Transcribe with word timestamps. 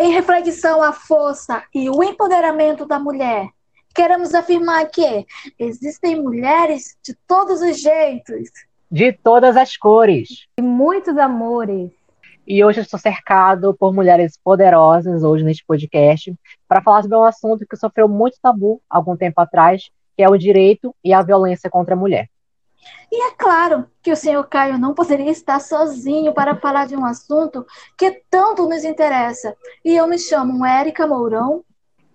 Em 0.00 0.12
reflexão 0.12 0.80
à 0.80 0.92
força 0.92 1.64
e 1.74 1.90
o 1.90 2.04
empoderamento 2.04 2.86
da 2.86 3.00
mulher, 3.00 3.48
queremos 3.92 4.32
afirmar 4.32 4.86
que 4.86 5.26
existem 5.58 6.22
mulheres 6.22 6.96
de 7.02 7.14
todos 7.26 7.60
os 7.60 7.80
jeitos, 7.80 8.48
de 8.88 9.12
todas 9.12 9.56
as 9.56 9.76
cores 9.76 10.46
e 10.56 10.62
muitos 10.62 11.18
amores. 11.18 11.90
E 12.46 12.64
hoje 12.64 12.80
estou 12.80 12.98
cercado 12.98 13.74
por 13.74 13.92
mulheres 13.92 14.38
poderosas 14.42 15.24
hoje 15.24 15.42
neste 15.42 15.64
podcast 15.66 16.32
para 16.68 16.80
falar 16.80 17.02
sobre 17.02 17.18
um 17.18 17.24
assunto 17.24 17.66
que 17.68 17.76
sofreu 17.76 18.06
muito 18.06 18.38
tabu 18.40 18.80
algum 18.88 19.16
tempo 19.16 19.40
atrás, 19.40 19.90
que 20.16 20.22
é 20.22 20.28
o 20.28 20.38
direito 20.38 20.94
e 21.02 21.12
a 21.12 21.22
violência 21.22 21.68
contra 21.68 21.94
a 21.94 21.98
mulher. 21.98 22.28
E 23.10 23.28
é 23.28 23.30
claro 23.32 23.86
que 24.02 24.12
o 24.12 24.16
senhor 24.16 24.44
Caio 24.48 24.78
não 24.78 24.94
poderia 24.94 25.30
estar 25.30 25.60
sozinho 25.60 26.34
para 26.34 26.56
falar 26.56 26.86
de 26.86 26.94
um 26.94 27.04
assunto 27.04 27.66
que 27.96 28.22
tanto 28.30 28.68
nos 28.68 28.84
interessa. 28.84 29.54
E 29.84 29.96
eu 29.96 30.06
me 30.06 30.18
chamo 30.18 30.64
Érica 30.64 31.06
Mourão. 31.06 31.64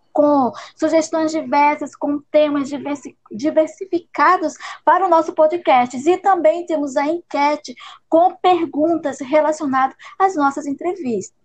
sugestões 0.75 1.31
diversas 1.31 1.95
com 1.95 2.19
temas 2.31 2.69
diversificados 3.31 4.53
para 4.85 5.05
o 5.05 5.09
nosso 5.09 5.33
podcast 5.33 5.97
e 5.97 6.17
também 6.17 6.65
temos 6.65 6.95
a 6.95 7.07
enquete 7.07 7.75
com 8.07 8.35
perguntas 8.35 9.19
relacionadas 9.19 9.95
às 10.19 10.35
nossas 10.35 10.67
entrevistas. 10.67 11.41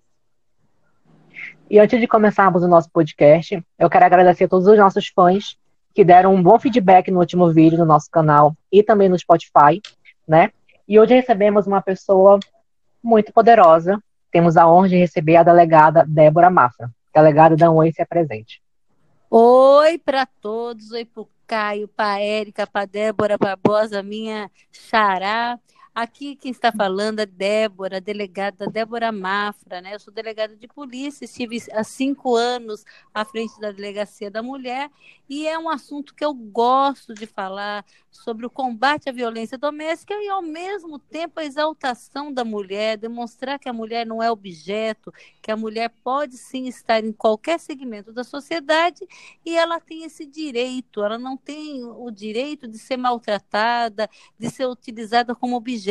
E 1.71 1.79
antes 1.79 2.01
de 2.01 2.07
começarmos 2.07 2.63
o 2.63 2.69
nosso 2.69 2.91
podcast, 2.91 3.63
eu 3.79 3.91
quero 3.91 4.05
agradecer 4.05 4.45
a 4.45 4.49
todos 4.49 4.67
os 4.67 4.79
nossos 4.79 5.09
fãs 5.09 5.57
que 5.95 6.05
deram 6.05 6.35
um 6.35 6.43
bom 6.43 6.59
feedback 6.59 7.11
no 7.11 7.21
último 7.21 7.53
vídeo 7.53 7.79
no 7.79 7.85
nosso 7.85 8.11
canal 8.11 8.55
e 8.71 8.83
também 8.83 9.09
no 9.09 9.19
Spotify, 9.19 9.81
né? 10.27 10.51
E 10.87 10.99
hoje 10.99 11.15
recebemos 11.15 11.67
uma 11.67 11.83
pessoa 11.83 12.39
muito 13.03 13.33
poderosa. 13.33 14.03
Temos 14.31 14.57
a 14.57 14.67
honra 14.67 14.89
de 14.89 14.97
receber 14.97 15.37
a 15.37 15.43
delegada 15.43 16.05
Débora 16.07 16.51
Mafra. 16.51 16.91
Delegada, 17.15 17.57
dá 17.57 17.71
um 17.71 17.77
oi 17.77 17.93
se. 17.93 18.61
Oi 19.31 19.99
para 19.99 20.27
todos, 20.27 20.91
oi 20.93 21.05
para 21.05 21.25
Caio, 21.47 21.89
para 21.89 22.21
Érica, 22.21 22.67
para 22.67 22.87
Débora 22.87 23.39
Barbosa, 23.39 24.03
minha 24.03 24.51
xará. 24.71 25.59
Aqui 26.01 26.37
quem 26.37 26.53
está 26.53 26.71
falando 26.71 27.19
é 27.19 27.27
Débora, 27.27 28.01
delegada 28.01 28.69
Débora 28.69 29.11
Mafra, 29.11 29.81
né? 29.81 29.97
Eu 29.97 29.99
sou 29.99 30.15
delegada 30.15 30.55
de 30.55 30.69
polícia, 30.69 31.25
estive 31.25 31.61
há 31.73 31.83
cinco 31.83 32.37
anos 32.37 32.85
à 33.13 33.25
frente 33.25 33.59
da 33.59 33.73
Delegacia 33.73 34.31
da 34.31 34.41
Mulher 34.41 34.93
e 35.29 35.49
é 35.49 35.59
um 35.59 35.69
assunto 35.69 36.15
que 36.15 36.25
eu 36.25 36.33
gosto 36.33 37.13
de 37.13 37.27
falar 37.27 37.85
sobre 38.11 38.47
o 38.47 38.51
combate 38.51 39.09
à 39.09 39.13
violência 39.13 39.59
doméstica 39.59 40.15
e, 40.15 40.29
ao 40.29 40.41
mesmo 40.41 40.99
tempo, 40.99 41.39
a 41.39 41.45
exaltação 41.45 42.33
da 42.33 42.45
mulher, 42.45 42.97
demonstrar 42.97 43.59
que 43.59 43.69
a 43.69 43.73
mulher 43.73 44.07
não 44.07 44.23
é 44.23 44.31
objeto, 44.31 45.13
que 45.43 45.51
a 45.51 45.57
mulher 45.57 45.93
pode 46.03 46.37
sim 46.37 46.67
estar 46.67 47.05
em 47.05 47.13
qualquer 47.13 47.61
segmento 47.61 48.13
da 48.13 48.25
sociedade 48.25 49.07
e 49.45 49.57
ela 49.57 49.81
tem 49.81 50.05
esse 50.05 50.25
direito, 50.25 51.03
ela 51.03 51.19
não 51.19 51.37
tem 51.37 51.85
o 51.85 52.11
direito 52.11 52.67
de 52.67 52.79
ser 52.79 52.97
maltratada, 52.97 54.09
de 54.39 54.49
ser 54.49 54.67
utilizada 54.67 55.35
como 55.35 55.57
objeto, 55.57 55.88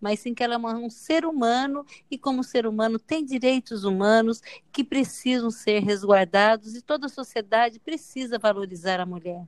mas 0.00 0.20
sim 0.20 0.34
que 0.34 0.42
ela 0.42 0.54
é 0.54 0.58
um 0.58 0.90
ser 0.90 1.24
humano 1.24 1.84
e, 2.10 2.18
como 2.18 2.42
ser 2.44 2.66
humano, 2.66 2.98
tem 2.98 3.24
direitos 3.24 3.84
humanos 3.84 4.42
que 4.72 4.82
precisam 4.84 5.50
ser 5.50 5.80
resguardados 5.80 6.74
e 6.74 6.82
toda 6.82 7.06
a 7.06 7.10
sociedade 7.10 7.78
precisa 7.78 8.38
valorizar 8.38 8.54
valorizar 8.54 9.00
a 9.00 9.06
mulher. 9.06 9.42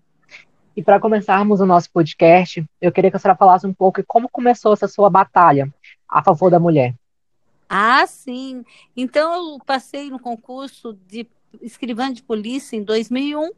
E 0.76 0.82
para 0.82 1.00
começarmos 1.00 1.60
o 1.60 1.66
nosso 1.66 1.90
podcast, 1.90 2.64
eu 2.80 2.92
queria 2.92 3.10
que 3.10 3.16
a 3.16 3.20
senhora 3.20 3.38
falasse 3.38 3.66
um 3.66 3.72
pouco 3.72 4.02
como 4.06 4.28
começou 4.28 4.74
essa 4.74 4.86
sua 4.86 5.08
batalha 5.08 5.72
a 6.08 6.22
favor 6.22 6.50
da 6.50 6.60
mulher. 6.60 6.94
Ah, 7.68 8.06
sim. 8.06 8.64
Então 8.96 9.54
eu 9.54 9.58
passei 9.64 10.10
no 10.10 10.18
concurso 10.18 10.92
de 11.06 11.26
escrivã 11.62 12.12
de 12.12 12.22
polícia 12.22 12.76
em 12.76 12.82
2001 12.82 13.50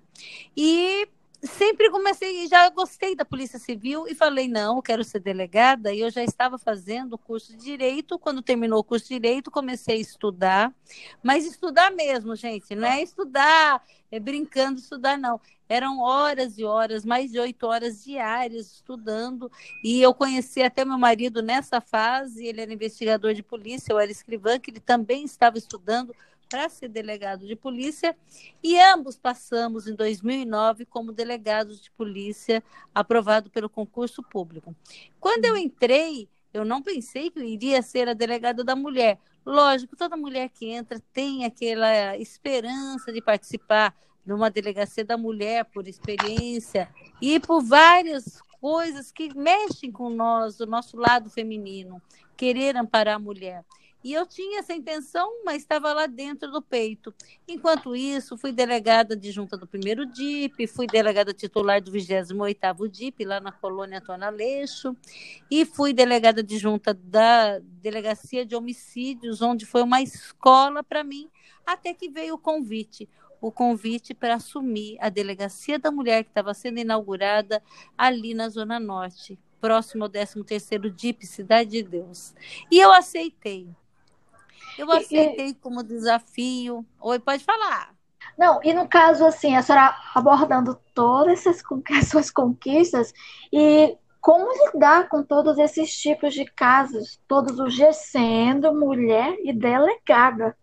e 0.56 1.08
sempre 1.42 1.90
comecei, 1.90 2.46
já 2.48 2.68
gostei 2.70 3.14
da 3.14 3.24
Polícia 3.24 3.58
Civil 3.58 4.06
e 4.08 4.14
falei, 4.14 4.48
não, 4.48 4.82
quero 4.82 5.04
ser 5.04 5.20
delegada. 5.20 5.92
E 5.92 6.00
eu 6.00 6.10
já 6.10 6.24
estava 6.24 6.58
fazendo 6.58 7.14
o 7.14 7.18
curso 7.18 7.56
de 7.56 7.62
Direito. 7.62 8.18
Quando 8.18 8.42
terminou 8.42 8.80
o 8.80 8.84
curso 8.84 9.08
de 9.08 9.14
Direito, 9.14 9.50
comecei 9.50 9.96
a 9.96 10.00
estudar. 10.00 10.74
Mas 11.22 11.46
estudar 11.46 11.90
mesmo, 11.90 12.34
gente, 12.34 12.74
não 12.74 12.88
é 12.88 13.02
estudar 13.02 13.82
é, 14.10 14.18
brincando, 14.18 14.80
estudar, 14.80 15.18
não. 15.18 15.40
Eram 15.68 16.00
horas 16.00 16.58
e 16.58 16.64
horas, 16.64 17.04
mais 17.04 17.30
de 17.30 17.38
oito 17.38 17.66
horas 17.66 18.02
diárias 18.02 18.72
estudando. 18.72 19.50
E 19.84 20.00
eu 20.00 20.14
conheci 20.14 20.62
até 20.62 20.84
meu 20.84 20.98
marido 20.98 21.42
nessa 21.42 21.80
fase, 21.80 22.46
ele 22.46 22.60
era 22.60 22.72
investigador 22.72 23.34
de 23.34 23.42
polícia, 23.42 23.92
eu 23.92 23.98
era 23.98 24.10
escrivã, 24.10 24.58
que 24.58 24.70
ele 24.70 24.80
também 24.80 25.24
estava 25.24 25.58
estudando 25.58 26.14
para 26.48 26.68
ser 26.68 26.88
delegado 26.88 27.46
de 27.46 27.54
polícia 27.54 28.16
e 28.62 28.80
ambos 28.80 29.18
passamos 29.18 29.86
em 29.86 29.94
2009 29.94 30.86
como 30.86 31.12
delegados 31.12 31.80
de 31.80 31.90
polícia 31.90 32.62
aprovado 32.94 33.50
pelo 33.50 33.68
concurso 33.68 34.22
público. 34.22 34.74
Quando 35.20 35.44
eu 35.44 35.56
entrei, 35.56 36.28
eu 36.52 36.64
não 36.64 36.82
pensei 36.82 37.30
que 37.30 37.38
eu 37.38 37.44
iria 37.44 37.82
ser 37.82 38.08
a 38.08 38.14
delegada 38.14 38.64
da 38.64 38.74
mulher. 38.74 39.18
Lógico, 39.44 39.96
toda 39.96 40.16
mulher 40.16 40.48
que 40.48 40.70
entra 40.70 41.00
tem 41.12 41.44
aquela 41.44 42.16
esperança 42.16 43.12
de 43.12 43.20
participar 43.20 43.94
numa 44.24 44.50
delegacia 44.50 45.04
da 45.04 45.16
mulher 45.16 45.64
por 45.66 45.88
experiência 45.88 46.88
e 47.20 47.40
por 47.40 47.62
várias 47.62 48.40
coisas 48.60 49.10
que 49.10 49.34
mexem 49.34 49.90
com 49.90 50.10
nós, 50.10 50.60
o 50.60 50.66
nosso 50.66 50.96
lado 50.96 51.30
feminino, 51.30 52.02
querer 52.36 52.76
amparar 52.76 53.16
a 53.16 53.18
mulher. 53.18 53.64
E 54.02 54.12
eu 54.12 54.24
tinha 54.24 54.60
essa 54.60 54.72
intenção, 54.72 55.42
mas 55.44 55.62
estava 55.62 55.92
lá 55.92 56.06
dentro 56.06 56.50
do 56.50 56.62
peito. 56.62 57.12
Enquanto 57.46 57.96
isso, 57.96 58.36
fui 58.38 58.52
delegada 58.52 59.16
de 59.16 59.32
junta 59.32 59.56
do 59.56 59.66
primeiro 59.66 60.06
DIP, 60.06 60.66
fui 60.68 60.86
delegada 60.86 61.34
titular 61.34 61.82
do 61.82 61.90
28º 61.90 62.88
DIP, 62.88 63.24
lá 63.24 63.40
na 63.40 63.50
colônia 63.50 63.98
Antônio 63.98 64.26
Aleixo, 64.26 64.96
e 65.50 65.64
fui 65.64 65.92
delegada 65.92 66.42
de 66.42 66.58
junta 66.58 66.94
da 66.94 67.58
Delegacia 67.58 68.46
de 68.46 68.54
Homicídios, 68.54 69.42
onde 69.42 69.66
foi 69.66 69.82
uma 69.82 70.00
escola 70.00 70.82
para 70.84 71.02
mim, 71.02 71.28
até 71.66 71.92
que 71.92 72.08
veio 72.08 72.34
o 72.34 72.38
convite 72.38 73.08
o 73.40 73.52
convite 73.52 74.14
para 74.14 74.34
assumir 74.34 74.96
a 75.00 75.08
Delegacia 75.08 75.78
da 75.78 75.90
Mulher 75.90 76.24
que 76.24 76.30
estava 76.30 76.52
sendo 76.54 76.80
inaugurada 76.80 77.62
ali 77.96 78.34
na 78.34 78.48
Zona 78.48 78.80
Norte, 78.80 79.38
próximo 79.60 80.04
ao 80.04 80.10
13º 80.10 80.90
DIP, 80.90 81.24
Cidade 81.24 81.70
de 81.70 81.82
Deus. 81.82 82.34
E 82.70 82.78
eu 82.78 82.92
aceitei. 82.92 83.68
Eu 84.76 84.90
aceitei 84.90 85.54
como 85.54 85.82
desafio. 85.82 86.84
Oi, 87.00 87.18
pode 87.18 87.44
falar. 87.44 87.94
Não, 88.36 88.60
e 88.62 88.72
no 88.72 88.88
caso, 88.88 89.24
assim, 89.24 89.56
a 89.56 89.62
senhora 89.62 89.96
abordando 90.14 90.78
todas 90.94 91.46
essas, 91.46 91.62
suas 92.08 92.30
conquistas 92.30 93.12
e 93.52 93.96
como 94.20 94.48
lidar 94.66 95.08
com 95.08 95.22
todos 95.22 95.58
esses 95.58 95.96
tipos 95.96 96.34
de 96.34 96.44
casos, 96.44 97.20
todos 97.26 97.58
os 97.58 97.74
G 97.74 97.92
sendo 97.92 98.74
mulher 98.74 99.36
e 99.42 99.52
delegada. 99.52 100.56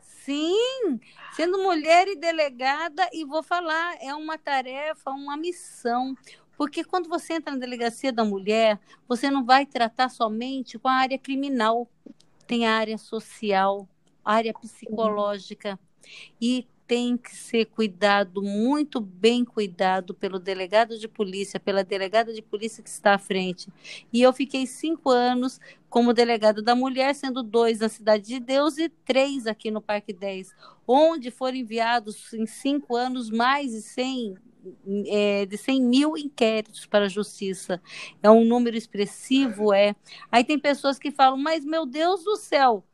Sim, 0.00 1.00
sendo 1.32 1.62
mulher 1.62 2.06
e 2.08 2.16
delegada, 2.16 3.08
e 3.12 3.24
vou 3.24 3.42
falar, 3.42 3.96
é 4.00 4.14
uma 4.14 4.36
tarefa, 4.36 5.10
uma 5.10 5.36
missão. 5.36 6.14
Porque 6.56 6.82
quando 6.82 7.08
você 7.08 7.34
entra 7.34 7.52
na 7.52 7.60
delegacia 7.60 8.12
da 8.12 8.24
mulher, 8.24 8.80
você 9.06 9.30
não 9.30 9.44
vai 9.44 9.64
tratar 9.64 10.08
somente 10.08 10.78
com 10.78 10.88
a 10.88 10.94
área 10.94 11.18
criminal 11.18 11.88
tem 12.48 12.66
a 12.66 12.76
área 12.76 12.96
social, 12.98 13.86
área 14.24 14.54
psicológica. 14.54 15.78
E 16.40 16.66
tem 16.88 17.18
que 17.18 17.36
ser 17.36 17.66
cuidado, 17.66 18.42
muito 18.42 18.98
bem 18.98 19.44
cuidado 19.44 20.14
pelo 20.14 20.38
delegado 20.38 20.98
de 20.98 21.06
polícia, 21.06 21.60
pela 21.60 21.84
delegada 21.84 22.32
de 22.32 22.40
polícia 22.40 22.82
que 22.82 22.88
está 22.88 23.14
à 23.14 23.18
frente. 23.18 23.68
E 24.10 24.22
eu 24.22 24.32
fiquei 24.32 24.66
cinco 24.66 25.10
anos 25.10 25.60
como 25.90 26.14
delegado 26.14 26.62
da 26.62 26.74
mulher, 26.74 27.14
sendo 27.14 27.42
dois 27.42 27.80
na 27.80 27.90
Cidade 27.90 28.24
de 28.24 28.40
Deus 28.40 28.78
e 28.78 28.88
três 28.88 29.46
aqui 29.46 29.70
no 29.70 29.82
Parque 29.82 30.14
10, 30.14 30.54
onde 30.86 31.30
foram 31.30 31.58
enviados 31.58 32.32
em 32.32 32.46
cinco 32.46 32.96
anos 32.96 33.30
mais 33.30 33.70
de 33.72 33.82
100 33.82 34.36
é, 35.06 35.46
de 35.46 35.56
100 35.56 35.82
mil 35.82 36.16
inquéritos 36.16 36.86
para 36.86 37.04
a 37.04 37.08
justiça. 37.08 37.80
É 38.22 38.30
um 38.30 38.44
número 38.44 38.76
expressivo, 38.76 39.72
é. 39.72 39.94
Aí 40.32 40.42
tem 40.42 40.58
pessoas 40.58 40.98
que 40.98 41.10
falam, 41.10 41.38
mas 41.38 41.64
meu 41.64 41.86
Deus 41.86 42.24
do 42.24 42.36
céu, 42.36 42.84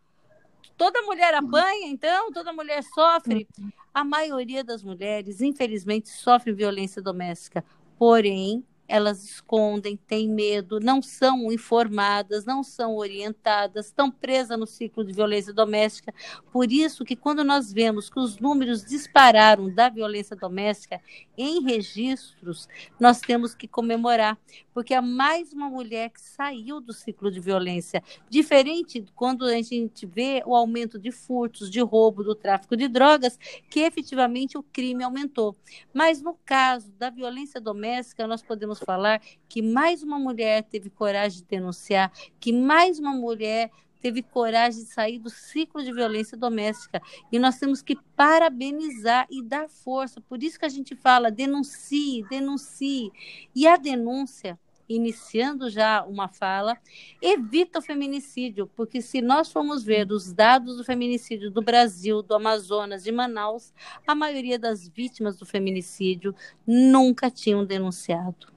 Toda 0.76 1.03
mulher 1.03 1.35
apanha, 1.35 1.87
então? 1.88 2.32
Toda 2.32 2.53
mulher 2.53 2.82
sofre? 2.82 3.49
A 3.93 4.05
maioria 4.05 4.65
das 4.65 4.82
mulheres, 4.82 5.41
infelizmente, 5.41 6.09
sofre 6.09 6.53
violência 6.53 7.00
doméstica. 7.00 7.65
Porém, 7.97 8.65
elas 8.94 9.25
escondem, 9.25 9.96
têm 9.96 10.29
medo, 10.29 10.79
não 10.79 11.02
são 11.02 11.50
informadas, 11.50 12.44
não 12.44 12.62
são 12.62 12.94
orientadas, 12.94 13.87
estão 13.87 14.08
presas 14.08 14.56
no 14.56 14.69
ciclo 14.69 15.05
de 15.05 15.12
violência 15.12 15.52
doméstica. 15.52 16.14
Por 16.52 16.70
isso 16.70 17.05
que 17.05 17.17
quando 17.17 17.43
nós 17.43 17.73
vemos 17.73 18.08
que 18.08 18.20
os 18.20 18.38
números 18.38 18.85
dispararam 18.85 19.69
da 19.69 19.88
violência 19.88 20.37
doméstica 20.37 21.00
em 21.37 21.61
registros, 21.61 22.69
nós 23.00 23.20
temos 23.20 23.52
que 23.52 23.67
comemorar, 23.67 24.38
porque 24.73 24.94
há 24.94 25.02
mais 25.02 25.52
uma 25.52 25.69
mulher 25.69 26.11
que 26.11 26.20
saiu 26.20 26.81
do 26.81 26.93
ciclo 26.93 27.32
de 27.32 27.41
violência, 27.41 28.00
diferente 28.31 29.05
quando 29.17 29.44
a 29.44 29.61
gente 29.61 30.06
vê 30.06 30.41
o 30.46 30.55
aumento 30.55 31.00
de 31.00 31.11
furtos, 31.11 31.69
de 31.69 31.81
roubo, 31.81 32.23
do 32.23 32.37
tráfico 32.37 32.76
de 32.76 32.87
drogas, 32.87 33.37
que 33.69 33.81
efetivamente 33.81 34.56
o 34.56 34.62
crime 34.62 35.02
aumentou. 35.02 35.56
Mas 35.93 36.23
no 36.23 36.38
caso 36.44 36.93
da 36.93 37.11
violência 37.11 37.61
doméstica, 37.61 38.25
nós 38.29 38.41
podemos 38.41 38.84
falar 38.85 39.21
que 39.49 39.63
mais 39.63 40.03
uma 40.03 40.19
mulher 40.19 40.63
teve 40.65 40.91
coragem 40.91 41.41
de 41.41 41.45
denunciar, 41.47 42.13
que 42.39 42.53
mais 42.53 42.99
uma 42.99 43.13
mulher 43.13 43.71
teve 44.05 44.23
coragem 44.23 44.83
de 44.83 44.91
sair 44.91 45.19
do 45.19 45.31
ciclo 45.31 45.83
de 45.83 45.91
violência 45.91 46.37
doméstica. 46.37 47.01
E 47.33 47.39
nós 47.39 47.59
temos 47.59 47.81
que 47.81 47.97
parabenizar 48.15 49.27
e 49.31 49.43
dar 49.43 49.67
força. 49.67 50.21
Por 50.21 50.43
isso 50.43 50.59
que 50.59 50.67
a 50.67 50.69
gente 50.69 50.95
fala: 50.95 51.31
denuncie, 51.31 52.23
denuncie. 52.29 53.11
E 53.55 53.67
a 53.67 53.79
denúncia, 53.79 54.61
iniciando 54.87 55.71
já 55.71 56.05
uma 56.05 56.29
fala, 56.29 56.77
evita 57.23 57.79
o 57.79 57.83
feminicídio, 57.83 58.71
porque 58.77 59.01
se 59.01 59.23
nós 59.23 59.51
formos 59.51 59.83
ver 59.83 60.13
os 60.13 60.35
dados 60.35 60.77
do 60.77 60.85
feminicídio 60.85 61.51
do 61.51 61.63
Brasil, 61.63 62.23
do 62.23 62.35
Amazonas, 62.35 63.05
de 63.05 63.11
Manaus, 63.11 63.73
a 64.07 64.15
maioria 64.15 64.59
das 64.59 64.87
vítimas 64.87 65.39
do 65.39 65.47
feminicídio 65.47 66.35
nunca 66.67 67.31
tinham 67.31 67.65
denunciado 67.65 68.54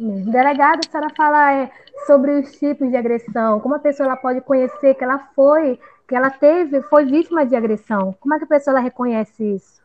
mesmo. 0.00 0.30
Delegado, 0.30 0.80
a 0.86 0.90
senhora 0.90 1.14
fala 1.16 1.52
é, 1.52 1.70
sobre 2.06 2.32
os 2.40 2.52
tipos 2.58 2.88
de 2.90 2.96
agressão. 2.96 3.60
Como 3.60 3.74
a 3.74 3.78
pessoa 3.78 4.06
ela 4.06 4.16
pode 4.16 4.40
conhecer 4.40 4.94
que 4.94 5.04
ela 5.04 5.18
foi, 5.34 5.78
que 6.08 6.14
ela 6.14 6.30
teve, 6.30 6.82
foi 6.82 7.04
vítima 7.04 7.44
de 7.44 7.56
agressão? 7.56 8.14
Como 8.20 8.34
é 8.34 8.38
que 8.38 8.44
a 8.44 8.48
pessoa 8.48 8.72
ela 8.74 8.80
reconhece 8.80 9.54
isso? 9.54 9.82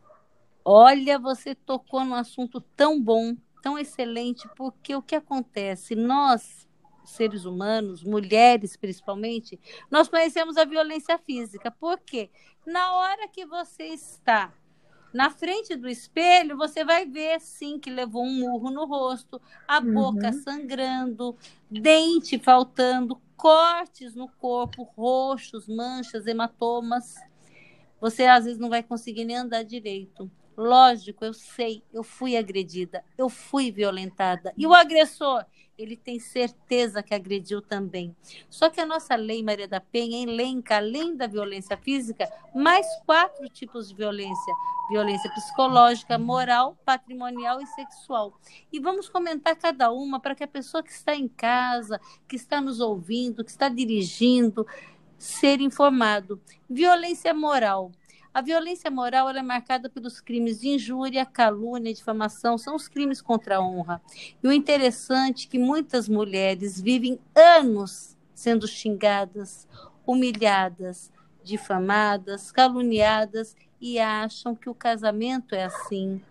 Olha, 0.63 1.17
você 1.17 1.55
tocou 1.55 2.03
num 2.03 2.15
assunto 2.15 2.59
tão 2.75 3.01
bom, 3.01 3.35
tão 3.61 3.77
excelente, 3.79 4.47
porque 4.55 4.95
o 4.95 5.01
que 5.01 5.15
acontece? 5.15 5.95
Nós, 5.95 6.67
seres 7.05 7.45
humanos, 7.45 8.03
mulheres 8.03 8.75
principalmente, 8.75 9.59
nós 9.89 10.09
conhecemos 10.09 10.57
a 10.57 10.65
violência 10.65 11.17
física. 11.17 11.71
Por 11.71 11.97
quê? 11.99 12.29
Na 12.65 12.93
hora 12.93 13.27
que 13.29 13.45
você 13.45 13.85
está 13.85 14.51
na 15.13 15.29
frente 15.29 15.75
do 15.75 15.87
espelho, 15.87 16.57
você 16.57 16.83
vai 16.83 17.05
ver, 17.05 17.39
sim, 17.39 17.79
que 17.79 17.89
levou 17.89 18.23
um 18.23 18.39
murro 18.39 18.69
no 18.69 18.85
rosto, 18.85 19.41
a 19.67 19.79
uhum. 19.79 19.93
boca 19.93 20.33
sangrando, 20.33 21.35
dente 21.69 22.37
faltando, 22.37 23.19
cortes 23.35 24.15
no 24.15 24.27
corpo, 24.27 24.83
roxos, 24.83 25.67
manchas, 25.67 26.27
hematomas. 26.27 27.15
Você 28.01 28.25
às 28.25 28.45
vezes 28.45 28.59
não 28.59 28.69
vai 28.69 28.83
conseguir 28.83 29.25
nem 29.25 29.37
andar 29.37 29.63
direito. 29.63 30.29
Lógico, 30.55 31.23
eu 31.23 31.33
sei, 31.33 31.83
eu 31.93 32.03
fui 32.03 32.35
agredida, 32.35 33.03
eu 33.17 33.29
fui 33.29 33.71
violentada. 33.71 34.53
E 34.57 34.65
o 34.65 34.73
agressor? 34.73 35.45
Ele 35.77 35.95
tem 35.95 36.19
certeza 36.19 37.03
que 37.03 37.13
agrediu 37.13 37.61
também. 37.61 38.15
Só 38.49 38.69
que 38.69 38.81
a 38.81 38.85
nossa 38.85 39.15
lei 39.15 39.43
Maria 39.43 39.67
da 39.67 39.79
Penha 39.79 40.23
elenca, 40.23 40.77
além 40.77 41.15
da 41.15 41.27
violência 41.27 41.77
física, 41.77 42.27
mais 42.55 42.85
quatro 43.05 43.47
tipos 43.49 43.89
de 43.89 43.95
violência: 43.95 44.53
violência 44.89 45.29
psicológica, 45.31 46.17
moral, 46.17 46.77
patrimonial 46.83 47.61
e 47.61 47.67
sexual. 47.67 48.33
E 48.71 48.79
vamos 48.79 49.07
comentar 49.07 49.55
cada 49.55 49.91
uma 49.91 50.19
para 50.19 50.33
que 50.33 50.43
a 50.43 50.47
pessoa 50.47 50.81
que 50.81 50.91
está 50.91 51.15
em 51.15 51.27
casa, 51.27 52.01
que 52.27 52.35
está 52.35 52.59
nos 52.59 52.79
ouvindo, 52.79 53.43
que 53.43 53.51
está 53.51 53.69
dirigindo, 53.69 54.65
ser 55.17 55.61
informado. 55.61 56.41
Violência 56.69 57.33
moral. 57.33 57.91
A 58.37 58.41
violência 58.43 58.91
moral 58.91 59.31
é 59.31 59.41
marcada 59.41 59.89
pelos 59.89 60.21
crimes 60.21 60.61
de 60.61 60.69
injúria, 60.69 61.25
calúnia, 61.25 61.91
difamação, 61.91 62.55
são 62.55 62.75
os 62.75 62.87
crimes 62.87 63.19
contra 63.19 63.55
a 63.57 63.59
honra. 63.59 63.99
E 64.43 64.47
o 64.47 64.51
interessante 64.51 65.47
é 65.47 65.49
que 65.49 65.57
muitas 65.57 66.07
mulheres 66.07 66.79
vivem 66.79 67.19
anos 67.35 68.15
sendo 68.35 68.67
xingadas, 68.67 69.67
humilhadas, 70.05 71.11
difamadas, 71.43 72.51
caluniadas 72.51 73.55
e 73.81 73.97
acham 73.97 74.53
que 74.55 74.69
o 74.69 74.75
casamento 74.75 75.55
é 75.55 75.63
assim, 75.63 76.21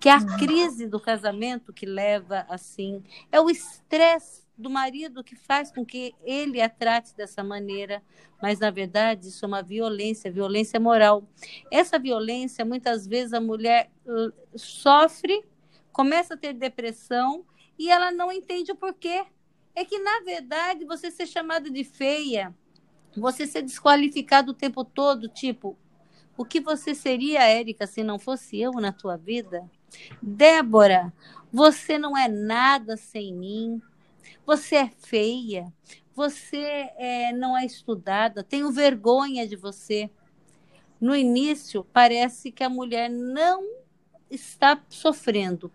que 0.00 0.08
a 0.08 0.16
uhum. 0.16 0.38
crise 0.38 0.86
do 0.86 0.98
casamento 0.98 1.74
que 1.74 1.84
leva 1.84 2.46
assim, 2.48 3.04
é 3.30 3.38
o 3.38 3.50
estresse 3.50 4.44
do 4.60 4.70
marido 4.70 5.24
que 5.24 5.34
faz 5.34 5.72
com 5.72 5.84
que 5.84 6.14
ele 6.22 6.60
a 6.60 6.68
trate 6.68 7.14
dessa 7.16 7.42
maneira, 7.42 8.02
mas 8.40 8.58
na 8.58 8.70
verdade 8.70 9.28
isso 9.28 9.44
é 9.44 9.48
uma 9.48 9.62
violência, 9.62 10.30
violência 10.30 10.78
moral. 10.78 11.28
Essa 11.70 11.98
violência, 11.98 12.64
muitas 12.64 13.06
vezes 13.06 13.32
a 13.32 13.40
mulher 13.40 13.90
uh, 14.06 14.32
sofre, 14.58 15.44
começa 15.92 16.34
a 16.34 16.36
ter 16.36 16.52
depressão 16.52 17.44
e 17.78 17.90
ela 17.90 18.12
não 18.12 18.30
entende 18.30 18.72
o 18.72 18.76
porquê. 18.76 19.24
É 19.74 19.84
que 19.84 19.98
na 19.98 20.20
verdade 20.20 20.84
você 20.84 21.10
ser 21.10 21.26
chamado 21.26 21.70
de 21.70 21.84
feia, 21.84 22.54
você 23.16 23.46
ser 23.46 23.62
desqualificado 23.62 24.52
o 24.52 24.54
tempo 24.54 24.84
todo, 24.84 25.28
tipo, 25.28 25.76
o 26.36 26.44
que 26.44 26.60
você 26.60 26.94
seria, 26.94 27.42
Érica, 27.42 27.86
se 27.86 28.02
não 28.02 28.18
fosse 28.18 28.58
eu 28.58 28.72
na 28.72 28.92
tua 28.92 29.16
vida? 29.16 29.68
Débora, 30.22 31.12
você 31.52 31.98
não 31.98 32.16
é 32.16 32.28
nada 32.28 32.96
sem 32.96 33.34
mim. 33.34 33.82
Você 34.46 34.76
é 34.76 34.88
feia, 34.88 35.72
você 36.14 36.90
é, 36.96 37.32
não 37.32 37.56
é 37.56 37.64
estudada, 37.64 38.44
tenho 38.44 38.70
vergonha 38.70 39.46
de 39.46 39.56
você. 39.56 40.10
No 41.00 41.16
início, 41.16 41.84
parece 41.92 42.52
que 42.52 42.62
a 42.62 42.68
mulher 42.68 43.08
não 43.08 43.64
está 44.30 44.82
sofrendo, 44.88 45.72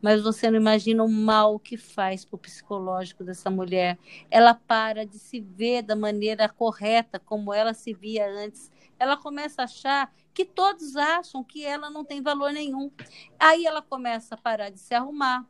mas 0.00 0.22
você 0.22 0.50
não 0.50 0.58
imagina 0.58 1.02
o 1.02 1.08
mal 1.08 1.58
que 1.58 1.76
faz 1.76 2.24
para 2.24 2.36
o 2.36 2.38
psicológico 2.38 3.24
dessa 3.24 3.50
mulher. 3.50 3.98
Ela 4.30 4.54
para 4.54 5.04
de 5.04 5.18
se 5.18 5.40
ver 5.40 5.82
da 5.82 5.96
maneira 5.96 6.48
correta, 6.48 7.18
como 7.18 7.52
ela 7.52 7.74
se 7.74 7.92
via 7.92 8.30
antes. 8.30 8.70
Ela 8.98 9.16
começa 9.16 9.62
a 9.62 9.64
achar 9.64 10.14
que 10.32 10.44
todos 10.44 10.96
acham 10.96 11.42
que 11.42 11.64
ela 11.64 11.90
não 11.90 12.04
tem 12.04 12.22
valor 12.22 12.52
nenhum. 12.52 12.90
Aí 13.38 13.66
ela 13.66 13.82
começa 13.82 14.36
a 14.36 14.38
parar 14.38 14.70
de 14.70 14.78
se 14.78 14.94
arrumar, 14.94 15.44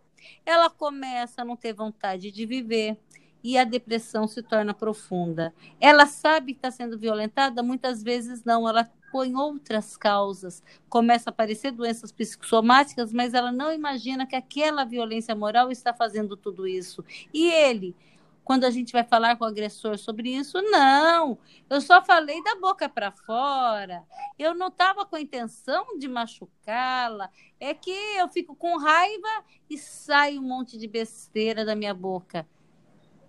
ela 0.44 0.70
começa 0.70 1.42
a 1.42 1.44
não 1.44 1.56
ter 1.56 1.72
vontade 1.72 2.30
de 2.30 2.46
viver 2.46 2.96
e 3.42 3.56
a 3.56 3.64
depressão 3.64 4.26
se 4.26 4.42
torna 4.42 4.74
profunda. 4.74 5.54
Ela 5.80 6.06
sabe 6.06 6.52
que 6.52 6.58
está 6.58 6.70
sendo 6.70 6.98
violentada? 6.98 7.62
Muitas 7.62 8.02
vezes 8.02 8.44
não, 8.44 8.68
ela 8.68 8.90
põe 9.10 9.34
outras 9.34 9.96
causas. 9.96 10.62
Começa 10.88 11.30
a 11.30 11.32
aparecer 11.32 11.70
doenças 11.70 12.12
psicossomáticas, 12.12 13.12
mas 13.12 13.34
ela 13.34 13.52
não 13.52 13.72
imagina 13.72 14.26
que 14.26 14.36
aquela 14.36 14.84
violência 14.84 15.34
moral 15.34 15.70
está 15.70 15.94
fazendo 15.94 16.36
tudo 16.36 16.66
isso. 16.66 17.04
E 17.32 17.48
ele, 17.48 17.96
quando 18.48 18.64
a 18.64 18.70
gente 18.70 18.94
vai 18.94 19.04
falar 19.04 19.36
com 19.36 19.44
o 19.44 19.46
agressor 19.46 19.98
sobre 19.98 20.30
isso, 20.30 20.62
não, 20.62 21.36
eu 21.68 21.82
só 21.82 22.02
falei 22.02 22.42
da 22.42 22.56
boca 22.56 22.88
para 22.88 23.12
fora, 23.12 24.02
eu 24.38 24.54
não 24.54 24.68
estava 24.68 25.04
com 25.04 25.16
a 25.16 25.20
intenção 25.20 25.98
de 25.98 26.08
machucá-la, 26.08 27.28
é 27.60 27.74
que 27.74 27.90
eu 27.90 28.26
fico 28.30 28.56
com 28.56 28.78
raiva 28.78 29.44
e 29.68 29.76
sai 29.76 30.38
um 30.38 30.42
monte 30.42 30.78
de 30.78 30.88
besteira 30.88 31.62
da 31.62 31.76
minha 31.76 31.92
boca. 31.92 32.48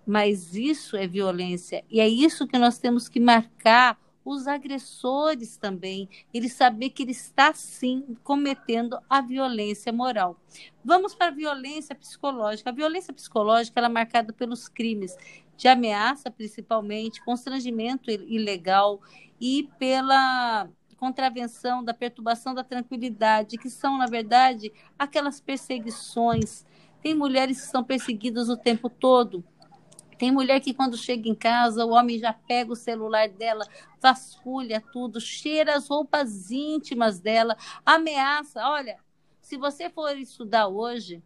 Mas 0.07 0.55
isso 0.55 0.95
é 0.95 1.05
violência, 1.05 1.83
e 1.89 1.99
é 1.99 2.07
isso 2.07 2.47
que 2.47 2.57
nós 2.57 2.77
temos 2.77 3.09
que 3.09 3.19
marcar 3.19 3.99
os 4.29 4.47
agressores 4.47 5.57
também, 5.57 6.07
ele 6.31 6.47
saber 6.47 6.91
que 6.91 7.01
ele 7.01 7.11
está 7.11 7.51
sim 7.51 8.15
cometendo 8.23 8.99
a 9.09 9.21
violência 9.21 9.91
moral. 9.91 10.39
Vamos 10.85 11.15
para 11.15 11.27
a 11.27 11.31
violência 11.31 11.95
psicológica. 11.95 12.69
A 12.69 12.73
violência 12.73 13.11
psicológica 13.11 13.79
é 13.79 13.89
marcada 13.89 14.31
pelos 14.31 14.69
crimes 14.69 15.17
de 15.57 15.67
ameaça, 15.67 16.29
principalmente, 16.29 17.23
constrangimento 17.23 18.11
ilegal 18.11 19.01
e 19.41 19.67
pela 19.79 20.69
contravenção 20.95 21.83
da 21.83 21.93
perturbação 21.93 22.53
da 22.53 22.63
tranquilidade, 22.63 23.57
que 23.57 23.69
são, 23.69 23.97
na 23.97 24.05
verdade, 24.05 24.71
aquelas 24.97 25.41
perseguições. 25.41 26.65
Tem 27.01 27.15
mulheres 27.15 27.61
que 27.61 27.67
são 27.67 27.83
perseguidas 27.83 28.47
o 28.47 28.57
tempo 28.57 28.89
todo 28.89 29.43
tem 30.19 30.33
mulher 30.33 30.59
que 30.59 30.73
quando 30.73 30.97
chega 30.97 31.29
em 31.29 31.33
casa, 31.33 31.85
o 31.85 31.91
homem 31.91 32.19
já 32.19 32.33
pega 32.33 32.73
o 32.73 32.75
celular 32.75 33.29
dela, 33.29 33.65
vasculha 34.01 34.83
tudo, 34.91 35.19
cheira 35.21 35.77
as 35.77 35.87
roupas 35.87 36.51
íntimas 36.51 37.21
dela, 37.21 37.55
ameaça. 37.85 38.67
Olha, 38.67 38.97
se 39.39 39.55
você 39.55 39.89
for 39.89 40.15
estudar 40.17 40.67
hoje, 40.67 41.23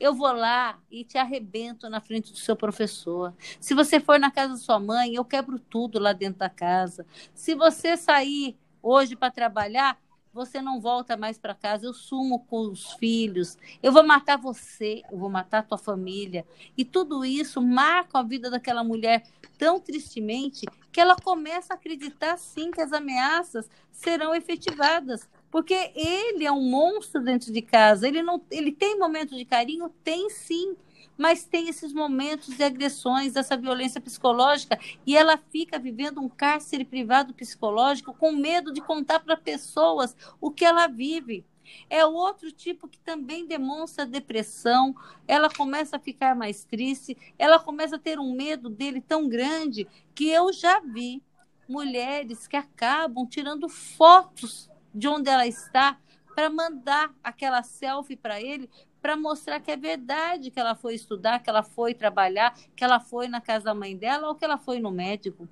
eu 0.00 0.14
vou 0.14 0.32
lá 0.32 0.78
e 0.90 1.04
te 1.04 1.18
arrebento 1.18 1.90
na 1.90 2.00
frente 2.00 2.32
do 2.32 2.38
seu 2.38 2.56
professor. 2.56 3.34
Se 3.60 3.74
você 3.74 4.00
for 4.00 4.18
na 4.18 4.30
casa 4.30 4.54
da 4.54 4.58
sua 4.58 4.80
mãe, 4.80 5.14
eu 5.14 5.24
quebro 5.24 5.58
tudo 5.58 5.98
lá 5.98 6.14
dentro 6.14 6.38
da 6.38 6.48
casa. 6.48 7.04
Se 7.34 7.54
você 7.54 7.98
sair 7.98 8.56
hoje 8.82 9.14
para 9.14 9.30
trabalhar, 9.30 9.98
você 10.36 10.60
não 10.60 10.78
volta 10.78 11.16
mais 11.16 11.38
para 11.38 11.54
casa, 11.54 11.86
eu 11.86 11.94
sumo 11.94 12.40
com 12.40 12.70
os 12.70 12.92
filhos, 12.92 13.56
eu 13.82 13.90
vou 13.90 14.04
matar 14.04 14.36
você, 14.36 15.02
eu 15.10 15.16
vou 15.16 15.30
matar 15.30 15.66
tua 15.66 15.78
família. 15.78 16.46
E 16.76 16.84
tudo 16.84 17.24
isso 17.24 17.62
marca 17.62 18.18
a 18.18 18.22
vida 18.22 18.50
daquela 18.50 18.84
mulher 18.84 19.22
tão 19.56 19.80
tristemente 19.80 20.66
que 20.92 21.00
ela 21.00 21.16
começa 21.16 21.72
a 21.72 21.76
acreditar 21.76 22.36
sim 22.36 22.70
que 22.70 22.82
as 22.82 22.92
ameaças 22.92 23.68
serão 23.90 24.34
efetivadas, 24.34 25.26
porque 25.50 25.90
ele 25.94 26.44
é 26.44 26.52
um 26.52 26.68
monstro 26.68 27.22
dentro 27.22 27.50
de 27.50 27.62
casa. 27.62 28.06
Ele 28.06 28.22
não, 28.22 28.42
ele 28.50 28.72
tem 28.72 28.98
momentos 28.98 29.38
de 29.38 29.44
carinho, 29.46 29.88
tem 30.04 30.28
sim, 30.28 30.76
mas 31.16 31.44
tem 31.44 31.68
esses 31.68 31.92
momentos 31.92 32.56
de 32.56 32.62
agressões, 32.62 33.32
dessa 33.32 33.56
violência 33.56 34.00
psicológica, 34.00 34.78
e 35.06 35.16
ela 35.16 35.36
fica 35.36 35.78
vivendo 35.78 36.20
um 36.20 36.28
cárcere 36.28 36.84
privado 36.84 37.34
psicológico 37.34 38.14
com 38.14 38.32
medo 38.32 38.72
de 38.72 38.80
contar 38.80 39.20
para 39.20 39.36
pessoas 39.36 40.16
o 40.40 40.50
que 40.50 40.64
ela 40.64 40.86
vive. 40.86 41.44
É 41.90 42.04
outro 42.04 42.52
tipo 42.52 42.88
que 42.88 42.98
também 42.98 43.46
demonstra 43.46 44.06
depressão, 44.06 44.94
ela 45.26 45.50
começa 45.50 45.96
a 45.96 46.00
ficar 46.00 46.34
mais 46.34 46.64
triste, 46.64 47.16
ela 47.38 47.58
começa 47.58 47.96
a 47.96 47.98
ter 47.98 48.18
um 48.18 48.32
medo 48.34 48.68
dele 48.68 49.00
tão 49.00 49.28
grande 49.28 49.86
que 50.14 50.28
eu 50.28 50.52
já 50.52 50.80
vi 50.80 51.22
mulheres 51.68 52.46
que 52.46 52.56
acabam 52.56 53.26
tirando 53.26 53.68
fotos 53.68 54.70
de 54.94 55.08
onde 55.08 55.28
ela 55.28 55.46
está 55.46 55.98
para 56.34 56.50
mandar 56.50 57.12
aquela 57.24 57.62
selfie 57.62 58.16
para 58.16 58.40
ele, 58.40 58.70
para 59.06 59.16
mostrar 59.16 59.60
que 59.60 59.70
é 59.70 59.76
verdade 59.76 60.50
que 60.50 60.58
ela 60.58 60.74
foi 60.74 60.96
estudar, 60.96 61.38
que 61.38 61.48
ela 61.48 61.62
foi 61.62 61.94
trabalhar, 61.94 62.52
que 62.74 62.82
ela 62.82 62.98
foi 62.98 63.28
na 63.28 63.40
casa 63.40 63.66
da 63.66 63.74
mãe 63.74 63.96
dela 63.96 64.26
ou 64.26 64.34
que 64.34 64.44
ela 64.44 64.58
foi 64.58 64.80
no 64.80 64.90
médico. 64.90 65.48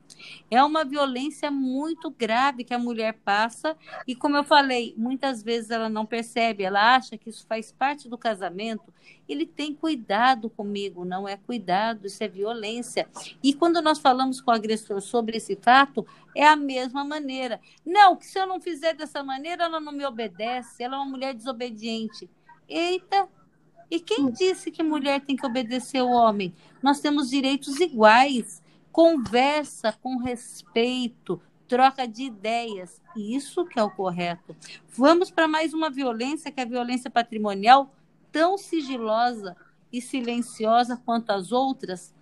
É 0.50 0.60
uma 0.60 0.84
violência 0.84 1.52
muito 1.52 2.10
grave 2.10 2.64
que 2.64 2.74
a 2.74 2.80
mulher 2.80 3.12
passa 3.24 3.76
e, 4.08 4.16
como 4.16 4.36
eu 4.36 4.42
falei, 4.42 4.92
muitas 4.96 5.40
vezes 5.40 5.70
ela 5.70 5.88
não 5.88 6.04
percebe, 6.04 6.64
ela 6.64 6.96
acha 6.96 7.16
que 7.16 7.30
isso 7.30 7.46
faz 7.46 7.70
parte 7.70 8.08
do 8.08 8.18
casamento. 8.18 8.92
Ele 9.28 9.46
tem 9.46 9.72
cuidado 9.72 10.50
comigo, 10.50 11.04
não 11.04 11.28
é 11.28 11.36
cuidado, 11.36 12.08
isso 12.08 12.24
é 12.24 12.26
violência. 12.26 13.08
E 13.40 13.54
quando 13.54 13.80
nós 13.80 14.00
falamos 14.00 14.40
com 14.40 14.50
o 14.50 14.54
agressor 14.54 15.00
sobre 15.00 15.36
esse 15.36 15.54
fato, 15.54 16.04
é 16.34 16.44
a 16.44 16.56
mesma 16.56 17.04
maneira. 17.04 17.60
Não, 17.86 18.16
que 18.16 18.26
se 18.26 18.36
eu 18.36 18.48
não 18.48 18.60
fizer 18.60 18.94
dessa 18.94 19.22
maneira, 19.22 19.66
ela 19.66 19.78
não 19.78 19.92
me 19.92 20.04
obedece, 20.04 20.82
ela 20.82 20.96
é 20.96 20.98
uma 20.98 21.08
mulher 21.08 21.32
desobediente. 21.34 22.28
Eita, 22.68 23.28
e 23.90 24.00
quem 24.00 24.30
disse 24.30 24.70
que 24.70 24.82
mulher 24.82 25.20
tem 25.20 25.36
que 25.36 25.46
obedecer 25.46 25.98
ao 25.98 26.08
homem? 26.08 26.54
Nós 26.82 27.00
temos 27.00 27.30
direitos 27.30 27.80
iguais. 27.80 28.62
Conversa 28.90 29.92
com 29.92 30.18
respeito, 30.18 31.40
troca 31.66 32.06
de 32.06 32.24
ideias. 32.24 33.00
Isso 33.16 33.64
que 33.64 33.78
é 33.78 33.82
o 33.82 33.90
correto. 33.90 34.56
Vamos 34.88 35.30
para 35.30 35.48
mais 35.48 35.74
uma 35.74 35.90
violência, 35.90 36.50
que 36.50 36.60
é 36.60 36.62
a 36.62 36.68
violência 36.68 37.10
patrimonial, 37.10 37.94
tão 38.30 38.56
sigilosa 38.56 39.56
e 39.92 40.00
silenciosa 40.00 40.96
quanto 40.96 41.30
as 41.30 41.52
outras, 41.52 42.14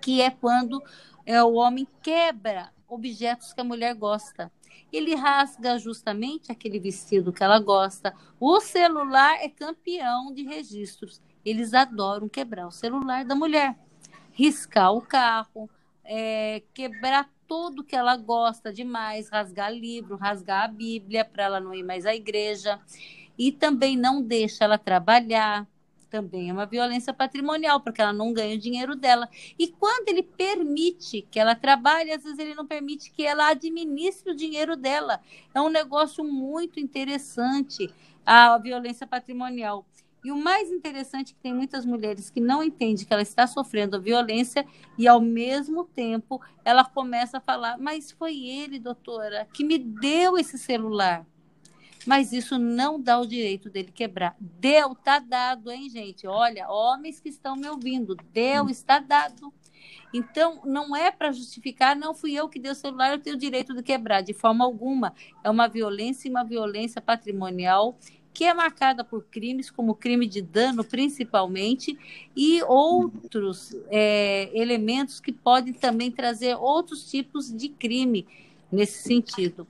que 0.00 0.20
é 0.20 0.30
quando 0.30 0.82
é, 1.24 1.42
o 1.42 1.54
homem 1.54 1.86
quebra 2.02 2.72
objetos 2.88 3.52
que 3.52 3.60
a 3.60 3.64
mulher 3.64 3.94
gosta 3.94 4.50
ele 4.92 5.14
rasga 5.14 5.78
justamente 5.78 6.50
aquele 6.50 6.78
vestido 6.78 7.32
que 7.32 7.42
ela 7.42 7.58
gosta. 7.58 8.14
O 8.40 8.60
celular 8.60 9.36
é 9.42 9.48
campeão 9.48 10.32
de 10.32 10.42
registros. 10.42 11.20
Eles 11.44 11.74
adoram 11.74 12.28
quebrar 12.28 12.66
o 12.66 12.72
celular 12.72 13.24
da 13.24 13.34
mulher, 13.34 13.76
riscar 14.32 14.92
o 14.92 15.00
carro, 15.00 15.68
é, 16.04 16.62
quebrar 16.74 17.30
tudo 17.46 17.84
que 17.84 17.94
ela 17.94 18.16
gosta 18.16 18.72
demais, 18.72 19.28
rasgar 19.28 19.72
livro, 19.72 20.16
rasgar 20.16 20.64
a 20.64 20.68
Bíblia 20.68 21.24
para 21.24 21.44
ela 21.44 21.60
não 21.60 21.74
ir 21.74 21.82
mais 21.82 22.06
à 22.06 22.14
igreja. 22.14 22.80
E 23.38 23.52
também 23.52 23.96
não 23.96 24.22
deixa 24.22 24.64
ela 24.64 24.78
trabalhar, 24.78 25.66
também 26.08 26.50
é 26.50 26.52
uma 26.52 26.66
violência 26.66 27.12
patrimonial, 27.12 27.80
porque 27.80 28.00
ela 28.00 28.12
não 28.12 28.32
ganha 28.32 28.56
o 28.56 28.58
dinheiro 28.58 28.94
dela. 28.94 29.28
E 29.58 29.68
quando 29.68 30.08
ele 30.08 30.22
permite 30.22 31.26
que 31.30 31.38
ela 31.38 31.54
trabalhe, 31.54 32.12
às 32.12 32.22
vezes 32.22 32.38
ele 32.38 32.54
não 32.54 32.66
permite 32.66 33.10
que 33.10 33.24
ela 33.24 33.48
administre 33.48 34.32
o 34.32 34.36
dinheiro 34.36 34.76
dela. 34.76 35.20
É 35.54 35.60
um 35.60 35.68
negócio 35.68 36.24
muito 36.24 36.80
interessante 36.80 37.92
a 38.24 38.56
violência 38.58 39.06
patrimonial. 39.06 39.86
E 40.24 40.32
o 40.32 40.36
mais 40.36 40.72
interessante 40.72 41.30
é 41.30 41.34
que 41.34 41.40
tem 41.40 41.54
muitas 41.54 41.86
mulheres 41.86 42.30
que 42.30 42.40
não 42.40 42.60
entendem 42.60 43.06
que 43.06 43.12
ela 43.12 43.22
está 43.22 43.46
sofrendo 43.46 44.02
violência 44.02 44.66
e, 44.98 45.06
ao 45.06 45.20
mesmo 45.20 45.84
tempo, 45.84 46.40
ela 46.64 46.84
começa 46.84 47.38
a 47.38 47.40
falar: 47.40 47.78
Mas 47.78 48.10
foi 48.10 48.36
ele, 48.44 48.80
doutora, 48.80 49.46
que 49.52 49.62
me 49.62 49.78
deu 49.78 50.36
esse 50.36 50.58
celular 50.58 51.24
mas 52.06 52.32
isso 52.32 52.58
não 52.58 53.00
dá 53.00 53.18
o 53.18 53.26
direito 53.26 53.68
dele 53.68 53.90
quebrar. 53.92 54.36
Deu, 54.38 54.94
tá 54.94 55.18
dado, 55.18 55.70
hein, 55.70 55.90
gente? 55.90 56.26
Olha, 56.26 56.68
homens 56.70 57.18
que 57.18 57.28
estão 57.28 57.56
me 57.56 57.68
ouvindo, 57.68 58.16
deu, 58.32 58.64
hum. 58.64 58.68
está 58.70 58.98
dado. 58.98 59.52
Então, 60.14 60.62
não 60.64 60.96
é 60.96 61.10
para 61.10 61.32
justificar, 61.32 61.96
não 61.96 62.14
fui 62.14 62.32
eu 62.32 62.48
que 62.48 62.58
dei 62.58 62.70
o 62.70 62.74
celular, 62.74 63.12
eu 63.12 63.18
tenho 63.18 63.36
o 63.36 63.38
direito 63.38 63.74
de 63.74 63.82
quebrar, 63.82 64.22
de 64.22 64.32
forma 64.32 64.64
alguma. 64.64 65.12
É 65.42 65.50
uma 65.50 65.66
violência 65.66 66.28
e 66.28 66.30
uma 66.30 66.44
violência 66.44 67.00
patrimonial 67.00 67.98
que 68.32 68.44
é 68.44 68.52
marcada 68.52 69.02
por 69.02 69.24
crimes, 69.24 69.70
como 69.70 69.94
crime 69.94 70.26
de 70.26 70.42
dano, 70.42 70.84
principalmente, 70.84 71.98
e 72.36 72.62
outros 72.64 73.74
é, 73.88 74.50
elementos 74.52 75.20
que 75.20 75.32
podem 75.32 75.72
também 75.72 76.10
trazer 76.10 76.54
outros 76.54 77.10
tipos 77.10 77.50
de 77.50 77.70
crime 77.70 78.26
nesse 78.70 79.02
sentido. 79.02 79.66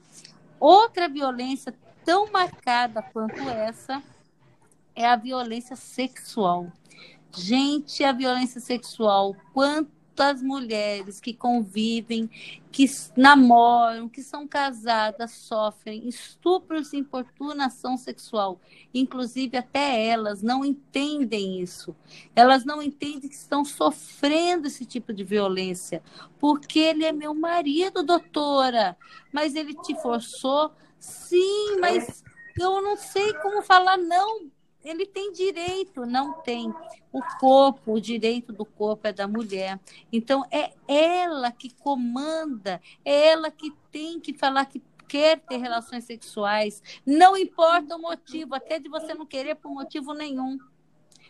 Outra 0.58 1.08
violência 1.08 1.72
tão 2.06 2.30
marcada 2.30 3.02
quanto 3.02 3.40
essa 3.50 4.00
é 4.94 5.04
a 5.04 5.16
violência 5.16 5.74
sexual. 5.74 6.72
Gente, 7.36 8.04
a 8.04 8.12
violência 8.12 8.60
sexual, 8.60 9.34
quantas 9.52 10.40
mulheres 10.40 11.20
que 11.20 11.34
convivem, 11.34 12.30
que 12.70 12.86
namoram, 13.16 14.08
que 14.08 14.22
são 14.22 14.46
casadas, 14.46 15.32
sofrem 15.32 16.06
estupros 16.06 16.92
e 16.92 16.98
importunação 16.98 17.96
sexual. 17.96 18.60
Inclusive, 18.94 19.56
até 19.56 20.06
elas 20.06 20.42
não 20.42 20.64
entendem 20.64 21.60
isso. 21.60 21.94
Elas 22.36 22.64
não 22.64 22.80
entendem 22.80 23.28
que 23.28 23.34
estão 23.34 23.64
sofrendo 23.64 24.68
esse 24.68 24.86
tipo 24.86 25.12
de 25.12 25.24
violência. 25.24 26.00
Porque 26.38 26.78
ele 26.78 27.04
é 27.04 27.12
meu 27.12 27.34
marido, 27.34 28.04
doutora, 28.04 28.96
mas 29.32 29.56
ele 29.56 29.74
te 29.74 30.00
forçou 30.00 30.70
Sim, 31.06 31.78
mas 31.80 32.24
eu 32.58 32.82
não 32.82 32.96
sei 32.96 33.32
como 33.34 33.62
falar 33.62 33.96
não. 33.96 34.50
Ele 34.84 35.06
tem 35.06 35.32
direito, 35.32 36.04
não 36.04 36.34
tem. 36.42 36.72
O 37.12 37.20
corpo, 37.38 37.94
o 37.94 38.00
direito 38.00 38.52
do 38.52 38.64
corpo 38.64 39.06
é 39.06 39.12
da 39.12 39.26
mulher. 39.26 39.78
Então 40.12 40.44
é 40.50 40.72
ela 40.88 41.52
que 41.52 41.72
comanda, 41.74 42.80
é 43.04 43.28
ela 43.28 43.50
que 43.50 43.72
tem 43.90 44.18
que 44.18 44.34
falar 44.34 44.66
que 44.66 44.82
quer 45.08 45.38
ter 45.38 45.58
relações 45.58 46.04
sexuais. 46.04 46.82
Não 47.06 47.36
importa 47.36 47.94
o 47.94 48.02
motivo, 48.02 48.54
até 48.54 48.80
de 48.80 48.88
você 48.88 49.14
não 49.14 49.26
querer 49.26 49.54
por 49.54 49.70
motivo 49.70 50.12
nenhum. 50.12 50.58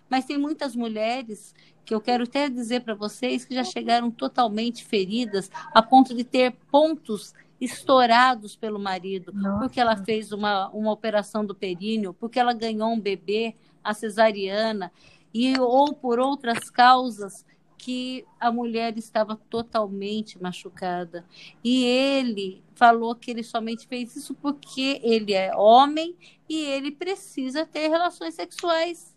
Mas 0.09 0.25
tem 0.25 0.39
muitas 0.39 0.75
mulheres 0.75 1.55
que 1.85 1.95
eu 1.95 2.01
quero 2.01 2.25
até 2.25 2.49
dizer 2.49 2.81
para 2.83 2.95
vocês 2.95 3.45
que 3.45 3.55
já 3.55 3.65
chegaram 3.65 4.11
totalmente 4.11 4.85
feridas 4.85 5.51
a 5.73 5.83
ponto 5.83 6.15
de 6.15 6.25
ter 6.25 6.53
pontos 6.71 7.35
estourados 7.61 8.57
pelo 8.57 8.79
marido, 8.79 9.33
Nossa. 9.33 9.59
porque 9.59 9.81
ela 9.81 9.97
fez 9.97 10.33
uma, 10.33 10.69
uma 10.71 10.93
operação 10.93 11.45
do 11.45 11.55
períneo, 11.55 12.13
porque 12.15 12.39
ela 12.39 12.53
ganhou 12.53 12.91
um 12.91 13.01
bebê, 13.01 13.57
a 13.83 13.95
cesariana, 13.95 14.93
e 15.33 15.59
ou 15.59 15.95
por 15.95 16.19
outras 16.19 16.71
causas 16.71 17.45
que 17.79 18.27
a 18.41 18.51
mulher 18.51 18.97
estava 18.99 19.37
totalmente 19.37 20.43
machucada. 20.43 21.25
E 21.63 21.85
ele 21.85 22.65
falou 22.75 23.15
que 23.15 23.31
ele 23.31 23.43
somente 23.43 23.87
fez 23.87 24.17
isso 24.17 24.35
porque 24.35 25.01
ele 25.05 25.33
é 25.33 25.55
homem 25.55 26.17
e 26.49 26.57
ele 26.65 26.91
precisa 26.91 27.65
ter 27.65 27.89
relações 27.89 28.35
sexuais. 28.35 29.15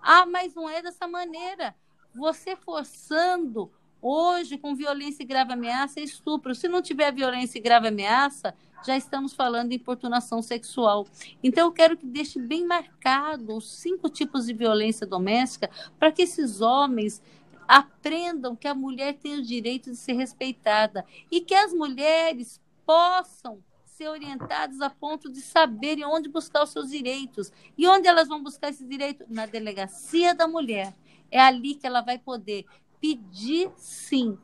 Ah, 0.00 0.24
mas 0.24 0.54
não 0.54 0.68
é 0.68 0.80
dessa 0.80 1.06
maneira. 1.06 1.74
Você 2.14 2.56
forçando 2.56 3.70
Hoje, 4.00 4.58
com 4.58 4.74
violência 4.74 5.22
e 5.22 5.26
grave 5.26 5.52
ameaça, 5.52 6.00
é 6.00 6.02
estupro. 6.02 6.54
Se 6.54 6.68
não 6.68 6.82
tiver 6.82 7.12
violência 7.12 7.58
e 7.58 7.62
grave 7.62 7.88
ameaça, 7.88 8.54
já 8.84 8.96
estamos 8.96 9.32
falando 9.32 9.70
de 9.70 9.76
importunação 9.76 10.42
sexual. 10.42 11.06
Então, 11.42 11.66
eu 11.66 11.72
quero 11.72 11.96
que 11.96 12.06
deixe 12.06 12.38
bem 12.38 12.64
marcado 12.64 13.56
os 13.56 13.70
cinco 13.70 14.08
tipos 14.08 14.46
de 14.46 14.52
violência 14.52 15.06
doméstica 15.06 15.70
para 15.98 16.12
que 16.12 16.22
esses 16.22 16.60
homens 16.60 17.22
aprendam 17.66 18.54
que 18.54 18.68
a 18.68 18.74
mulher 18.74 19.14
tem 19.14 19.34
o 19.34 19.42
direito 19.42 19.90
de 19.90 19.96
ser 19.96 20.12
respeitada 20.12 21.04
e 21.30 21.40
que 21.40 21.54
as 21.54 21.72
mulheres 21.72 22.60
possam 22.84 23.60
ser 23.84 24.08
orientadas 24.08 24.80
a 24.80 24.90
ponto 24.90 25.32
de 25.32 25.40
saberem 25.40 26.04
onde 26.04 26.28
buscar 26.28 26.62
os 26.62 26.70
seus 26.70 26.90
direitos. 26.90 27.50
E 27.76 27.88
onde 27.88 28.06
elas 28.06 28.28
vão 28.28 28.42
buscar 28.42 28.68
esses 28.68 28.86
direitos? 28.86 29.26
Na 29.28 29.46
delegacia 29.46 30.34
da 30.34 30.46
mulher. 30.46 30.94
É 31.30 31.40
ali 31.40 31.74
que 31.74 31.86
ela 31.86 32.02
vai 32.02 32.18
poder 32.18 32.66
pedir, 33.00 33.70
sim, 33.76 34.38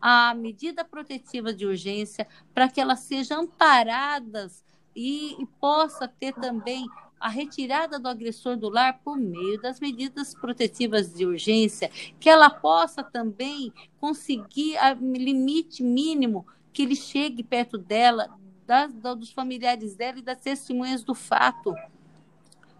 a 0.00 0.34
medida 0.34 0.84
protetiva 0.84 1.52
de 1.52 1.66
urgência 1.66 2.26
para 2.54 2.68
que 2.68 2.80
elas 2.80 3.00
sejam 3.00 3.42
amparadas 3.42 4.64
e, 4.94 5.40
e 5.40 5.46
possa 5.60 6.06
ter 6.08 6.32
também 6.34 6.86
a 7.20 7.28
retirada 7.28 7.98
do 7.98 8.08
agressor 8.08 8.56
do 8.56 8.68
lar 8.68 9.00
por 9.02 9.16
meio 9.16 9.60
das 9.60 9.80
medidas 9.80 10.34
protetivas 10.34 11.12
de 11.12 11.26
urgência, 11.26 11.90
que 12.20 12.28
ela 12.28 12.48
possa 12.48 13.02
também 13.02 13.72
conseguir 14.00 14.76
o 15.00 15.12
limite 15.12 15.82
mínimo 15.82 16.46
que 16.72 16.82
ele 16.82 16.94
chegue 16.94 17.42
perto 17.42 17.76
dela, 17.76 18.28
das, 18.66 18.92
dos 18.94 19.30
familiares 19.30 19.96
dela 19.96 20.18
e 20.18 20.22
das 20.22 20.40
testemunhas 20.40 21.02
do 21.02 21.14
fato, 21.14 21.74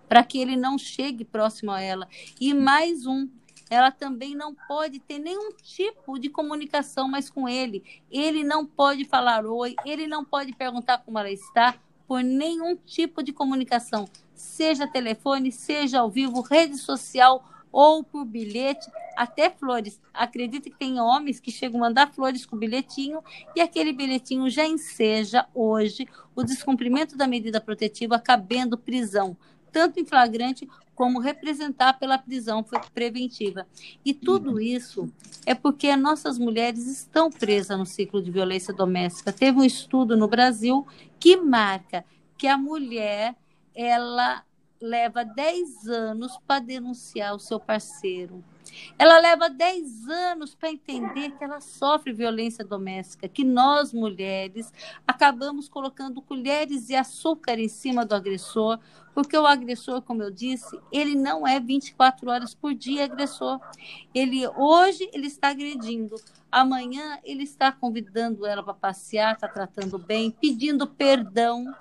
para 0.08 0.22
que 0.22 0.38
ele 0.38 0.56
não 0.56 0.78
chegue 0.78 1.24
próximo 1.24 1.72
a 1.72 1.80
ela. 1.80 2.08
E 2.40 2.54
mais 2.54 3.06
um, 3.06 3.28
ela 3.70 3.90
também 3.90 4.34
não 4.34 4.54
pode 4.54 4.98
ter 4.98 5.18
nenhum 5.18 5.52
tipo 5.62 6.18
de 6.18 6.28
comunicação 6.28 7.08
mais 7.08 7.28
com 7.28 7.48
ele. 7.48 7.84
Ele 8.10 8.42
não 8.42 8.64
pode 8.64 9.04
falar 9.04 9.44
oi, 9.44 9.74
ele 9.84 10.06
não 10.06 10.24
pode 10.24 10.54
perguntar 10.54 10.98
como 10.98 11.18
ela 11.18 11.30
está, 11.30 11.74
por 12.06 12.22
nenhum 12.22 12.74
tipo 12.74 13.22
de 13.22 13.34
comunicação, 13.34 14.08
seja 14.34 14.86
telefone, 14.86 15.52
seja 15.52 16.00
ao 16.00 16.10
vivo, 16.10 16.40
rede 16.40 16.78
social 16.78 17.44
ou 17.70 18.02
por 18.02 18.24
bilhete, 18.24 18.90
até 19.14 19.50
flores. 19.50 20.00
Acredito 20.14 20.70
que 20.70 20.78
tem 20.78 20.98
homens 20.98 21.38
que 21.38 21.50
chegam 21.50 21.78
a 21.78 21.88
mandar 21.88 22.10
flores 22.12 22.46
com 22.46 22.56
bilhetinho 22.56 23.22
e 23.54 23.60
aquele 23.60 23.92
bilhetinho 23.92 24.48
já 24.48 24.66
enseja 24.66 25.46
hoje 25.54 26.08
o 26.34 26.42
descumprimento 26.42 27.16
da 27.16 27.26
medida 27.26 27.60
protetiva, 27.60 28.18
cabendo 28.18 28.78
prisão, 28.78 29.36
tanto 29.72 30.00
em 30.00 30.04
flagrante 30.04 30.68
como 30.94 31.20
representar 31.20 31.98
pela 31.98 32.18
prisão 32.18 32.64
preventiva. 32.92 33.66
E 34.04 34.12
tudo 34.12 34.60
isso 34.60 35.08
é 35.46 35.54
porque 35.54 35.94
nossas 35.94 36.38
mulheres 36.38 36.86
estão 36.86 37.30
presas 37.30 37.78
no 37.78 37.86
ciclo 37.86 38.20
de 38.20 38.32
violência 38.32 38.74
doméstica. 38.74 39.32
Teve 39.32 39.58
um 39.58 39.64
estudo 39.64 40.16
no 40.16 40.26
Brasil 40.26 40.84
que 41.20 41.36
marca 41.36 42.04
que 42.36 42.48
a 42.48 42.58
mulher 42.58 43.36
ela 43.74 44.42
leva 44.80 45.24
10 45.24 45.88
anos 45.88 46.38
para 46.46 46.60
denunciar 46.60 47.34
o 47.34 47.38
seu 47.38 47.58
parceiro. 47.58 48.42
Ela 48.98 49.18
leva 49.18 49.48
10 49.48 50.08
anos 50.08 50.54
para 50.54 50.70
entender 50.70 51.30
que 51.32 51.44
ela 51.44 51.60
sofre 51.60 52.12
violência 52.12 52.64
doméstica, 52.64 53.28
que 53.28 53.44
nós 53.44 53.92
mulheres 53.92 54.72
acabamos 55.06 55.68
colocando 55.68 56.20
colheres 56.20 56.86
de 56.86 56.94
açúcar 56.94 57.58
em 57.58 57.68
cima 57.68 58.04
do 58.04 58.14
agressor, 58.14 58.78
porque 59.18 59.36
o 59.36 59.48
agressor, 59.48 60.00
como 60.00 60.22
eu 60.22 60.30
disse, 60.30 60.78
ele 60.92 61.16
não 61.16 61.44
é 61.44 61.58
24 61.58 62.30
horas 62.30 62.54
por 62.54 62.72
dia 62.72 63.02
agressor. 63.02 63.58
Ele 64.14 64.46
hoje 64.46 65.10
ele 65.12 65.26
está 65.26 65.48
agredindo, 65.48 66.14
amanhã 66.52 67.18
ele 67.24 67.42
está 67.42 67.72
convidando 67.72 68.46
ela 68.46 68.62
para 68.62 68.74
passear, 68.74 69.34
está 69.34 69.48
tratando 69.48 69.98
bem, 69.98 70.30
pedindo 70.30 70.86
perdão, 70.86 71.74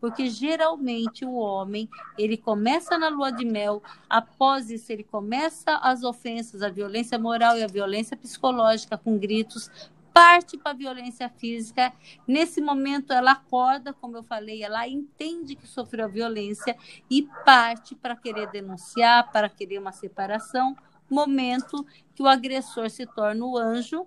porque 0.00 0.30
geralmente 0.30 1.24
o 1.24 1.34
homem, 1.34 1.90
ele 2.16 2.36
começa 2.36 2.96
na 2.96 3.08
lua 3.08 3.32
de 3.32 3.44
mel, 3.44 3.82
após 4.08 4.70
isso 4.70 4.92
ele 4.92 5.02
começa 5.02 5.74
as 5.78 6.04
ofensas, 6.04 6.62
a 6.62 6.68
violência 6.68 7.18
moral 7.18 7.58
e 7.58 7.64
a 7.64 7.66
violência 7.66 8.16
psicológica 8.16 8.96
com 8.96 9.18
gritos, 9.18 9.68
parte 10.14 10.56
para 10.56 10.70
a 10.70 10.76
violência 10.76 11.28
física. 11.28 11.92
Nesse 12.26 12.60
momento, 12.60 13.12
ela 13.12 13.32
acorda, 13.32 13.92
como 13.92 14.16
eu 14.16 14.22
falei, 14.22 14.62
ela 14.62 14.86
entende 14.88 15.56
que 15.56 15.66
sofreu 15.66 16.04
a 16.04 16.08
violência 16.08 16.76
e 17.10 17.28
parte 17.44 17.96
para 17.96 18.14
querer 18.14 18.48
denunciar, 18.48 19.32
para 19.32 19.48
querer 19.48 19.78
uma 19.78 19.90
separação. 19.90 20.76
Momento 21.10 21.84
que 22.14 22.22
o 22.22 22.28
agressor 22.28 22.88
se 22.88 23.04
torna 23.04 23.44
o 23.44 23.58
anjo, 23.58 24.06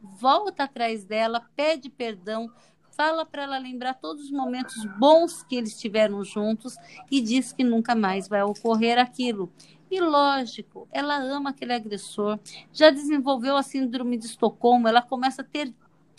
volta 0.00 0.64
atrás 0.64 1.04
dela, 1.04 1.46
pede 1.54 1.90
perdão, 1.90 2.50
fala 2.96 3.24
para 3.24 3.44
ela 3.44 3.58
lembrar 3.58 3.94
todos 3.94 4.24
os 4.24 4.30
momentos 4.30 4.84
bons 4.98 5.42
que 5.44 5.54
eles 5.54 5.78
tiveram 5.78 6.24
juntos 6.24 6.74
e 7.10 7.20
diz 7.20 7.52
que 7.52 7.62
nunca 7.62 7.94
mais 7.94 8.26
vai 8.26 8.42
ocorrer 8.42 8.98
aquilo. 8.98 9.52
E 9.90 10.00
lógico, 10.00 10.86
ela 10.92 11.16
ama 11.16 11.50
aquele 11.50 11.72
agressor, 11.72 12.38
já 12.72 12.90
desenvolveu 12.90 13.56
a 13.56 13.62
síndrome 13.62 14.18
de 14.18 14.26
Estocolmo, 14.26 14.86
ela 14.86 15.00
começa 15.00 15.42
a 15.42 15.44
ter 15.44 15.72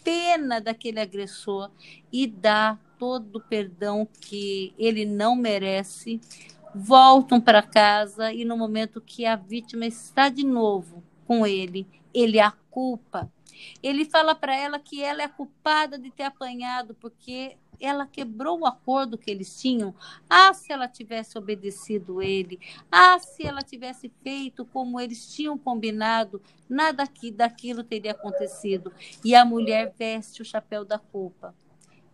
pena 0.03 0.60
daquele 0.60 0.99
agressor 0.99 1.69
e 2.12 2.25
dá 2.25 2.79
todo 2.97 3.38
o 3.38 3.41
perdão 3.41 4.08
que 4.21 4.73
ele 4.77 5.05
não 5.05 5.36
merece. 5.36 6.19
Voltam 6.73 7.41
para 7.41 7.62
casa 7.62 8.32
e 8.32 8.45
no 8.45 8.58
momento 8.58 9.01
que 9.01 9.25
a 9.25 9.36
vítima 9.36 9.86
está 9.86 10.29
de 10.29 10.45
novo 10.45 11.03
com 11.25 11.45
ele, 11.45 11.88
ele 12.13 12.39
a 12.39 12.51
culpa. 12.71 13.32
Ele 13.82 14.05
fala 14.05 14.34
para 14.36 14.55
ela 14.55 14.79
que 14.79 15.01
ela 15.01 15.21
é 15.21 15.27
culpada 15.27 15.97
de 15.97 16.12
ter 16.12 16.23
apanhado 16.23 16.95
porque 16.95 17.58
ela 17.79 18.05
quebrou 18.05 18.59
o 18.59 18.65
acordo 18.65 19.17
que 19.17 19.29
eles 19.31 19.59
tinham. 19.59 19.93
Ah, 20.29 20.53
se 20.53 20.71
ela 20.71 20.87
tivesse 20.87 21.37
obedecido 21.37 22.21
ele. 22.21 22.59
Ah, 22.91 23.19
se 23.19 23.45
ela 23.45 23.61
tivesse 23.61 24.11
feito 24.23 24.65
como 24.65 24.99
eles 24.99 25.33
tinham 25.33 25.57
combinado, 25.57 26.41
nada 26.67 27.07
daquilo 27.33 27.83
teria 27.83 28.11
acontecido. 28.11 28.91
E 29.23 29.35
a 29.35 29.45
mulher 29.45 29.93
veste 29.97 30.41
o 30.41 30.45
chapéu 30.45 30.83
da 30.83 30.99
culpa 30.99 31.53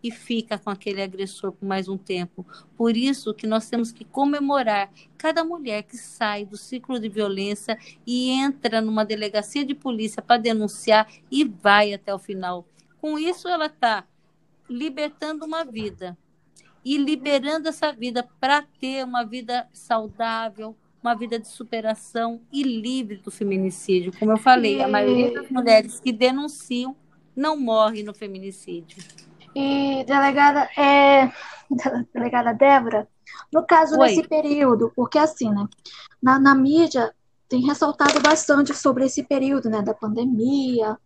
e 0.06 0.10
fica 0.10 0.58
com 0.58 0.70
aquele 0.70 1.02
agressor 1.02 1.52
por 1.52 1.66
mais 1.66 1.88
um 1.88 1.96
tempo. 1.96 2.46
Por 2.76 2.96
isso 2.96 3.34
que 3.34 3.46
nós 3.46 3.68
temos 3.68 3.90
que 3.90 4.04
comemorar 4.04 4.90
cada 5.18 5.44
mulher 5.44 5.82
que 5.82 5.96
sai 5.96 6.44
do 6.44 6.56
ciclo 6.56 7.00
de 7.00 7.08
violência 7.08 7.78
e 8.06 8.30
entra 8.30 8.80
numa 8.80 9.04
delegacia 9.04 9.64
de 9.64 9.74
polícia 9.74 10.22
para 10.22 10.40
denunciar 10.40 11.10
e 11.30 11.44
vai 11.44 11.92
até 11.92 12.14
o 12.14 12.18
final. 12.18 12.66
Com 13.00 13.18
isso, 13.18 13.48
ela 13.48 13.66
está 13.66 14.06
libertando 14.68 15.44
uma 15.44 15.64
vida 15.64 16.16
e 16.84 16.96
liberando 16.96 17.68
essa 17.68 17.92
vida 17.92 18.28
para 18.40 18.62
ter 18.80 19.04
uma 19.04 19.24
vida 19.24 19.68
saudável, 19.72 20.76
uma 21.02 21.14
vida 21.14 21.38
de 21.38 21.48
superação 21.48 22.40
e 22.52 22.62
livre 22.62 23.16
do 23.16 23.30
feminicídio. 23.30 24.12
Como 24.18 24.32
eu 24.32 24.36
falei, 24.36 24.82
a 24.82 24.88
maioria 24.88 25.32
das 25.32 25.48
mulheres 25.50 26.00
que 26.00 26.12
denunciam 26.12 26.96
não 27.34 27.56
morre 27.58 28.02
no 28.02 28.14
feminicídio. 28.14 28.98
E 29.54 30.04
delegada, 30.04 30.68
é, 30.76 31.30
delegada 32.14 32.52
Débora, 32.52 33.08
no 33.52 33.64
caso 33.64 33.98
Oi. 33.98 34.08
desse 34.08 34.28
período, 34.28 34.92
porque 34.94 35.18
assim, 35.18 35.50
né, 35.50 35.66
na, 36.22 36.38
na 36.38 36.54
mídia 36.54 37.12
tem 37.48 37.64
ressaltado 37.64 38.20
bastante 38.20 38.74
sobre 38.74 39.04
esse 39.04 39.22
período, 39.22 39.70
né, 39.70 39.82
da 39.82 39.94
pandemia, 39.94 40.98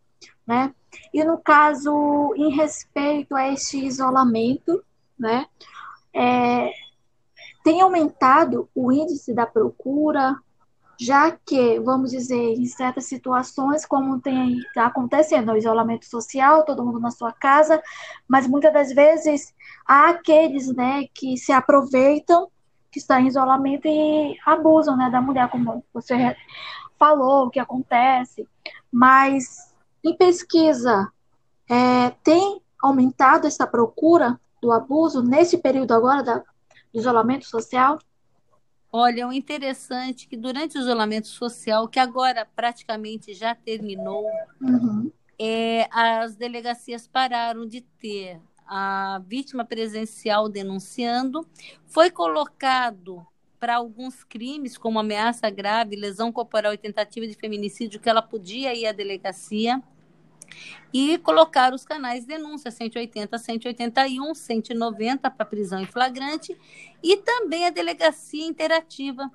né? 0.46 0.74
E 1.12 1.22
no 1.24 1.38
caso, 1.38 2.34
em 2.36 2.50
respeito 2.50 3.34
a 3.34 3.48
este 3.48 3.78
isolamento, 3.84 4.82
né, 5.18 5.46
é, 6.12 6.72
tem 7.62 7.80
aumentado 7.80 8.68
o 8.74 8.90
índice 8.90 9.32
da 9.34 9.46
procura, 9.46 10.36
já 10.98 11.30
que, 11.30 11.80
vamos 11.80 12.10
dizer, 12.10 12.54
em 12.54 12.66
certas 12.66 13.06
situações, 13.06 13.86
como 13.86 14.20
tem 14.20 14.60
tá 14.74 14.86
acontecendo, 14.86 15.52
o 15.52 15.56
isolamento 15.56 16.04
social, 16.04 16.64
todo 16.64 16.84
mundo 16.84 17.00
na 17.00 17.10
sua 17.10 17.32
casa, 17.32 17.82
mas 18.28 18.46
muitas 18.46 18.72
das 18.72 18.92
vezes 18.92 19.54
há 19.86 20.10
aqueles, 20.10 20.74
né, 20.74 21.06
que 21.14 21.36
se 21.38 21.52
aproveitam, 21.52 22.48
que 22.90 22.98
estão 22.98 23.18
em 23.18 23.28
isolamento 23.28 23.86
e 23.86 24.36
abusam, 24.44 24.96
né, 24.96 25.08
da 25.10 25.20
mulher, 25.20 25.48
como 25.48 25.84
você 25.92 26.36
falou, 26.98 27.46
o 27.46 27.50
que 27.50 27.58
acontece, 27.58 28.46
mas 28.92 29.69
em 30.04 30.16
pesquisa, 30.16 31.10
é, 31.68 32.10
tem 32.22 32.60
aumentado 32.82 33.46
essa 33.46 33.66
procura 33.66 34.40
do 34.60 34.72
abuso 34.72 35.22
nesse 35.22 35.58
período 35.58 35.92
agora 35.92 36.22
da, 36.22 36.38
do 36.38 36.44
isolamento 36.98 37.46
social? 37.46 37.98
Olha, 38.92 39.28
o 39.28 39.32
interessante 39.32 40.26
é 40.26 40.30
que 40.30 40.36
durante 40.36 40.76
o 40.76 40.80
isolamento 40.80 41.28
social, 41.28 41.86
que 41.88 42.00
agora 42.00 42.46
praticamente 42.56 43.32
já 43.34 43.54
terminou, 43.54 44.26
uhum. 44.60 45.12
é, 45.38 45.88
as 45.92 46.34
delegacias 46.34 47.06
pararam 47.06 47.66
de 47.66 47.82
ter 47.82 48.40
a 48.66 49.20
vítima 49.26 49.64
presencial 49.64 50.48
denunciando, 50.48 51.46
foi 51.86 52.10
colocado 52.10 53.24
para 53.60 53.76
alguns 53.76 54.24
crimes, 54.24 54.78
como 54.78 54.98
ameaça 54.98 55.50
grave, 55.50 55.94
lesão 55.94 56.32
corporal 56.32 56.72
e 56.72 56.78
tentativa 56.78 57.26
de 57.26 57.34
feminicídio, 57.34 58.00
que 58.00 58.08
ela 58.08 58.22
podia 58.22 58.74
ir 58.74 58.86
à 58.86 58.92
delegacia 58.92 59.80
e 60.92 61.18
colocar 61.18 61.72
os 61.74 61.84
canais 61.84 62.22
de 62.22 62.28
denúncia 62.28 62.70
180, 62.70 63.38
181, 63.38 64.34
190 64.34 65.30
para 65.30 65.44
prisão 65.44 65.80
em 65.80 65.86
flagrante 65.86 66.56
e 67.02 67.18
também 67.18 67.66
a 67.66 67.70
delegacia 67.70 68.46
interativa. 68.46 69.30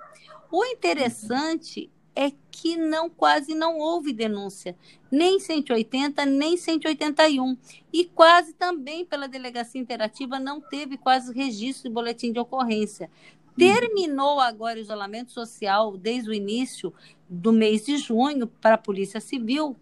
O 0.52 0.66
interessante 0.66 1.90
é 2.16 2.32
que 2.50 2.78
não 2.78 3.10
quase 3.10 3.54
não 3.54 3.78
houve 3.78 4.14
denúncia, 4.14 4.76
nem 5.12 5.38
180, 5.40 6.26
nem 6.26 6.56
181. 6.56 7.58
E 7.92 8.06
quase 8.06 8.54
também 8.54 9.06
pela 9.06 9.28
delegacia 9.28 9.80
interativa 9.80 10.40
não 10.40 10.62
teve 10.62 10.98
quase 10.98 11.34
registro 11.34 11.90
de 11.90 11.94
boletim 11.94 12.32
de 12.32 12.40
ocorrência. 12.40 13.10
Terminou 13.58 14.40
agora 14.40 14.78
o 14.78 14.82
isolamento 14.82 15.32
social 15.32 15.98
desde 15.98 16.30
o 16.30 16.34
início 16.34 16.94
do 17.30 17.54
mês 17.54 17.86
de 17.86 17.98
junho 17.98 18.48
para 18.48 18.76
a 18.76 18.78
Polícia 18.78 19.20
Civil, 19.20 19.76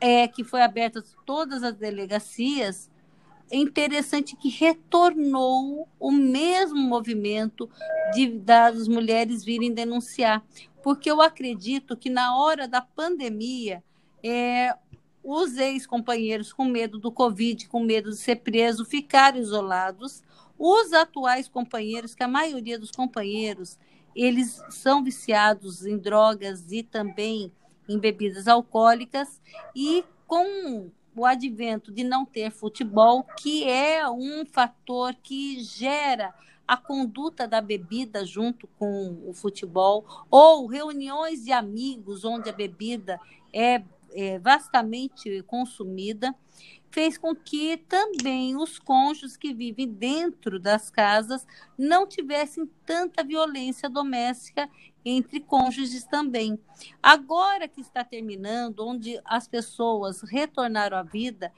é, 0.00 0.28
que 0.28 0.44
foi 0.44 0.62
aberta 0.62 1.02
todas 1.24 1.62
as 1.62 1.74
delegacias. 1.74 2.90
É 3.50 3.56
interessante 3.56 4.36
que 4.36 4.48
retornou 4.48 5.88
o 5.98 6.12
mesmo 6.12 6.78
movimento 6.78 7.68
de 8.12 8.28
das 8.28 8.86
mulheres 8.86 9.42
virem 9.42 9.72
denunciar, 9.72 10.44
porque 10.82 11.10
eu 11.10 11.20
acredito 11.20 11.96
que 11.96 12.08
na 12.08 12.36
hora 12.36 12.68
da 12.68 12.80
pandemia 12.80 13.82
é, 14.22 14.74
os 15.22 15.56
ex-companheiros 15.56 16.52
com 16.52 16.64
medo 16.64 16.98
do 16.98 17.12
Covid, 17.12 17.68
com 17.68 17.82
medo 17.82 18.10
de 18.10 18.16
ser 18.16 18.36
preso, 18.36 18.84
ficaram 18.84 19.38
isolados. 19.38 20.22
Os 20.62 20.92
atuais 20.92 21.48
companheiros, 21.48 22.14
que 22.14 22.22
a 22.22 22.28
maioria 22.28 22.78
dos 22.78 22.90
companheiros, 22.90 23.78
eles 24.14 24.62
são 24.68 25.02
viciados 25.02 25.86
em 25.86 25.96
drogas 25.96 26.70
e 26.70 26.82
também 26.82 27.50
em 27.88 27.98
bebidas 27.98 28.46
alcoólicas. 28.46 29.40
E 29.74 30.04
com 30.26 30.90
o 31.16 31.24
advento 31.24 31.90
de 31.90 32.04
não 32.04 32.26
ter 32.26 32.50
futebol, 32.50 33.24
que 33.38 33.64
é 33.64 34.06
um 34.06 34.44
fator 34.44 35.14
que 35.22 35.60
gera 35.60 36.34
a 36.68 36.76
conduta 36.76 37.48
da 37.48 37.62
bebida 37.62 38.24
junto 38.26 38.68
com 38.78 39.18
o 39.26 39.32
futebol, 39.32 40.04
ou 40.30 40.66
reuniões 40.66 41.42
de 41.42 41.52
amigos 41.52 42.22
onde 42.22 42.50
a 42.50 42.52
bebida 42.52 43.18
é, 43.50 43.82
é 44.12 44.38
vastamente 44.38 45.42
consumida, 45.44 46.34
fez 46.90 47.16
com 47.16 47.34
que 47.34 47.76
também 47.76 48.56
os 48.56 48.78
cônjuges 48.78 49.36
que 49.36 49.54
vivem 49.54 49.88
dentro 49.88 50.58
das 50.58 50.90
casas 50.90 51.46
não 51.78 52.06
tivessem 52.06 52.68
tanta 52.84 53.22
violência 53.22 53.88
doméstica 53.88 54.68
entre 55.04 55.40
cônjuges 55.40 56.04
também. 56.04 56.58
Agora 57.02 57.68
que 57.68 57.80
está 57.80 58.04
terminando, 58.04 58.86
onde 58.86 59.20
as 59.24 59.48
pessoas 59.48 60.20
retornaram 60.22 60.96
à 60.96 61.02
vida, 61.02 61.52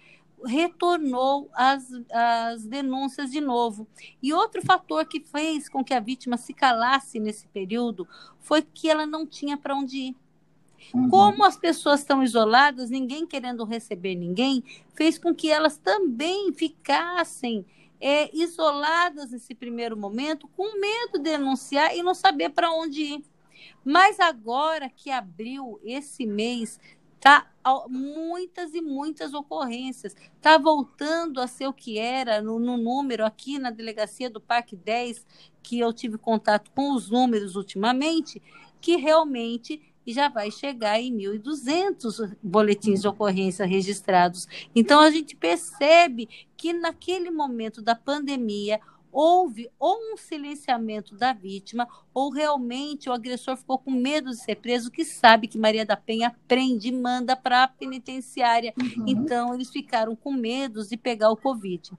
retornou 0.45 1.49
as, 1.53 1.89
as 2.11 2.65
denúncias 2.65 3.31
de 3.31 3.41
novo. 3.41 3.87
E 4.23 4.33
outro 4.33 4.61
fator 4.63 5.07
que 5.07 5.21
fez 5.21 5.69
com 5.69 5.85
que 5.85 5.95
a 5.95 6.01
vítima 6.01 6.37
se 6.37 6.53
calasse 6.53 7.19
nesse 7.19 7.47
período 7.49 8.07
foi 8.41 8.63
que 8.63 8.89
ela 8.89 9.07
não 9.07 9.27
tinha 9.27 9.57
para 9.57 9.75
onde 9.75 9.97
ir. 9.97 10.17
Uhum. 10.95 11.09
Como 11.09 11.45
as 11.45 11.57
pessoas 11.57 12.01
estão 12.01 12.23
isoladas, 12.23 12.91
ninguém 12.91 13.27
querendo 13.27 13.65
receber 13.65 14.15
ninguém, 14.15 14.63
fez 14.95 15.19
com 15.19 15.35
que 15.35 15.51
elas 15.51 15.77
também 15.77 16.53
ficassem 16.53 17.65
é, 18.01 18.35
isoladas 18.37 19.31
nesse 19.31 19.55
primeiro 19.55 19.97
momento, 19.97 20.49
com 20.57 20.79
medo 20.81 21.19
de 21.19 21.31
denunciar 21.31 21.97
e 21.97 22.03
não 22.03 22.15
saber 22.15 22.51
para 22.51 22.73
onde 22.73 23.03
ir. 23.03 23.25
Mas 23.85 24.19
agora 24.19 24.91
que 24.91 25.11
abriu 25.11 25.81
esse 25.85 26.27
mês, 26.27 26.81
Tá 27.23 27.47
muitas 27.89 28.75
e 28.75 28.83
muitas 28.83 29.33
ocorrências. 29.33 30.17
Está 30.37 30.59
voltando 30.59 31.41
a 31.41 31.47
ser 31.47 31.69
o 31.69 31.73
que 31.73 31.97
era 31.97 32.43
no, 32.43 32.59
no, 32.59 32.77
número 32.77 33.25
aqui 33.25 33.61
na 33.61 33.71
delegacia 33.71 34.29
do 34.29 34.41
Parque 34.41 34.75
10, 34.75 35.25
que 35.63 35.79
eu 35.79 35.93
tive 35.93 36.19
contato 36.19 36.73
com 36.73 36.93
os 36.93 37.09
números 37.09 37.55
ultimamente, 37.55 38.43
que 38.81 38.97
realmente 38.97 39.81
já 40.07 40.29
vai 40.29 40.51
chegar 40.51 41.01
em 41.01 41.17
1.200 41.17 42.37
boletins 42.43 43.01
de 43.03 43.09
ocorrência 43.09 43.67
registrados. 43.67 44.49
Então, 44.75 45.01
a 45.01 45.11
gente 45.11 45.37
percebe 45.37 46.29
que 46.57 46.73
naquele 46.73 47.31
momento 47.31 47.81
da 47.81 47.95
pandemia, 47.95 48.81
houve 49.13 49.71
ou 49.79 49.99
um 50.13 50.17
silenciamento 50.17 51.15
da 51.15 51.35
vítima, 51.35 51.87
ou 52.15 52.31
realmente 52.31 53.11
o 53.11 53.13
agressor 53.13 53.57
ficou 53.59 53.79
com 53.79 53.91
medo 53.91 54.31
de 54.31 54.37
ser 54.37 54.57
preso, 54.57 54.91
que 54.91 55.05
sabe 55.05 55.47
que 55.47 55.59
Maria 55.59 55.85
da 55.85 55.97
Penha 55.97 56.35
prende 56.49 56.89
e 56.89 56.93
manda 56.93 57.37
para 57.37 57.65
a 57.65 57.69
penitenciária. 57.69 58.73
Uhum. 58.81 59.05
Então, 59.07 59.55
eles 59.55 59.71
ficaram 59.71 60.17
com 60.17 60.33
medo 60.33 60.83
de 60.87 60.97
pegar 60.97 61.31
o 61.31 61.37
Covid. 61.37 61.93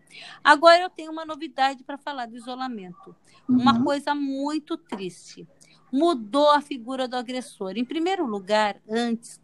Agora, 0.44 0.82
eu 0.82 0.90
tenho 0.90 1.12
uma 1.12 1.24
novidade 1.24 1.84
para 1.84 2.00
falar 2.00 2.26
do 2.26 2.36
isolamento. 2.36 3.16
Uhum. 3.48 3.58
Uma 3.60 3.84
coisa 3.84 4.16
muito 4.16 4.76
triste. 4.76 5.48
Mudou 5.94 6.50
a 6.50 6.60
figura 6.60 7.08
do 7.08 7.16
agressor. 7.16 7.74
Em 7.78 7.86
primeiro 7.86 8.26
lugar, 8.26 8.82
antes, 8.90 9.40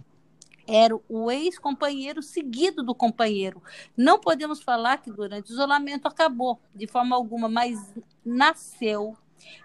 era 0.68 1.00
o 1.08 1.30
ex-companheiro 1.30 2.24
seguido 2.24 2.82
do 2.82 2.96
companheiro. 2.96 3.62
Não 3.96 4.20
podemos 4.20 4.60
falar 4.60 4.98
que 4.98 5.12
durante 5.12 5.52
o 5.52 5.54
isolamento 5.54 6.08
acabou 6.08 6.60
de 6.74 6.88
forma 6.88 7.16
alguma, 7.16 7.48
mas 7.48 7.94
nasceu 8.26 9.16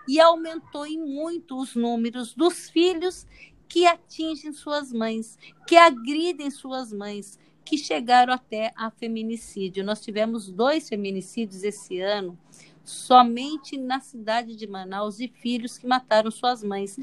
e 0.07 0.21
aumentou 0.21 0.87
em 0.87 0.99
muito 0.99 1.59
os 1.59 1.75
números 1.75 2.35
dos 2.35 2.69
filhos 2.69 3.27
que 3.67 3.87
atingem 3.87 4.53
suas 4.53 4.93
mães, 4.93 5.39
que 5.67 5.77
agridem 5.77 6.51
suas 6.51 6.93
mães, 6.93 7.39
que 7.65 7.79
chegaram 7.79 8.33
até 8.33 8.73
a 8.77 8.91
feminicídio. 8.91 9.83
Nós 9.83 10.03
tivemos 10.03 10.51
dois 10.51 10.87
feminicídios 10.87 11.65
esse 11.65 11.99
ano 11.99 12.39
somente 12.85 13.79
na 13.79 13.99
cidade 13.99 14.55
de 14.55 14.67
Manaus 14.67 15.19
e 15.19 15.27
filhos 15.27 15.79
que 15.79 15.87
mataram 15.87 16.31
suas 16.31 16.63
mães. 16.63 16.97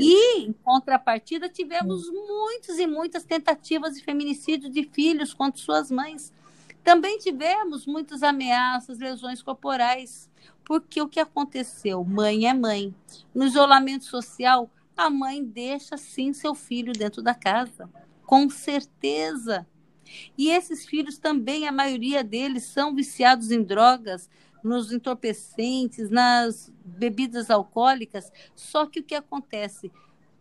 E, 0.00 0.40
em 0.40 0.52
contrapartida, 0.52 1.48
tivemos 1.48 2.08
hum. 2.08 2.26
muitas 2.26 2.78
e 2.78 2.86
muitas 2.86 3.24
tentativas 3.24 3.94
de 3.94 4.02
feminicídio 4.02 4.70
de 4.70 4.84
filhos 4.84 5.34
contra 5.34 5.60
suas 5.60 5.90
mães. 5.90 6.32
Também 6.82 7.18
tivemos 7.18 7.86
muitas 7.86 8.22
ameaças, 8.22 8.98
lesões 8.98 9.42
corporais, 9.42 10.30
porque 10.64 11.02
o 11.02 11.08
que 11.08 11.20
aconteceu? 11.20 12.02
Mãe 12.02 12.46
é 12.46 12.54
mãe. 12.54 12.94
No 13.34 13.44
isolamento 13.44 14.04
social, 14.04 14.70
a 14.96 15.10
mãe 15.10 15.44
deixa 15.44 15.96
sim 15.96 16.32
seu 16.32 16.54
filho 16.54 16.92
dentro 16.92 17.20
da 17.22 17.34
casa, 17.34 17.90
com 18.24 18.48
certeza. 18.48 19.66
E 20.38 20.48
esses 20.48 20.86
filhos 20.86 21.18
também, 21.18 21.66
a 21.66 21.72
maioria 21.72 22.22
deles, 22.24 22.62
são 22.62 22.94
viciados 22.94 23.50
em 23.50 23.62
drogas, 23.62 24.30
nos 24.66 24.92
entorpecentes, 24.92 26.10
nas 26.10 26.72
bebidas 26.84 27.50
alcoólicas. 27.50 28.32
Só 28.54 28.86
que 28.86 29.00
o 29.00 29.04
que 29.04 29.14
acontece? 29.14 29.92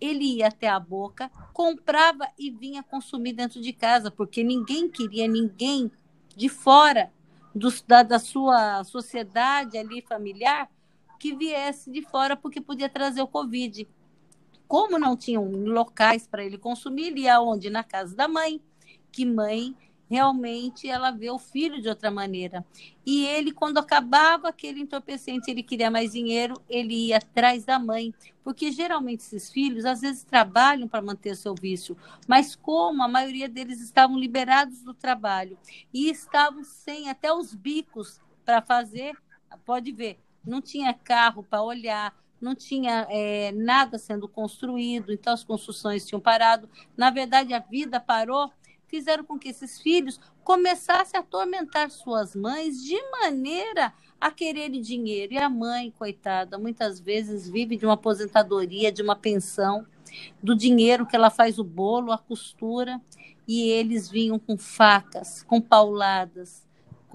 Ele 0.01 0.37
ia 0.37 0.47
até 0.47 0.67
a 0.67 0.79
boca, 0.79 1.29
comprava 1.53 2.27
e 2.37 2.49
vinha 2.49 2.83
consumir 2.83 3.33
dentro 3.33 3.61
de 3.61 3.71
casa, 3.71 4.11
porque 4.11 4.43
ninguém 4.43 4.89
queria 4.89 5.27
ninguém 5.27 5.91
de 6.35 6.49
fora 6.49 7.11
do, 7.53 7.69
da, 7.87 8.03
da 8.03 8.19
sua 8.19 8.83
sociedade 8.83 9.77
ali 9.77 10.01
familiar 10.01 10.69
que 11.17 11.33
viesse 11.33 11.89
de 11.89 12.01
fora 12.01 12.35
porque 12.35 12.59
podia 12.59 12.89
trazer 12.89 13.21
o 13.21 13.27
Covid. 13.27 13.87
Como 14.67 14.99
não 14.99 15.15
tinham 15.15 15.45
locais 15.49 16.27
para 16.27 16.43
ele 16.43 16.57
consumir, 16.57 17.07
ele 17.07 17.21
ia 17.21 17.39
onde? 17.39 17.69
Na 17.69 17.83
casa 17.83 18.15
da 18.15 18.27
mãe, 18.27 18.59
que 19.11 19.23
mãe 19.23 19.75
realmente 20.09 20.87
ela 20.87 21.11
vê 21.11 21.29
o 21.29 21.39
filho 21.39 21.81
de 21.81 21.89
outra 21.89 22.11
maneira. 22.11 22.65
E 23.05 23.25
ele, 23.25 23.51
quando 23.51 23.77
acabava 23.77 24.49
aquele 24.49 24.79
entorpecente, 24.79 25.49
ele 25.49 25.63
queria 25.63 25.91
mais 25.91 26.11
dinheiro, 26.11 26.61
ele 26.69 27.07
ia 27.07 27.17
atrás 27.17 27.65
da 27.65 27.79
mãe, 27.79 28.13
porque 28.43 28.71
geralmente 28.71 29.21
esses 29.21 29.51
filhos 29.51 29.85
às 29.85 30.01
vezes 30.01 30.23
trabalham 30.23 30.87
para 30.87 31.01
manter 31.01 31.35
seu 31.35 31.55
vício, 31.55 31.97
mas 32.27 32.55
como 32.55 33.03
a 33.03 33.07
maioria 33.07 33.49
deles 33.49 33.81
estavam 33.81 34.17
liberados 34.17 34.81
do 34.81 34.93
trabalho 34.93 35.57
e 35.93 36.09
estavam 36.09 36.63
sem 36.63 37.09
até 37.09 37.33
os 37.33 37.53
bicos 37.53 38.19
para 38.43 38.61
fazer, 38.61 39.15
pode 39.65 39.91
ver, 39.91 40.19
não 40.45 40.61
tinha 40.61 40.93
carro 40.93 41.43
para 41.43 41.63
olhar, 41.63 42.15
não 42.39 42.53
tinha 42.53 43.07
é, 43.09 43.51
nada 43.53 43.97
sendo 43.97 44.27
construído, 44.27 45.11
então 45.11 45.33
as 45.33 45.43
construções 45.43 46.05
tinham 46.05 46.19
parado. 46.19 46.69
Na 46.95 47.09
verdade, 47.09 47.53
a 47.53 47.59
vida 47.59 47.99
parou 47.99 48.51
fizeram 48.87 49.23
com 49.23 49.37
que 49.37 49.49
esses 49.49 49.81
filhos 49.81 50.19
começassem 50.43 51.17
a 51.17 51.21
atormentar 51.21 51.89
suas 51.89 52.35
mães 52.35 52.83
de 52.83 52.95
maneira 53.11 53.93
a 54.19 54.31
quererem 54.31 54.81
dinheiro. 54.81 55.33
E 55.33 55.37
a 55.37 55.49
mãe, 55.49 55.91
coitada, 55.91 56.57
muitas 56.57 56.99
vezes 56.99 57.49
vive 57.49 57.77
de 57.77 57.85
uma 57.85 57.93
aposentadoria, 57.93 58.91
de 58.91 59.01
uma 59.01 59.15
pensão, 59.15 59.85
do 60.41 60.55
dinheiro 60.55 61.05
que 61.05 61.15
ela 61.15 61.29
faz 61.29 61.59
o 61.59 61.63
bolo, 61.63 62.11
a 62.11 62.17
costura, 62.17 63.01
e 63.47 63.69
eles 63.69 64.09
vinham 64.09 64.39
com 64.39 64.57
facas, 64.57 65.43
com 65.43 65.61
pauladas, 65.61 66.64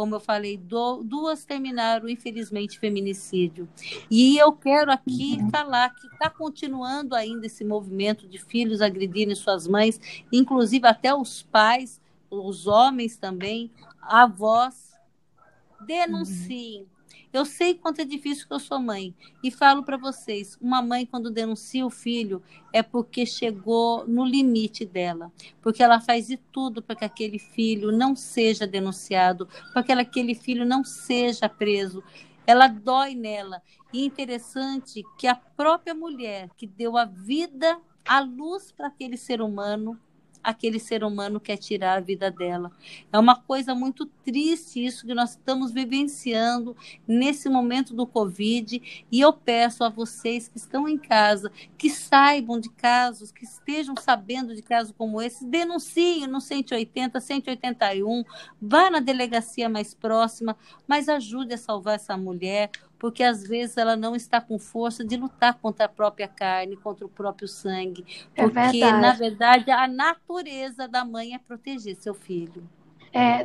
como 0.00 0.14
eu 0.14 0.20
falei, 0.20 0.56
do, 0.56 1.02
duas 1.02 1.44
terminaram, 1.44 2.08
infelizmente, 2.08 2.78
feminicídio. 2.78 3.68
E 4.10 4.38
eu 4.38 4.50
quero 4.50 4.90
aqui 4.90 5.36
uhum. 5.38 5.50
falar 5.50 5.90
que 5.90 6.06
está 6.06 6.30
continuando 6.30 7.14
ainda 7.14 7.44
esse 7.44 7.62
movimento 7.62 8.26
de 8.26 8.38
filhos 8.38 8.80
agredirem 8.80 9.34
suas 9.34 9.68
mães, 9.68 10.00
inclusive 10.32 10.86
até 10.88 11.14
os 11.14 11.42
pais, 11.42 12.00
os 12.30 12.66
homens 12.66 13.18
também, 13.18 13.70
avós, 14.00 14.94
denunciem. 15.86 16.80
Uhum. 16.80 16.99
Eu 17.32 17.44
sei 17.44 17.74
quanto 17.74 18.00
é 18.00 18.04
difícil 18.04 18.46
que 18.46 18.52
eu 18.52 18.58
sou 18.58 18.80
mãe. 18.80 19.14
E 19.42 19.50
falo 19.50 19.84
para 19.84 19.96
vocês: 19.96 20.58
uma 20.60 20.82
mãe, 20.82 21.06
quando 21.06 21.30
denuncia 21.30 21.86
o 21.86 21.90
filho, 21.90 22.42
é 22.72 22.82
porque 22.82 23.24
chegou 23.24 24.06
no 24.06 24.24
limite 24.24 24.84
dela. 24.84 25.32
Porque 25.62 25.82
ela 25.82 26.00
faz 26.00 26.26
de 26.26 26.36
tudo 26.36 26.82
para 26.82 26.96
que 26.96 27.04
aquele 27.04 27.38
filho 27.38 27.92
não 27.92 28.16
seja 28.16 28.66
denunciado, 28.66 29.48
para 29.72 29.82
que 29.82 29.92
aquele 29.92 30.34
filho 30.34 30.66
não 30.66 30.82
seja 30.84 31.48
preso. 31.48 32.02
Ela 32.46 32.66
dói 32.66 33.14
nela. 33.14 33.62
E 33.92 34.02
é 34.02 34.04
interessante 34.04 35.04
que 35.16 35.26
a 35.26 35.34
própria 35.34 35.94
mulher 35.94 36.50
que 36.56 36.66
deu 36.66 36.96
a 36.96 37.04
vida, 37.04 37.80
a 38.04 38.20
luz 38.20 38.72
para 38.72 38.88
aquele 38.88 39.16
ser 39.16 39.40
humano, 39.40 39.98
aquele 40.42 40.78
ser 40.78 41.04
humano 41.04 41.40
quer 41.40 41.56
tirar 41.56 41.98
a 41.98 42.00
vida 42.00 42.30
dela. 42.30 42.70
É 43.12 43.18
uma 43.18 43.36
coisa 43.36 43.74
muito 43.74 44.06
triste 44.24 44.84
isso 44.84 45.06
que 45.06 45.14
nós 45.14 45.30
estamos 45.30 45.72
vivenciando 45.72 46.76
nesse 47.06 47.48
momento 47.48 47.94
do 47.94 48.06
Covid. 48.06 49.06
E 49.10 49.20
eu 49.20 49.32
peço 49.32 49.84
a 49.84 49.88
vocês 49.88 50.48
que 50.48 50.58
estão 50.58 50.88
em 50.88 50.98
casa, 50.98 51.50
que 51.76 51.90
saibam 51.90 52.58
de 52.58 52.70
casos, 52.70 53.30
que 53.30 53.44
estejam 53.44 53.94
sabendo 53.96 54.54
de 54.54 54.62
casos 54.62 54.94
como 54.96 55.20
esse, 55.20 55.44
denunciem 55.44 56.26
no 56.26 56.40
180, 56.40 57.20
181, 57.20 58.24
vá 58.60 58.90
na 58.90 59.00
delegacia 59.00 59.68
mais 59.68 59.94
próxima, 59.94 60.56
mas 60.86 61.08
ajude 61.08 61.54
a 61.54 61.58
salvar 61.58 61.96
essa 61.96 62.16
mulher 62.16 62.70
porque 63.00 63.22
às 63.24 63.42
vezes 63.42 63.78
ela 63.78 63.96
não 63.96 64.14
está 64.14 64.40
com 64.42 64.58
força 64.58 65.02
de 65.02 65.16
lutar 65.16 65.54
contra 65.54 65.86
a 65.86 65.88
própria 65.88 66.28
carne, 66.28 66.76
contra 66.76 67.06
o 67.06 67.08
próprio 67.08 67.48
sangue, 67.48 68.04
é 68.36 68.46
porque 68.46 68.82
é 68.82 68.92
na 68.92 69.14
verdade 69.14 69.70
a 69.70 69.88
natureza 69.88 70.86
da 70.86 71.02
mãe 71.02 71.34
é 71.34 71.38
proteger 71.38 71.96
seu 71.96 72.12
filho. 72.12 72.62
É, 73.12 73.42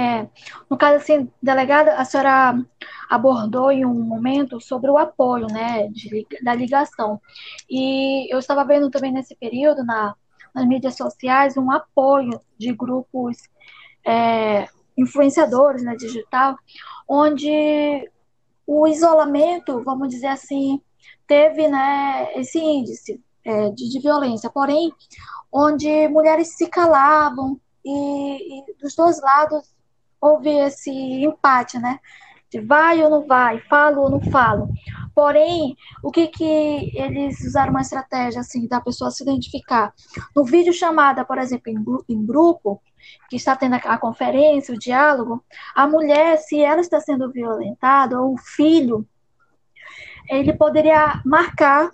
é, 0.00 0.28
no 0.70 0.76
caso 0.76 0.96
assim, 0.98 1.28
delegada, 1.42 1.94
a 1.94 2.04
senhora 2.04 2.62
abordou 3.10 3.72
em 3.72 3.84
um 3.84 3.94
momento 3.94 4.60
sobre 4.60 4.90
o 4.90 4.98
apoio, 4.98 5.46
né, 5.48 5.88
de, 5.88 6.24
da 6.40 6.54
ligação. 6.54 7.20
E 7.68 8.32
eu 8.32 8.38
estava 8.38 8.64
vendo 8.64 8.90
também 8.90 9.10
nesse 9.10 9.34
período 9.34 9.84
na, 9.84 10.14
nas 10.54 10.66
mídias 10.66 10.96
sociais 10.96 11.56
um 11.56 11.72
apoio 11.72 12.38
de 12.56 12.72
grupos 12.72 13.38
é, 14.06 14.68
influenciadores 14.96 15.82
na 15.82 15.92
né, 15.92 15.96
digital, 15.96 16.56
onde 17.08 18.08
o 18.68 18.86
isolamento, 18.86 19.82
vamos 19.82 20.10
dizer 20.10 20.26
assim, 20.26 20.78
teve 21.26 21.66
né, 21.68 22.30
esse 22.38 22.58
índice 22.58 23.18
é, 23.42 23.70
de, 23.70 23.88
de, 23.88 23.98
violência, 23.98 24.50
porém, 24.50 24.92
onde 25.50 26.06
mulheres 26.08 26.54
se 26.54 26.68
calavam 26.68 27.58
e, 27.82 28.60
e, 28.60 28.74
dos 28.78 28.94
dois 28.94 29.22
lados 29.22 29.74
houve 30.20 30.50
esse 30.50 30.90
empate, 30.90 31.78
né? 31.78 31.98
De 32.50 32.60
vai 32.60 33.02
ou 33.02 33.08
não 33.08 33.26
vai, 33.26 33.58
falo 33.70 34.02
ou 34.02 34.10
não 34.10 34.20
falo. 34.20 34.68
Porém, 35.14 35.74
o 36.02 36.10
que 36.10 36.26
que 36.26 36.92
eles 36.94 37.40
usaram 37.40 37.70
uma 37.70 37.80
estratégia 37.80 38.40
assim 38.40 38.68
da 38.68 38.82
pessoa 38.82 39.10
se 39.10 39.22
identificar? 39.22 39.94
No 40.36 40.44
vídeo 40.44 40.74
chamada, 40.74 41.24
por 41.24 41.38
exemplo, 41.38 41.72
em, 42.06 42.14
em 42.14 42.26
grupo, 42.26 42.82
que 43.28 43.36
está 43.36 43.56
tendo 43.56 43.74
a 43.74 43.98
conferência, 43.98 44.74
o 44.74 44.78
diálogo, 44.78 45.42
a 45.74 45.86
mulher, 45.86 46.38
se 46.38 46.60
ela 46.62 46.80
está 46.80 47.00
sendo 47.00 47.30
violentada, 47.30 48.20
ou 48.20 48.34
o 48.34 48.38
filho, 48.38 49.06
ele 50.28 50.52
poderia 50.52 51.20
marcar 51.24 51.90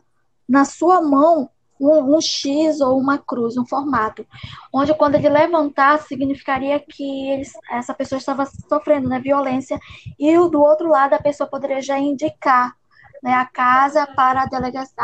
na 0.48 0.64
sua 0.64 1.00
mão 1.00 1.48
um, 1.80 2.16
um, 2.16 2.20
X 2.20 2.80
ou 2.80 2.98
uma 2.98 3.18
cruz, 3.18 3.56
um 3.56 3.66
formato, 3.66 4.26
onde 4.72 4.94
quando 4.94 5.16
ele 5.16 5.28
levantar 5.28 5.98
significaria 6.00 6.78
que 6.80 7.30
ele, 7.30 7.42
essa 7.70 7.92
pessoa 7.92 8.18
estava 8.18 8.46
sofrendo 8.46 9.08
né, 9.08 9.18
violência 9.18 9.78
e 10.18 10.36
do 10.48 10.62
outro 10.62 10.88
lado 10.88 11.14
a 11.14 11.22
pessoa 11.22 11.48
poderia 11.48 11.82
já 11.82 11.98
indicar 11.98 12.74
né, 13.22 13.34
a 13.34 13.44
casa 13.44 14.06
para 14.14 14.42
a 14.42 14.46
delegacia, 14.46 14.94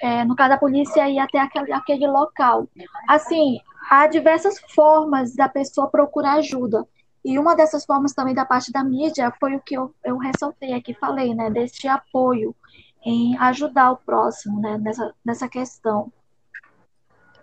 é, 0.00 0.24
no 0.24 0.36
caso 0.36 0.50
da 0.50 0.58
polícia 0.58 1.08
ir 1.08 1.18
até 1.18 1.38
aquele, 1.38 1.72
aquele 1.72 2.06
local. 2.06 2.68
Assim, 3.08 3.58
há 3.88 4.06
diversas 4.06 4.58
formas 4.74 5.34
da 5.34 5.48
pessoa 5.48 5.90
procurar 5.90 6.34
ajuda. 6.34 6.86
E 7.24 7.38
uma 7.38 7.56
dessas 7.56 7.84
formas 7.84 8.12
também 8.12 8.34
da 8.34 8.44
parte 8.44 8.72
da 8.72 8.84
mídia 8.84 9.32
foi 9.40 9.56
o 9.56 9.60
que 9.60 9.74
eu, 9.74 9.94
eu 10.04 10.16
ressaltei 10.18 10.72
aqui, 10.72 10.94
falei, 10.94 11.34
né, 11.34 11.50
deste 11.50 11.88
apoio 11.88 12.54
em 13.04 13.36
ajudar 13.38 13.92
o 13.92 13.96
próximo, 13.96 14.60
né, 14.60 14.78
nessa, 14.78 15.14
nessa 15.24 15.48
questão. 15.48 16.12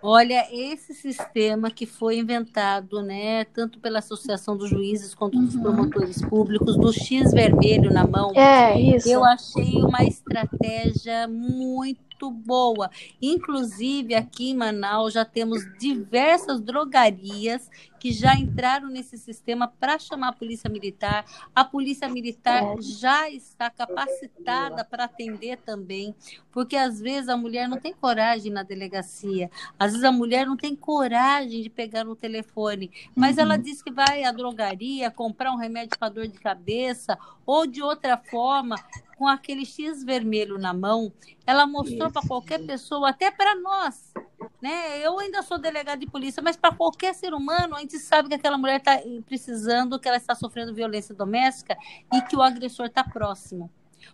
Olha, 0.02 0.46
esse 0.52 0.94
sistema 0.94 1.70
que 1.70 1.86
foi 1.86 2.18
inventado, 2.18 3.02
né, 3.02 3.44
tanto 3.46 3.78
pela 3.78 3.98
Associação 3.98 4.56
dos 4.56 4.70
Juízes 4.70 5.14
quanto 5.14 5.38
dos 5.38 5.54
uhum. 5.54 5.62
promotores 5.62 6.22
públicos, 6.22 6.76
do 6.76 6.92
X 6.92 7.32
vermelho 7.32 7.92
na 7.92 8.06
mão, 8.06 8.32
é, 8.34 8.78
isso. 8.80 9.08
eu 9.08 9.24
achei 9.24 9.76
uma 9.76 10.04
estratégia 10.04 11.26
muito 11.26 12.30
boa. 12.30 12.90
Inclusive, 13.20 14.14
aqui 14.14 14.50
em 14.50 14.56
Manaus 14.56 15.12
já 15.12 15.24
temos 15.24 15.62
diversas 15.78 16.60
drogarias 16.60 17.70
que 17.98 18.12
já 18.12 18.34
entraram 18.36 18.88
nesse 18.88 19.18
sistema 19.18 19.66
para 19.66 19.98
chamar 19.98 20.28
a 20.28 20.32
polícia 20.32 20.70
militar. 20.70 21.24
A 21.54 21.64
polícia 21.64 22.08
militar 22.08 22.62
já 22.80 23.28
está 23.28 23.68
capacitada 23.68 24.84
para 24.84 25.04
atender 25.04 25.58
também, 25.58 26.14
porque 26.52 26.76
às 26.76 27.00
vezes 27.00 27.28
a 27.28 27.36
mulher 27.36 27.68
não 27.68 27.78
tem 27.78 27.92
coragem 27.92 28.52
na 28.52 28.62
delegacia, 28.62 29.50
às 29.78 29.85
vezes 29.92 30.04
a 30.04 30.12
mulher 30.12 30.46
não 30.46 30.56
tem 30.56 30.74
coragem 30.74 31.62
de 31.62 31.70
pegar 31.70 32.04
no 32.04 32.16
telefone, 32.16 32.90
mas 33.14 33.36
uhum. 33.36 33.42
ela 33.42 33.56
diz 33.56 33.82
que 33.82 33.90
vai 33.90 34.24
à 34.24 34.32
drogaria 34.32 35.10
comprar 35.10 35.52
um 35.52 35.56
remédio 35.56 35.98
para 35.98 36.08
dor 36.08 36.26
de 36.26 36.38
cabeça 36.38 37.18
ou 37.44 37.66
de 37.66 37.82
outra 37.82 38.16
forma 38.16 38.76
com 39.16 39.26
aquele 39.26 39.64
X 39.64 40.04
vermelho 40.04 40.58
na 40.58 40.74
mão, 40.74 41.10
ela 41.46 41.66
mostrou 41.66 42.10
para 42.10 42.26
qualquer 42.26 42.64
pessoa, 42.66 43.10
até 43.10 43.30
para 43.30 43.54
nós, 43.54 44.12
né? 44.60 45.04
Eu 45.04 45.18
ainda 45.18 45.42
sou 45.42 45.58
delegada 45.58 45.98
de 45.98 46.06
polícia, 46.06 46.42
mas 46.42 46.56
para 46.56 46.74
qualquer 46.74 47.14
ser 47.14 47.32
humano, 47.32 47.74
a 47.74 47.80
gente 47.80 47.98
sabe 47.98 48.28
que 48.28 48.34
aquela 48.34 48.58
mulher 48.58 48.76
está 48.76 49.00
precisando, 49.24 49.98
que 49.98 50.06
ela 50.06 50.18
está 50.18 50.34
sofrendo 50.34 50.74
violência 50.74 51.14
doméstica 51.14 51.76
e 52.12 52.20
que 52.22 52.36
o 52.36 52.42
agressor 52.42 52.86
está 52.86 53.02
próximo. 53.02 53.70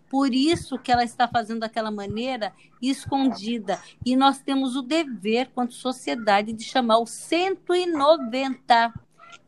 Por 0.09 0.35
isso 0.35 0.79
que 0.79 0.93
ela 0.93 1.05
está 1.05 1.27
fazendo 1.27 1.61
daquela 1.61 1.91
maneira 1.91 2.53
escondida. 2.81 3.81
E 4.05 4.15
nós 4.17 4.41
temos 4.41 4.77
o 4.77 4.83
dever, 4.83 5.51
quanto 5.55 5.75
sociedade, 5.75 6.53
de 6.53 6.65
chamar 6.65 6.99
o 6.99 7.07
190 7.07 8.93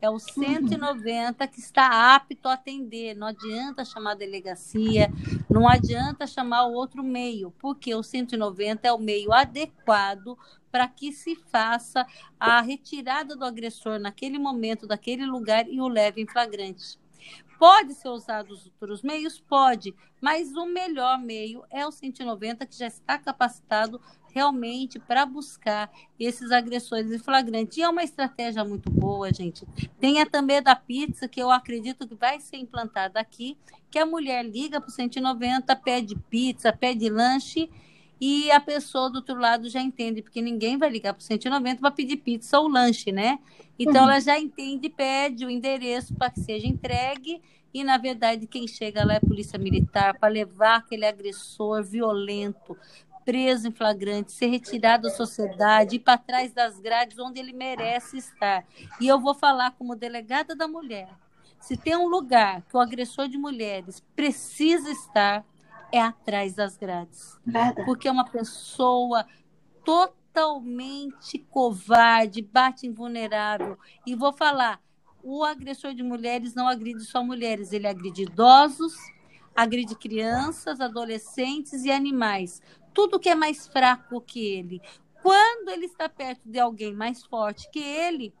é 0.01 0.09
o 0.09 0.19
190 0.19 1.47
que 1.47 1.59
está 1.59 2.15
apto 2.15 2.47
a 2.47 2.53
atender. 2.53 3.15
Não 3.15 3.27
adianta 3.27 3.85
chamar 3.85 4.11
a 4.11 4.15
delegacia, 4.15 5.11
não 5.49 5.67
adianta 5.67 6.27
chamar 6.27 6.65
o 6.65 6.73
outro 6.73 7.03
meio, 7.03 7.51
porque 7.59 7.93
o 7.95 8.03
190 8.03 8.87
é 8.87 8.91
o 8.91 8.99
meio 8.99 9.33
adequado 9.33 10.37
para 10.71 10.87
que 10.87 11.11
se 11.11 11.35
faça 11.35 12.05
a 12.39 12.61
retirada 12.61 13.35
do 13.35 13.45
agressor 13.45 13.97
naquele 13.97 14.37
momento, 14.37 14.85
daquele 14.85 15.25
lugar 15.25 15.67
e 15.67 15.79
o 15.79 15.87
leve 15.87 16.21
em 16.21 16.27
flagrante. 16.27 16.99
Pode 17.57 17.93
ser 17.93 18.09
usado 18.09 18.51
os 18.51 18.65
outros 18.65 19.01
meios? 19.01 19.39
Pode, 19.39 19.93
mas 20.21 20.53
o 20.55 20.65
melhor 20.65 21.19
meio 21.19 21.63
é 21.69 21.85
o 21.85 21.91
190, 21.91 22.65
que 22.65 22.77
já 22.77 22.87
está 22.87 23.17
capacitado 23.17 23.99
realmente 24.33 24.99
para 24.99 25.25
buscar 25.25 25.89
esses 26.19 26.51
agressores 26.51 27.09
em 27.09 27.17
flagrante. 27.17 27.79
E 27.79 27.83
é 27.83 27.89
uma 27.89 28.03
estratégia 28.03 28.65
muito 28.65 28.89
boa, 28.89 29.31
gente. 29.33 29.65
Tem 29.97 30.21
a 30.21 30.25
também 30.25 30.61
da 30.61 30.75
pizza, 30.75 31.25
que 31.27 31.41
eu 31.41 31.49
acredito 31.49 32.05
que 32.05 32.15
vai 32.15 32.41
ser 32.41 32.57
implantada 32.57 33.17
aqui, 33.17 33.57
que 33.89 33.97
a 33.97 34.05
mulher 34.05 34.43
liga 34.43 34.81
para 34.81 34.89
o 34.89 34.91
190, 34.91 35.73
pede 35.77 36.15
pizza, 36.29 36.73
pede 36.73 37.09
lanche, 37.09 37.69
e 38.19 38.49
a 38.51 38.59
pessoa 38.59 39.09
do 39.09 39.17
outro 39.17 39.35
lado 39.35 39.69
já 39.69 39.81
entende, 39.81 40.21
porque 40.21 40.41
ninguém 40.41 40.77
vai 40.77 40.89
ligar 40.89 41.13
para 41.13 41.21
o 41.21 41.23
190 41.23 41.81
para 41.81 41.91
pedir 41.91 42.17
pizza 42.17 42.59
ou 42.59 42.67
lanche, 42.67 43.11
né? 43.11 43.39
Então 43.77 44.03
uhum. 44.03 44.09
ela 44.09 44.19
já 44.19 44.39
entende, 44.39 44.89
pede 44.89 45.45
o 45.45 45.49
endereço 45.49 46.13
para 46.15 46.29
que 46.29 46.39
seja 46.39 46.67
entregue 46.67 47.41
e 47.73 47.83
na 47.83 47.97
verdade 47.97 48.47
quem 48.47 48.67
chega 48.67 49.05
lá 49.05 49.15
é 49.15 49.17
a 49.17 49.21
polícia 49.21 49.59
militar 49.59 50.17
para 50.17 50.29
levar 50.29 50.77
aquele 50.77 51.05
agressor 51.05 51.83
violento 51.83 52.77
preso 53.25 53.67
em 53.67 53.71
flagrante, 53.71 54.31
ser 54.31 54.47
retirado 54.47 55.03
da 55.03 55.09
sociedade, 55.09 55.95
ir 55.95 55.99
para 55.99 56.17
trás 56.17 56.53
das 56.53 56.79
grades 56.79 57.17
onde 57.17 57.39
ele 57.39 57.51
merece 57.51 58.17
estar. 58.17 58.63
E 59.01 59.07
eu 59.07 59.19
vou 59.19 59.33
falar 59.33 59.71
como 59.71 59.95
delegada 59.95 60.55
da 60.55 60.67
mulher. 60.67 61.09
Se 61.59 61.75
tem 61.75 61.95
um 61.95 62.07
lugar 62.07 62.61
que 62.61 62.77
o 62.77 62.79
agressor 62.79 63.27
de 63.27 63.39
mulheres 63.39 63.99
precisa 64.15 64.89
estar, 64.91 65.43
é 65.97 66.01
atrás 66.01 66.53
das 66.53 66.77
grades. 66.77 67.39
Verdade. 67.45 67.85
Porque 67.85 68.07
é 68.07 68.11
uma 68.11 68.25
pessoa 68.25 69.25
totalmente 69.83 71.39
covarde, 71.49 72.41
bate 72.41 72.87
invulnerável. 72.87 73.77
E 74.05 74.15
vou 74.15 74.33
falar, 74.33 74.81
o 75.23 75.43
agressor 75.43 75.93
de 75.93 76.03
mulheres 76.03 76.53
não 76.53 76.67
agride 76.67 77.03
só 77.03 77.23
mulheres, 77.23 77.71
ele 77.71 77.87
agride 77.87 78.23
idosos, 78.23 78.95
agride 79.55 79.95
crianças, 79.95 80.79
adolescentes 80.81 81.83
e 81.85 81.91
animais 81.91 82.61
tudo 82.95 83.19
que 83.19 83.29
é 83.29 83.35
mais 83.35 83.67
fraco 83.67 84.21
que 84.21 84.39
ele. 84.39 84.81
Quando 85.21 85.69
ele 85.69 85.85
está 85.85 86.07
perto 86.07 86.49
de 86.49 86.57
alguém 86.57 86.93
mais 86.93 87.23
forte 87.25 87.69
que 87.69 87.79
ele, 87.79 88.33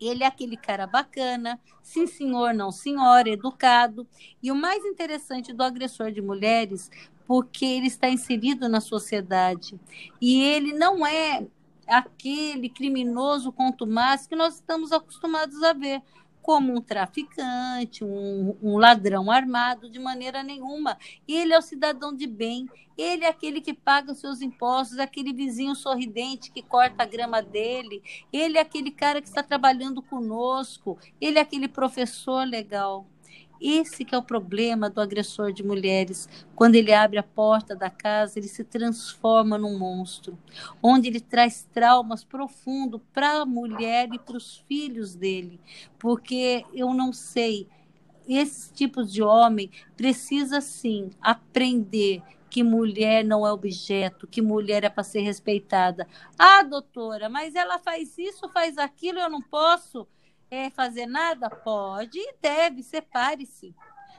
Ele 0.00 0.24
é 0.24 0.26
aquele 0.26 0.56
cara 0.56 0.86
bacana, 0.86 1.60
sim 1.82 2.06
senhor, 2.06 2.54
não 2.54 2.70
senhora, 2.70 3.28
educado. 3.28 4.06
E 4.42 4.50
o 4.50 4.54
mais 4.54 4.84
interessante 4.84 5.52
do 5.52 5.62
agressor 5.62 6.10
de 6.10 6.22
mulheres, 6.22 6.90
porque 7.26 7.64
ele 7.64 7.86
está 7.86 8.08
inserido 8.08 8.68
na 8.68 8.80
sociedade. 8.80 9.78
E 10.20 10.42
ele 10.42 10.72
não 10.72 11.06
é 11.06 11.46
aquele 11.86 12.68
criminoso 12.68 13.52
contumaz 13.52 14.26
que 14.26 14.36
nós 14.36 14.54
estamos 14.54 14.92
acostumados 14.92 15.62
a 15.62 15.72
ver 15.72 16.02
como 16.42 16.74
um 16.74 16.80
traficante, 16.80 18.04
um, 18.04 18.56
um, 18.62 18.76
ladrão 18.78 19.30
armado, 19.30 19.90
de 19.90 19.98
maneira 19.98 20.42
nenhuma. 20.42 20.96
Ele 21.28 21.52
é 21.52 21.58
o 21.58 21.62
cidadão 21.62 22.14
de 22.14 22.26
bem, 22.26 22.68
ele 22.96 23.24
é 23.24 23.28
aquele 23.28 23.60
que 23.60 23.72
paga 23.72 24.12
os 24.12 24.18
seus 24.18 24.40
impostos, 24.40 24.98
aquele 24.98 25.32
vizinho 25.32 25.74
sorridente 25.74 26.50
que 26.50 26.62
corta 26.62 27.02
a 27.02 27.06
grama 27.06 27.40
dele, 27.40 28.02
ele 28.32 28.58
é 28.58 28.60
aquele 28.60 28.90
cara 28.90 29.20
que 29.20 29.28
está 29.28 29.42
trabalhando 29.42 30.02
conosco, 30.02 30.98
ele 31.20 31.38
é 31.38 31.42
aquele 31.42 31.68
professor 31.68 32.46
legal. 32.46 33.06
Esse 33.60 34.04
que 34.04 34.14
é 34.14 34.18
o 34.18 34.22
problema 34.22 34.88
do 34.88 35.00
agressor 35.00 35.52
de 35.52 35.62
mulheres. 35.62 36.28
Quando 36.54 36.76
ele 36.76 36.92
abre 36.92 37.18
a 37.18 37.22
porta 37.22 37.76
da 37.76 37.90
casa, 37.90 38.38
ele 38.38 38.48
se 38.48 38.64
transforma 38.64 39.58
num 39.58 39.78
monstro, 39.78 40.38
onde 40.82 41.08
ele 41.08 41.20
traz 41.20 41.68
traumas 41.72 42.24
profundos 42.24 43.00
para 43.12 43.42
a 43.42 43.46
mulher 43.46 44.08
e 44.12 44.18
para 44.18 44.36
os 44.36 44.58
filhos 44.66 45.14
dele. 45.14 45.60
Porque 45.98 46.64
eu 46.72 46.94
não 46.94 47.12
sei, 47.12 47.68
esses 48.26 48.70
tipos 48.70 49.12
de 49.12 49.22
homem 49.22 49.70
precisa 49.96 50.60
sim 50.60 51.10
aprender 51.20 52.22
que 52.48 52.64
mulher 52.64 53.24
não 53.24 53.46
é 53.46 53.52
objeto, 53.52 54.26
que 54.26 54.42
mulher 54.42 54.82
é 54.82 54.88
para 54.88 55.04
ser 55.04 55.20
respeitada. 55.20 56.06
Ah, 56.36 56.62
doutora, 56.62 57.28
mas 57.28 57.54
ela 57.54 57.78
faz 57.78 58.18
isso, 58.18 58.48
faz 58.48 58.76
aquilo, 58.76 59.20
eu 59.20 59.30
não 59.30 59.40
posso 59.40 60.06
é, 60.50 60.68
fazer 60.70 61.06
nada? 61.06 61.48
Pode 61.48 62.18
e 62.18 62.34
deve, 62.40 62.82
separe-se. 62.82 63.74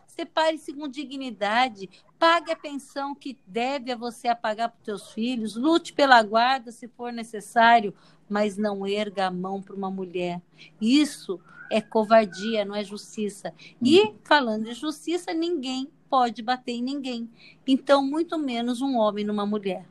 Separe-se 0.08 0.74
com 0.74 0.88
dignidade, 0.88 1.90
pague 2.20 2.52
a 2.52 2.56
pensão 2.56 3.16
que 3.16 3.38
deve 3.48 3.92
a 3.92 3.96
você 3.96 4.28
a 4.28 4.36
pagar 4.36 4.70
para 4.70 4.80
os 4.80 4.86
seus 4.86 5.12
filhos, 5.12 5.56
lute 5.56 5.94
pela 5.94 6.22
guarda 6.22 6.72
se 6.72 6.88
for 6.88 7.14
necessário, 7.14 7.94
mas 8.30 8.58
não 8.58 8.86
erga 8.86 9.28
a 9.28 9.32
mão 9.32 9.62
para 9.62 9.76
uma 9.76 9.90
mulher. 9.90 10.42
Isso 10.82 11.40
é 11.70 11.80
covardia, 11.82 12.66
não 12.66 12.76
é 12.76 12.84
justiça. 12.84 13.54
E, 13.82 14.14
falando 14.24 14.66
de 14.66 14.74
justiça, 14.74 15.34
ninguém 15.34 15.90
pode 16.10 16.42
bater 16.42 16.74
em 16.74 16.84
ninguém. 16.84 17.30
Então, 17.66 18.06
muito 18.06 18.38
menos 18.38 18.82
um 18.82 18.98
homem 18.98 19.24
numa 19.24 19.46
mulher. 19.46 19.86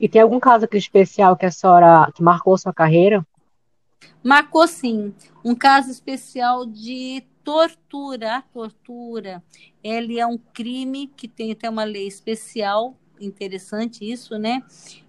E 0.00 0.08
tem 0.08 0.22
algum 0.22 0.40
caso 0.40 0.64
aqui 0.64 0.78
especial 0.78 1.36
que 1.36 1.44
a 1.44 1.50
senhora 1.50 2.10
que 2.14 2.22
marcou 2.22 2.56
sua 2.56 2.72
carreira? 2.72 3.26
Marcou 4.22 4.66
sim 4.66 5.14
um 5.44 5.54
caso 5.54 5.90
especial 5.90 6.66
de 6.66 7.22
tortura. 7.44 8.36
A 8.36 8.42
tortura, 8.42 9.42
ele 9.82 10.18
é 10.18 10.26
um 10.26 10.36
crime 10.36 11.06
que 11.16 11.28
tem 11.28 11.52
até 11.52 11.70
uma 11.70 11.84
lei 11.84 12.06
especial, 12.06 12.96
interessante 13.20 14.10
isso, 14.10 14.38
né? 14.38 14.64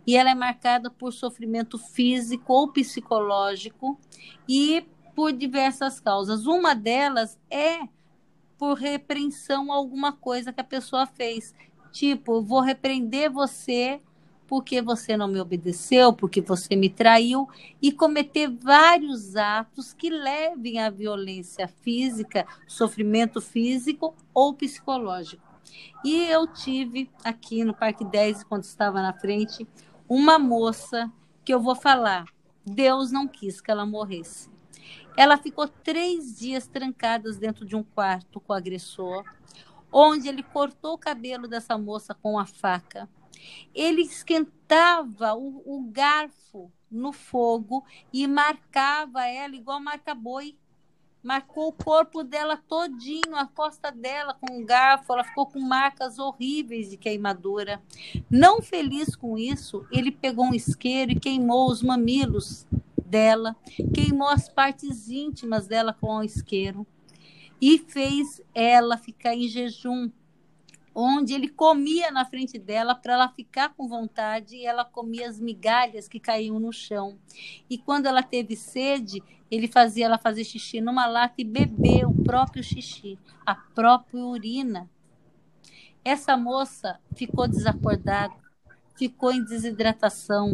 E 0.06 0.16
ela 0.16 0.30
é 0.30 0.36
marcada 0.36 0.90
por 0.90 1.12
sofrimento 1.12 1.78
físico 1.78 2.54
ou 2.54 2.72
psicológico 2.72 4.00
e 4.48 4.86
por 5.16 5.34
diversas 5.34 6.00
causas. 6.00 6.46
Uma 6.46 6.76
delas 6.76 7.40
é 7.50 7.88
por 8.58 8.76
repreensão 8.76 9.72
a 9.72 9.76
alguma 9.76 10.14
coisa 10.14 10.54
que 10.54 10.62
a 10.62 10.64
pessoa 10.64 11.06
fez. 11.06 11.54
Tipo, 11.92 12.42
vou 12.42 12.62
repreender 12.62 13.32
você 13.32 14.02
porque 14.48 14.82
você 14.82 15.18
não 15.18 15.28
me 15.28 15.40
obedeceu, 15.40 16.14
porque 16.14 16.42
você 16.42 16.76
me 16.76 16.90
traiu, 16.90 17.48
e 17.82 17.92
cometer 17.92 18.48
vários 18.48 19.36
atos 19.36 19.94
que 19.94 20.10
levem 20.10 20.80
à 20.80 20.90
violência 20.90 21.68
física, 21.68 22.48
sofrimento 22.66 23.42
físico 23.42 24.16
ou 24.34 24.54
psicológico. 24.54 25.44
E 26.04 26.24
eu 26.24 26.48
tive 26.48 27.12
aqui 27.24 27.64
no 27.66 27.74
Parque 27.74 28.06
10, 28.06 28.46
quando 28.46 28.64
estava 28.64 29.02
na 29.02 29.14
frente, 29.14 29.68
uma 30.08 30.40
moça 30.40 31.12
que 31.44 31.54
eu 31.54 31.60
vou 31.60 31.76
falar, 31.76 32.26
Deus 32.66 33.12
não 33.12 33.28
quis 33.28 33.60
que 33.60 33.70
ela 33.70 33.86
morresse. 33.86 34.50
Ela 35.18 35.38
ficou 35.38 35.68
três 35.68 36.38
dias 36.38 36.68
trancada 36.68 37.32
dentro 37.34 37.66
de 37.66 37.76
um 37.76 37.84
quarto 37.84 38.40
com 38.40 38.54
o 38.54 38.56
agressor, 38.56 39.26
onde 39.92 40.30
ele 40.30 40.44
cortou 40.44 40.94
o 40.94 40.98
cabelo 40.98 41.48
dessa 41.48 41.78
moça 41.78 42.14
com 42.14 42.40
a 42.40 42.46
faca 42.46 43.10
ele 43.74 44.02
esquentava 44.02 45.34
o, 45.34 45.62
o 45.66 45.84
garfo 45.92 46.72
no 46.90 47.12
fogo 47.12 47.84
e 48.12 48.26
marcava 48.28 49.26
ela 49.26 49.56
igual 49.56 49.80
marca 49.80 50.16
boi. 50.16 50.56
Marcou 51.24 51.68
o 51.68 51.74
corpo 51.74 52.24
dela 52.24 52.56
todinho, 52.56 53.36
a 53.36 53.46
costa 53.46 53.92
dela 53.92 54.34
com 54.36 54.54
um 54.54 54.66
garfo, 54.66 55.12
ela 55.12 55.24
ficou 55.24 55.46
com 55.46 55.60
marcas 55.60 56.20
horríveis 56.20 56.90
de 56.90 56.96
queimadura. 56.96 57.82
Não 58.30 58.62
feliz 58.62 59.16
com 59.16 59.38
isso, 59.38 59.86
ele 59.92 60.12
pegou 60.12 60.46
um 60.46 60.54
isqueiro 60.54 61.12
e 61.12 61.20
queimou 61.20 61.70
os 61.70 61.82
mamilos 61.82 62.66
dela, 63.06 63.56
queimou 63.94 64.28
as 64.30 64.48
partes 64.48 65.10
íntimas 65.10 65.68
dela 65.68 65.92
com 65.92 66.18
o 66.18 66.24
isqueiro 66.24 66.88
e 67.60 67.80
fez 67.80 68.42
ela 68.54 68.98
ficar 68.98 69.34
em 69.34 69.48
jejum 69.48 70.10
onde 71.00 71.36
ele 71.36 71.48
comia 71.48 72.10
na 72.10 72.26
frente 72.26 72.58
dela 72.58 72.96
para 72.96 73.14
ela 73.14 73.30
ficar 73.30 73.70
com 73.76 73.88
vontade 73.88 74.56
e 74.56 74.66
ela 74.66 74.84
comia 74.84 75.30
as 75.30 75.40
migalhas 75.40 76.08
que 76.08 76.20
caíam 76.20 76.60
no 76.60 76.74
chão. 76.74 77.20
E 77.70 77.78
quando 77.78 78.08
ela 78.08 78.24
teve 78.24 78.56
sede, 78.56 79.22
ele 79.52 79.68
fazia 79.68 80.06
ela 80.06 80.18
fazer 80.18 80.44
xixi 80.44 80.82
numa 80.82 81.06
lata 81.06 81.36
e 81.38 81.44
beber 81.44 82.08
o 82.08 82.24
próprio 82.24 82.64
xixi, 82.64 83.20
a 83.46 83.54
própria 83.54 84.26
urina. 84.26 84.90
Essa 86.04 86.36
moça 86.36 87.00
ficou 87.16 87.48
desacordada, 87.48 88.34
ficou 88.98 89.32
em 89.32 89.44
desidratação, 89.44 90.52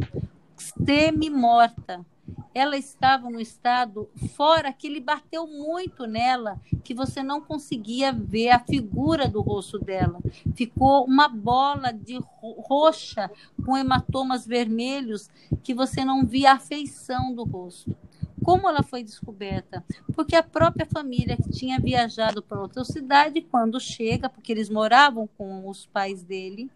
semi-morta 0.58 2.06
ela 2.54 2.78
estava 2.78 3.30
no 3.30 3.40
estado 3.40 4.10
fora 4.36 4.72
que 4.72 4.88
ele 4.88 5.00
bateu 5.00 5.48
muito 5.48 6.06
nela, 6.06 6.60
que 6.84 6.94
você 6.94 7.24
não 7.24 7.42
conseguia 7.42 8.14
ver 8.14 8.50
a 8.50 8.60
figura 8.60 9.28
do 9.28 9.42
rosto 9.42 9.80
dela. 9.80 10.20
Ficou 10.56 11.06
uma 11.06 11.28
bola 11.28 11.92
de 11.92 12.20
roxa 12.42 13.30
com 13.66 13.76
hematomas 13.76 14.46
vermelhos 14.46 15.30
que 15.64 15.74
você 15.74 16.06
não 16.06 16.26
via 16.26 16.54
a 16.54 16.60
feição 16.60 17.34
do 17.34 17.44
rosto. 17.44 17.96
Como 18.44 18.68
ela 18.68 18.84
foi 18.84 19.04
descoberta? 19.04 19.84
Porque 20.14 20.36
a 20.36 20.44
própria 20.44 20.86
família 20.86 21.38
que 21.38 21.50
tinha 21.50 21.80
viajado 21.80 22.44
para 22.44 22.60
outra 22.60 22.84
cidade, 22.84 23.42
quando 23.42 23.80
chega, 23.80 24.30
porque 24.30 24.52
eles 24.52 24.70
moravam 24.70 25.28
com 25.38 25.68
os 25.68 25.86
pais 25.86 26.22
dele, 26.24 26.70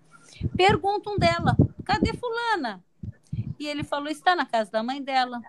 perguntam 0.55 1.17
dela: 1.17 1.57
cadê 1.83 2.13
Fulana? 2.13 2.81
E 3.59 3.67
ele 3.67 3.83
falou: 3.83 4.09
está 4.09 4.35
na 4.35 4.45
casa 4.45 4.71
da 4.71 4.83
mãe 4.83 5.01
dela 5.01 5.41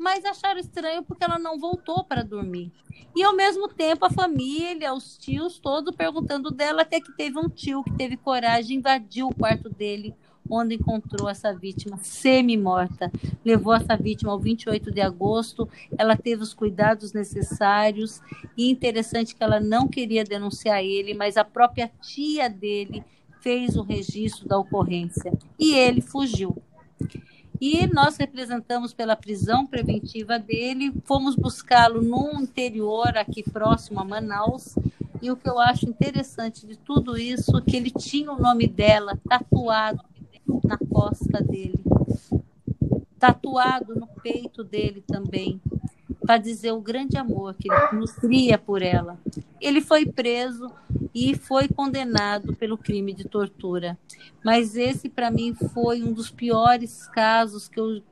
mas 0.00 0.24
acharam 0.24 0.58
estranho 0.58 1.02
porque 1.02 1.22
ela 1.22 1.38
não 1.38 1.58
voltou 1.58 2.02
para 2.02 2.24
dormir. 2.24 2.72
E 3.14 3.22
ao 3.22 3.36
mesmo 3.36 3.68
tempo 3.68 4.06
a 4.06 4.10
família, 4.10 4.94
os 4.94 5.18
tios, 5.18 5.58
todos 5.58 5.94
perguntando 5.94 6.50
dela, 6.50 6.82
até 6.82 7.00
que 7.00 7.12
teve 7.12 7.38
um 7.38 7.50
tio 7.50 7.84
que 7.84 7.92
teve 7.92 8.16
coragem, 8.16 8.78
invadiu 8.78 9.28
o 9.28 9.34
quarto 9.34 9.68
dele, 9.68 10.14
onde 10.48 10.76
encontrou 10.76 11.28
essa 11.28 11.52
vítima 11.52 11.98
semi-morta. 11.98 13.12
Levou 13.44 13.74
essa 13.74 13.94
vítima 13.94 14.32
ao 14.32 14.40
28 14.40 14.90
de 14.90 15.02
agosto, 15.02 15.68
ela 15.98 16.16
teve 16.16 16.42
os 16.42 16.54
cuidados 16.54 17.12
necessários, 17.12 18.22
e 18.56 18.70
interessante 18.70 19.34
que 19.34 19.44
ela 19.44 19.60
não 19.60 19.86
queria 19.86 20.24
denunciar 20.24 20.82
ele, 20.82 21.12
mas 21.12 21.36
a 21.36 21.44
própria 21.44 21.90
tia 22.00 22.48
dele 22.48 23.04
fez 23.40 23.76
o 23.76 23.82
registro 23.82 24.48
da 24.48 24.58
ocorrência. 24.58 25.30
E 25.58 25.74
ele 25.74 26.00
fugiu. 26.00 26.56
E 27.60 27.86
nós 27.88 28.16
representamos 28.16 28.94
pela 28.94 29.14
prisão 29.14 29.66
preventiva 29.66 30.38
dele, 30.38 30.94
fomos 31.04 31.36
buscá-lo 31.36 32.00
no 32.00 32.40
interior, 32.40 33.18
aqui 33.18 33.42
próximo 33.42 34.00
a 34.00 34.04
Manaus. 34.04 34.74
E 35.20 35.30
o 35.30 35.36
que 35.36 35.48
eu 35.48 35.58
acho 35.58 35.86
interessante 35.86 36.66
de 36.66 36.76
tudo 36.76 37.18
isso 37.18 37.58
é 37.58 37.60
que 37.60 37.76
ele 37.76 37.90
tinha 37.90 38.32
o 38.32 38.40
nome 38.40 38.66
dela 38.66 39.18
tatuado 39.28 40.00
na 40.64 40.78
costa 40.78 41.42
dele, 41.42 41.78
tatuado 43.18 43.94
no 43.94 44.06
peito 44.06 44.64
dele 44.64 45.04
também 45.06 45.60
para 46.20 46.38
dizer 46.38 46.72
o 46.72 46.80
grande 46.80 47.18
amor 47.18 47.54
que 47.54 47.70
ele 47.70 48.00
nutria 48.00 48.56
por 48.56 48.82
ela. 48.82 49.18
Ele 49.60 49.80
foi 49.80 50.06
preso 50.06 50.72
e 51.14 51.36
foi 51.36 51.68
condenado 51.68 52.54
pelo 52.56 52.78
crime 52.78 53.12
de 53.12 53.24
tortura. 53.24 53.98
Mas 54.44 54.76
esse, 54.76 55.08
para 55.08 55.30
mim, 55.30 55.54
foi 55.54 56.02
um 56.02 56.12
dos 56.12 56.30
piores 56.30 57.06
casos 57.08 57.68
que 57.68 57.80
eu 57.80 58.02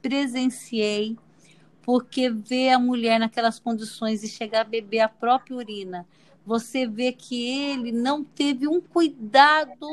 presenciei, 0.00 1.16
porque 1.82 2.30
ver 2.30 2.70
a 2.70 2.78
mulher 2.78 3.18
naquelas 3.18 3.58
condições 3.58 4.22
e 4.22 4.28
chegar 4.28 4.60
a 4.60 4.64
beber 4.64 5.00
a 5.00 5.08
própria 5.08 5.56
urina, 5.56 6.06
você 6.44 6.86
vê 6.86 7.12
que 7.12 7.44
ele 7.44 7.92
não 7.92 8.22
teve 8.22 8.66
um 8.66 8.80
cuidado 8.80 9.86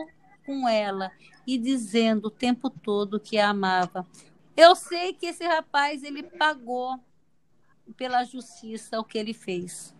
com 0.45 0.67
ela 0.67 1.11
e 1.45 1.57
dizendo 1.57 2.25
o 2.25 2.31
tempo 2.31 2.69
todo 2.69 3.19
que 3.19 3.37
a 3.37 3.49
amava 3.49 4.05
Eu 4.57 4.75
sei 4.75 5.13
que 5.13 5.27
esse 5.27 5.45
rapaz 5.45 6.03
ele 6.03 6.23
pagou 6.23 6.99
pela 7.95 8.23
justiça 8.23 8.99
o 8.99 9.03
que 9.03 9.17
ele 9.17 9.33
fez. 9.33 9.95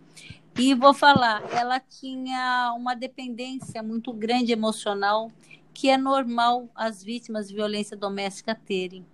E 0.60 0.74
vou 0.74 0.92
falar, 0.92 1.42
ela 1.52 1.80
tinha 1.80 2.74
uma 2.76 2.94
dependência 2.94 3.82
muito 3.82 4.12
grande 4.12 4.52
emocional, 4.52 5.32
que 5.72 5.88
é 5.88 5.96
normal 5.96 6.68
as 6.74 7.02
vítimas 7.02 7.48
de 7.48 7.54
violência 7.54 7.96
doméstica 7.96 8.54
terem. 8.54 9.06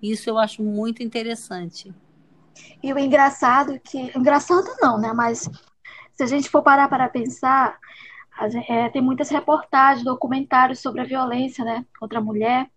Isso 0.00 0.30
eu 0.30 0.38
acho 0.38 0.62
muito 0.62 1.02
interessante. 1.02 1.92
E 2.80 2.92
o 2.92 2.98
engraçado 2.98 3.80
que. 3.80 4.16
Engraçado 4.16 4.68
não, 4.80 4.96
né? 4.96 5.12
Mas 5.12 5.50
se 6.12 6.22
a 6.22 6.26
gente 6.26 6.48
for 6.48 6.62
parar 6.62 6.88
para 6.88 7.08
pensar, 7.08 7.76
é, 8.68 8.88
tem 8.90 9.02
muitas 9.02 9.30
reportagens, 9.30 10.04
documentários 10.04 10.78
sobre 10.78 11.00
a 11.00 11.04
violência 11.04 11.64
né, 11.64 11.84
contra 11.98 12.20
a 12.20 12.22
mulher. 12.22 12.70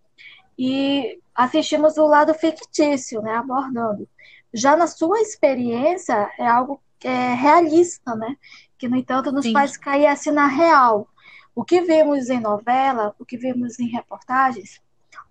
E 0.58 1.20
assistimos 1.36 1.98
o 1.98 2.08
lado 2.08 2.34
fictício, 2.34 3.22
né? 3.22 3.36
Abordando. 3.36 4.10
Já 4.52 4.76
na 4.76 4.88
sua 4.88 5.20
experiência, 5.20 6.32
é 6.40 6.48
algo 6.48 6.82
é, 7.04 7.34
realista, 7.34 8.16
né? 8.16 8.36
Que, 8.78 8.88
no 8.88 8.96
entanto, 8.96 9.32
nos 9.32 9.46
Sim. 9.46 9.54
faz 9.54 9.78
cair 9.78 10.08
assim 10.08 10.32
na 10.32 10.48
real. 10.48 11.08
O 11.56 11.64
que 11.64 11.82
vemos 11.82 12.30
em 12.30 12.40
novela, 12.40 13.16
o 13.18 13.26
que 13.26 13.38
vemos 13.38 13.80
em 13.80 13.88
reportagens, 13.88 14.82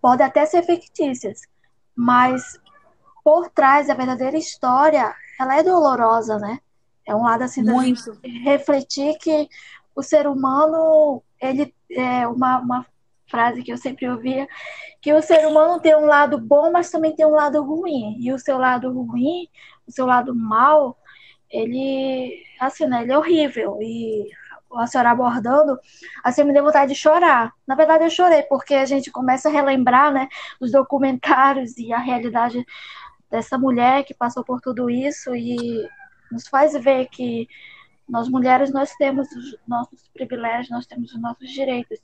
pode 0.00 0.22
até 0.22 0.44
ser 0.44 0.62
fictícias, 0.64 1.42
mas 1.94 2.58
por 3.22 3.48
trás 3.50 3.88
da 3.88 3.94
verdadeira 3.94 4.36
história, 4.36 5.14
ela 5.38 5.56
é 5.56 5.62
dolorosa, 5.62 6.38
né? 6.38 6.60
É 7.06 7.14
um 7.14 7.22
lado 7.22 7.42
assim 7.42 7.62
Muito. 7.62 8.12
da 8.12 8.28
refletir 8.44 9.16
que 9.18 9.48
o 9.94 10.02
ser 10.02 10.26
humano, 10.26 11.22
ele 11.40 11.74
é 11.90 12.26
uma, 12.26 12.58
uma 12.58 12.86
frase 13.28 13.62
que 13.62 13.72
eu 13.72 13.78
sempre 13.78 14.08
ouvia, 14.08 14.48
que 15.00 15.12
o 15.12 15.22
ser 15.22 15.46
humano 15.46 15.80
tem 15.80 15.94
um 15.96 16.06
lado 16.06 16.38
bom, 16.38 16.70
mas 16.70 16.90
também 16.90 17.14
tem 17.14 17.24
um 17.24 17.30
lado 17.30 17.62
ruim. 17.62 18.16
E 18.20 18.32
o 18.32 18.38
seu 18.38 18.58
lado 18.58 18.92
ruim, 18.92 19.48
o 19.86 19.92
seu 19.92 20.06
lado 20.06 20.34
mal, 20.34 20.98
ele, 21.56 22.42
assim, 22.60 22.86
né, 22.86 23.02
ele 23.02 23.12
é 23.12 23.18
horrível. 23.18 23.78
E 23.80 24.30
a 24.74 24.86
senhora 24.86 25.10
abordando, 25.10 25.78
assim, 26.22 26.44
me 26.44 26.52
deu 26.52 26.64
vontade 26.64 26.92
de 26.92 26.98
chorar. 26.98 27.52
Na 27.66 27.74
verdade, 27.74 28.04
eu 28.04 28.10
chorei, 28.10 28.42
porque 28.42 28.74
a 28.74 28.84
gente 28.84 29.10
começa 29.10 29.48
a 29.48 29.52
relembrar, 29.52 30.12
né, 30.12 30.28
os 30.60 30.72
documentários 30.72 31.76
e 31.78 31.92
a 31.92 31.98
realidade 31.98 32.64
dessa 33.30 33.58
mulher 33.58 34.04
que 34.04 34.14
passou 34.14 34.44
por 34.44 34.60
tudo 34.60 34.90
isso 34.90 35.34
e 35.34 35.88
nos 36.30 36.46
faz 36.48 36.72
ver 36.74 37.06
que 37.08 37.48
nós 38.08 38.28
mulheres 38.28 38.72
nós 38.72 38.92
temos 38.92 39.28
os 39.32 39.56
nossos 39.66 40.08
privilégios, 40.08 40.70
nós 40.70 40.86
temos 40.86 41.12
os 41.12 41.20
nossos 41.20 41.50
direitos, 41.50 41.98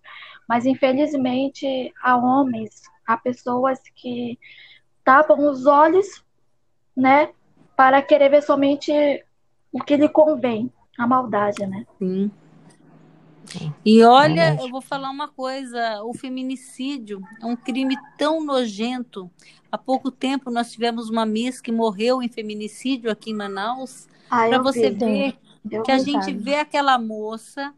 mas 0.49 0.67
infelizmente 0.67 1.93
há 2.03 2.17
homens, 2.17 2.83
há 3.07 3.17
pessoas 3.17 3.81
que 3.95 4.39
tapam 5.05 5.39
os 5.49 5.67
olhos, 5.67 6.25
né, 6.97 7.31
para 7.77 8.03
querer 8.03 8.31
ver 8.31 8.43
somente 8.43 8.93
o 9.73 9.83
que 9.83 9.97
lhe 9.97 10.09
convém, 10.09 10.71
a 10.99 11.07
maldade, 11.07 11.67
né? 11.67 11.87
Sim. 11.99 12.31
E 13.85 14.03
olha, 14.05 14.57
eu 14.61 14.69
vou 14.71 14.81
falar 14.81 15.11
uma 15.11 15.29
coisa: 15.29 16.03
o 16.05 16.15
feminicídio 16.15 17.23
é 17.41 17.47
um 17.47 17.57
crime 17.57 17.97
tão 18.17 18.45
nojento. 18.45 19.31
Há 19.71 19.77
pouco 19.79 20.11
tempo 20.11 20.51
nós 20.51 20.71
tivemos 20.71 21.11
uma 21.11 21.27
Miss 21.27 21.61
que 21.61 21.73
morreu 21.73 22.23
em 22.23 22.29
feminicídio 22.29 23.11
aqui 23.11 23.31
em 23.31 23.35
Manaus. 23.35 24.07
Ah, 24.31 24.49
para 24.49 24.59
você 24.59 24.91
vi, 24.91 25.37
ver 25.65 25.83
que 25.83 25.91
a 25.91 25.99
gente 25.99 26.33
vê 26.33 26.57
aquela 26.57 26.99
moça 26.99 27.75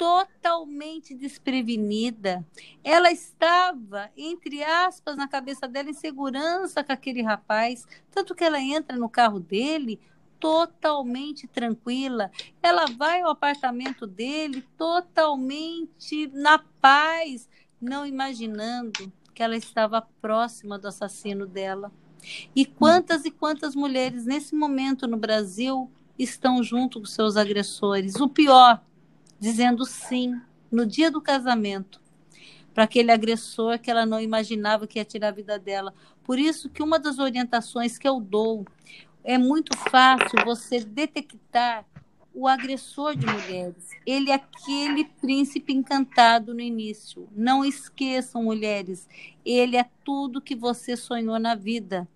totalmente 0.00 1.14
desprevenida. 1.14 2.42
Ela 2.82 3.12
estava, 3.12 4.10
entre 4.16 4.64
aspas, 4.64 5.14
na 5.14 5.28
cabeça 5.28 5.68
dela 5.68 5.90
em 5.90 5.94
segurança 5.94 6.82
com 6.82 6.90
aquele 6.90 7.20
rapaz, 7.20 7.86
tanto 8.10 8.34
que 8.34 8.42
ela 8.42 8.58
entra 8.58 8.96
no 8.96 9.10
carro 9.10 9.38
dele, 9.38 10.00
totalmente 10.40 11.46
tranquila. 11.46 12.30
Ela 12.62 12.86
vai 12.86 13.20
ao 13.20 13.30
apartamento 13.30 14.06
dele 14.06 14.66
totalmente 14.76 16.26
na 16.32 16.58
paz, 16.80 17.48
não 17.80 18.06
imaginando 18.06 19.12
que 19.34 19.42
ela 19.42 19.56
estava 19.56 20.02
próxima 20.20 20.78
do 20.78 20.88
assassino 20.88 21.46
dela. 21.46 21.92
E 22.54 22.66
quantas 22.66 23.24
e 23.24 23.30
quantas 23.30 23.74
mulheres 23.74 24.26
nesse 24.26 24.54
momento 24.54 25.06
no 25.06 25.16
Brasil 25.16 25.90
estão 26.18 26.62
junto 26.62 27.00
com 27.00 27.06
seus 27.06 27.36
agressores? 27.36 28.16
O 28.16 28.28
pior, 28.28 28.82
dizendo 29.38 29.84
sim 29.84 30.40
no 30.70 30.84
dia 30.84 31.10
do 31.10 31.20
casamento 31.20 32.00
para 32.74 32.84
aquele 32.84 33.10
agressor 33.10 33.78
que 33.78 33.90
ela 33.90 34.06
não 34.06 34.20
imaginava 34.20 34.86
que 34.86 34.98
ia 34.98 35.04
tirar 35.04 35.28
a 35.28 35.32
vida 35.32 35.58
dela. 35.58 35.92
Por 36.22 36.38
isso 36.38 36.68
que 36.68 36.82
uma 36.82 36.98
das 36.98 37.18
orientações 37.18 37.98
que 37.98 38.06
eu 38.06 38.20
dou, 38.20 38.64
é 39.24 39.38
muito 39.38 39.76
fácil 39.76 40.44
você 40.44 40.80
detectar 40.80 41.84
o 42.32 42.46
agressor 42.46 43.16
de 43.16 43.26
mulheres. 43.26 43.90
Ele 44.06 44.30
é 44.30 44.34
aquele 44.34 45.04
príncipe 45.04 45.72
encantado 45.72 46.54
no 46.54 46.60
início. 46.60 47.28
Não 47.32 47.64
esqueçam, 47.64 48.44
mulheres, 48.44 49.08
ele 49.44 49.76
é 49.76 49.84
tudo 50.04 50.40
que 50.40 50.54
você 50.54 50.96
sonhou 50.96 51.38
na 51.38 51.54
vida. 51.54 52.08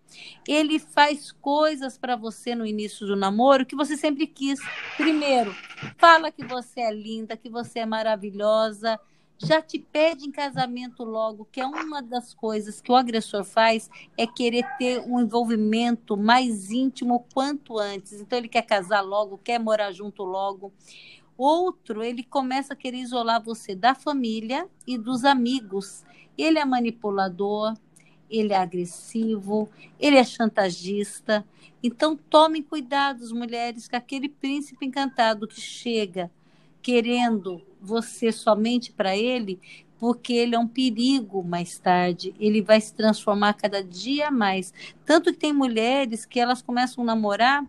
Ele 0.47 0.79
faz 0.79 1.33
coisas 1.33 1.99
para 1.99 2.15
você 2.15 2.55
no 2.55 2.65
início 2.65 3.07
do 3.07 3.17
namoro 3.17 3.67
que 3.67 3.75
você 3.75 3.97
sempre 3.97 4.27
quis. 4.27 4.61
Primeiro, 4.97 5.55
fala 5.99 6.31
que 6.31 6.45
você 6.45 6.81
é 6.81 6.93
linda, 6.93 7.37
que 7.37 7.51
você 7.51 7.81
é 7.81 7.87
maravilhosa, 7.87 8.99
já 9.39 9.61
te 9.61 9.79
pede 9.79 10.27
em 10.27 10.31
casamento 10.31 11.05
logo, 11.05 11.47
que 11.51 11.61
é 11.61 11.67
uma 11.67 12.03
das 12.03 12.33
coisas 12.33 12.81
que 12.81 12.91
o 12.91 12.95
agressor 12.95 13.45
faz, 13.45 13.91
é 14.17 14.27
querer 14.27 14.65
ter 14.79 15.01
um 15.01 15.21
envolvimento 15.21 16.17
mais 16.17 16.71
íntimo 16.71 17.27
quanto 17.33 17.79
antes. 17.79 18.21
Então 18.21 18.39
ele 18.39 18.49
quer 18.49 18.63
casar 18.63 19.01
logo, 19.01 19.39
quer 19.39 19.59
morar 19.59 19.93
junto 19.93 20.23
logo. 20.23 20.73
Outro, 21.37 22.03
ele 22.03 22.23
começa 22.23 22.75
a 22.75 22.77
querer 22.77 22.99
isolar 22.99 23.43
você 23.43 23.75
da 23.75 23.95
família 23.95 24.69
e 24.87 24.97
dos 24.97 25.25
amigos. 25.25 26.05
Ele 26.39 26.59
é 26.59 26.65
manipulador, 26.65 27.75
ele 28.31 28.53
é 28.53 28.57
agressivo, 28.57 29.69
ele 29.99 30.17
é 30.17 30.25
chantagista. 30.25 31.45
Então 31.83 32.17
tomem 32.17 32.63
cuidado, 32.63 33.23
mulheres, 33.35 33.89
com 33.89 33.97
aquele 33.97 34.29
príncipe 34.29 34.87
encantado 34.87 35.49
que 35.49 35.61
chega 35.61 36.31
querendo 36.81 37.63
você 37.85 38.33
somente 38.33 38.93
para 38.93 39.17
ele, 39.17 39.61
porque 39.99 40.33
ele 40.33 40.55
é 40.55 40.59
um 40.59 40.67
perigo 40.67 41.43
mais 41.43 41.79
tarde, 41.79 42.35
ele 42.39 42.61
vai 42.61 42.81
se 42.81 42.95
transformar 42.95 43.55
cada 43.55 43.83
dia 43.83 44.31
mais. 44.31 44.73
Tanto 45.05 45.33
que 45.33 45.39
tem 45.39 45.53
mulheres 45.53 46.25
que 46.25 46.41
elas 46.41 46.63
começam 46.63 47.05
a 47.05 47.07
namorar 47.07 47.65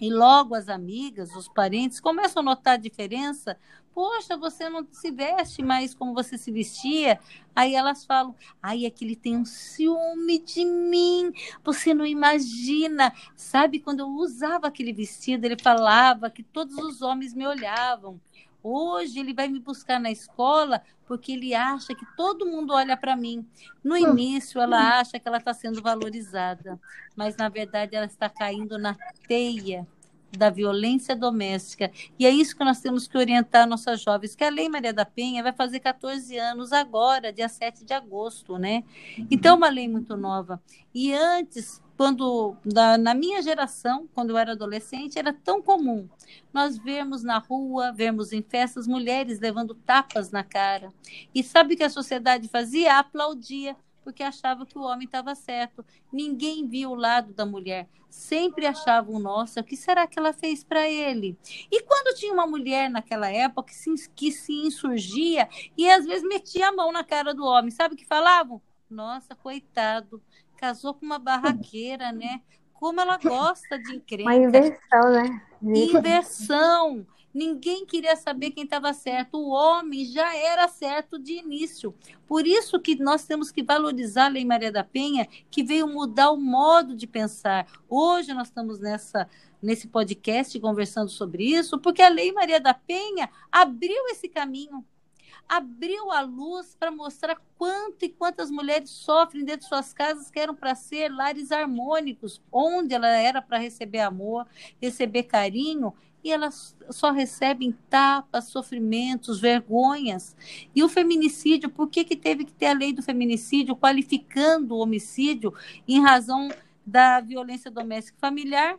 e 0.00 0.10
logo 0.12 0.54
as 0.54 0.68
amigas, 0.68 1.34
os 1.34 1.48
parentes 1.48 1.98
começam 1.98 2.40
a 2.40 2.44
notar 2.44 2.74
a 2.74 2.78
diferença. 2.78 3.58
Poxa, 3.92 4.36
você 4.36 4.68
não 4.68 4.86
se 4.92 5.10
veste 5.10 5.60
mais 5.60 5.92
como 5.92 6.14
você 6.14 6.38
se 6.38 6.52
vestia. 6.52 7.18
Aí 7.54 7.74
elas 7.74 8.04
falam: 8.04 8.32
ai, 8.62 8.86
é 8.86 8.90
que 8.90 9.04
ele 9.04 9.16
tem 9.16 9.36
um 9.36 9.44
ciúme 9.44 10.38
de 10.38 10.64
mim. 10.64 11.32
Você 11.64 11.92
não 11.92 12.06
imagina. 12.06 13.12
Sabe, 13.34 13.80
quando 13.80 14.00
eu 14.00 14.08
usava 14.08 14.68
aquele 14.68 14.92
vestido, 14.92 15.44
ele 15.44 15.60
falava 15.60 16.30
que 16.30 16.44
todos 16.44 16.76
os 16.76 17.02
homens 17.02 17.34
me 17.34 17.44
olhavam. 17.44 18.20
Hoje 18.62 19.20
ele 19.20 19.32
vai 19.32 19.48
me 19.48 19.60
buscar 19.60 20.00
na 20.00 20.10
escola 20.10 20.82
porque 21.06 21.32
ele 21.32 21.54
acha 21.54 21.94
que 21.94 22.04
todo 22.16 22.46
mundo 22.46 22.72
olha 22.72 22.96
para 22.96 23.16
mim. 23.16 23.46
No 23.82 23.94
hum. 23.94 23.98
início, 23.98 24.60
ela 24.60 24.98
acha 24.98 25.18
que 25.18 25.26
ela 25.26 25.38
está 25.38 25.54
sendo 25.54 25.80
valorizada, 25.80 26.78
mas 27.16 27.36
na 27.36 27.48
verdade 27.48 27.96
ela 27.96 28.06
está 28.06 28.28
caindo 28.28 28.78
na 28.78 28.96
teia 29.26 29.86
da 30.36 30.50
violência 30.50 31.16
doméstica. 31.16 31.90
E 32.18 32.26
é 32.26 32.30
isso 32.30 32.56
que 32.56 32.64
nós 32.64 32.80
temos 32.80 33.06
que 33.06 33.16
orientar 33.16 33.66
nossas 33.66 34.00
jovens, 34.00 34.34
que 34.34 34.44
a 34.44 34.50
Lei 34.50 34.68
Maria 34.68 34.92
da 34.92 35.04
Penha 35.04 35.42
vai 35.42 35.52
fazer 35.52 35.80
14 35.80 36.36
anos 36.36 36.72
agora, 36.72 37.32
dia 37.32 37.48
7 37.48 37.84
de 37.84 37.94
agosto, 37.94 38.58
né? 38.58 38.84
Então, 39.30 39.54
é 39.54 39.56
uma 39.56 39.68
lei 39.70 39.88
muito 39.88 40.16
nova. 40.16 40.60
E 40.94 41.12
antes, 41.14 41.82
quando 41.98 42.56
na, 42.64 42.96
na, 42.96 43.12
minha 43.12 43.42
geração, 43.42 44.08
quando 44.14 44.30
eu 44.30 44.38
era 44.38 44.52
adolescente, 44.52 45.18
era 45.18 45.32
tão 45.32 45.60
comum 45.60 46.08
nós 46.54 46.78
vermos 46.78 47.24
na 47.24 47.38
rua, 47.38 47.90
vermos 47.90 48.32
em 48.32 48.40
festas 48.40 48.86
mulheres 48.86 49.40
levando 49.40 49.74
tapas 49.74 50.30
na 50.30 50.44
cara. 50.44 50.92
E 51.34 51.42
sabe 51.42 51.74
o 51.74 51.76
que 51.76 51.82
a 51.82 51.90
sociedade 51.90 52.46
fazia? 52.46 53.00
Aplaudia, 53.00 53.76
porque 54.04 54.22
achava 54.22 54.64
que 54.64 54.78
o 54.78 54.82
homem 54.82 55.06
estava 55.06 55.34
certo. 55.34 55.84
Ninguém 56.12 56.68
via 56.68 56.88
o 56.88 56.94
lado 56.94 57.34
da 57.34 57.44
mulher. 57.44 57.88
Sempre 58.08 58.64
achavam, 58.64 59.18
nossa, 59.18 59.60
o 59.60 59.64
que 59.64 59.76
será 59.76 60.06
que 60.06 60.20
ela 60.20 60.32
fez 60.32 60.62
para 60.62 60.88
ele? 60.88 61.36
E 61.68 61.82
quando 61.82 62.16
tinha 62.16 62.32
uma 62.32 62.46
mulher 62.46 62.88
naquela 62.88 63.28
época 63.28 63.70
que 63.70 63.74
se, 63.74 64.08
que 64.10 64.30
se 64.30 64.52
insurgia 64.52 65.48
e 65.76 65.90
às 65.90 66.06
vezes 66.06 66.22
metia 66.22 66.68
a 66.68 66.72
mão 66.72 66.92
na 66.92 67.02
cara 67.02 67.34
do 67.34 67.44
homem, 67.44 67.72
sabe 67.72 67.94
o 67.94 67.98
que 67.98 68.06
falavam? 68.06 68.62
Nossa, 68.88 69.34
coitado, 69.34 70.22
casou 70.58 70.92
com 70.92 71.06
uma 71.06 71.18
barraqueira, 71.18 72.12
né? 72.12 72.42
Como 72.74 73.00
ela 73.00 73.16
gosta 73.16 73.78
de 73.78 73.96
encrenca. 73.96 74.30
Uma 74.30 74.34
inversão, 74.34 75.10
né? 75.10 75.42
Inversão. 75.62 77.06
Ninguém 77.32 77.84
queria 77.86 78.16
saber 78.16 78.50
quem 78.50 78.64
estava 78.64 78.92
certo. 78.92 79.38
O 79.38 79.50
homem 79.50 80.04
já 80.04 80.34
era 80.34 80.66
certo 80.66 81.18
de 81.18 81.34
início. 81.34 81.94
Por 82.26 82.46
isso 82.46 82.80
que 82.80 82.96
nós 82.96 83.24
temos 83.24 83.50
que 83.50 83.62
valorizar 83.62 84.26
a 84.26 84.28
Lei 84.28 84.44
Maria 84.44 84.72
da 84.72 84.82
Penha, 84.82 85.26
que 85.50 85.62
veio 85.62 85.86
mudar 85.86 86.30
o 86.30 86.36
modo 86.36 86.96
de 86.96 87.06
pensar. 87.06 87.66
Hoje 87.88 88.32
nós 88.32 88.48
estamos 88.48 88.80
nessa 88.80 89.28
nesse 89.60 89.88
podcast 89.88 90.58
conversando 90.60 91.10
sobre 91.10 91.44
isso, 91.44 91.78
porque 91.80 92.00
a 92.00 92.08
Lei 92.08 92.30
Maria 92.30 92.60
da 92.60 92.72
Penha 92.72 93.28
abriu 93.50 94.06
esse 94.06 94.28
caminho 94.28 94.84
abriu 95.48 96.10
a 96.10 96.20
luz 96.20 96.76
para 96.78 96.90
mostrar 96.90 97.40
quanto 97.56 98.04
e 98.04 98.08
quantas 98.08 98.50
mulheres 98.50 98.90
sofrem 98.90 99.44
dentro 99.44 99.62
de 99.62 99.68
suas 99.68 99.92
casas 99.92 100.30
que 100.30 100.38
eram 100.38 100.54
para 100.54 100.74
ser 100.74 101.08
lares 101.10 101.50
harmônicos, 101.50 102.42
onde 102.52 102.94
ela 102.94 103.08
era 103.08 103.40
para 103.40 103.58
receber 103.58 104.00
amor, 104.00 104.46
receber 104.80 105.24
carinho, 105.24 105.94
e 106.22 106.32
elas 106.32 106.76
só 106.90 107.10
recebem 107.10 107.72
tapas, 107.88 108.46
sofrimentos, 108.46 109.40
vergonhas. 109.40 110.36
E 110.74 110.82
o 110.82 110.88
feminicídio, 110.88 111.70
por 111.70 111.88
que, 111.88 112.04
que 112.04 112.16
teve 112.16 112.44
que 112.44 112.52
ter 112.52 112.66
a 112.66 112.72
lei 112.72 112.92
do 112.92 113.02
feminicídio 113.02 113.76
qualificando 113.76 114.74
o 114.74 114.78
homicídio 114.78 115.54
em 115.86 116.02
razão 116.02 116.48
da 116.84 117.20
violência 117.20 117.70
doméstica 117.70 118.18
familiar? 118.20 118.78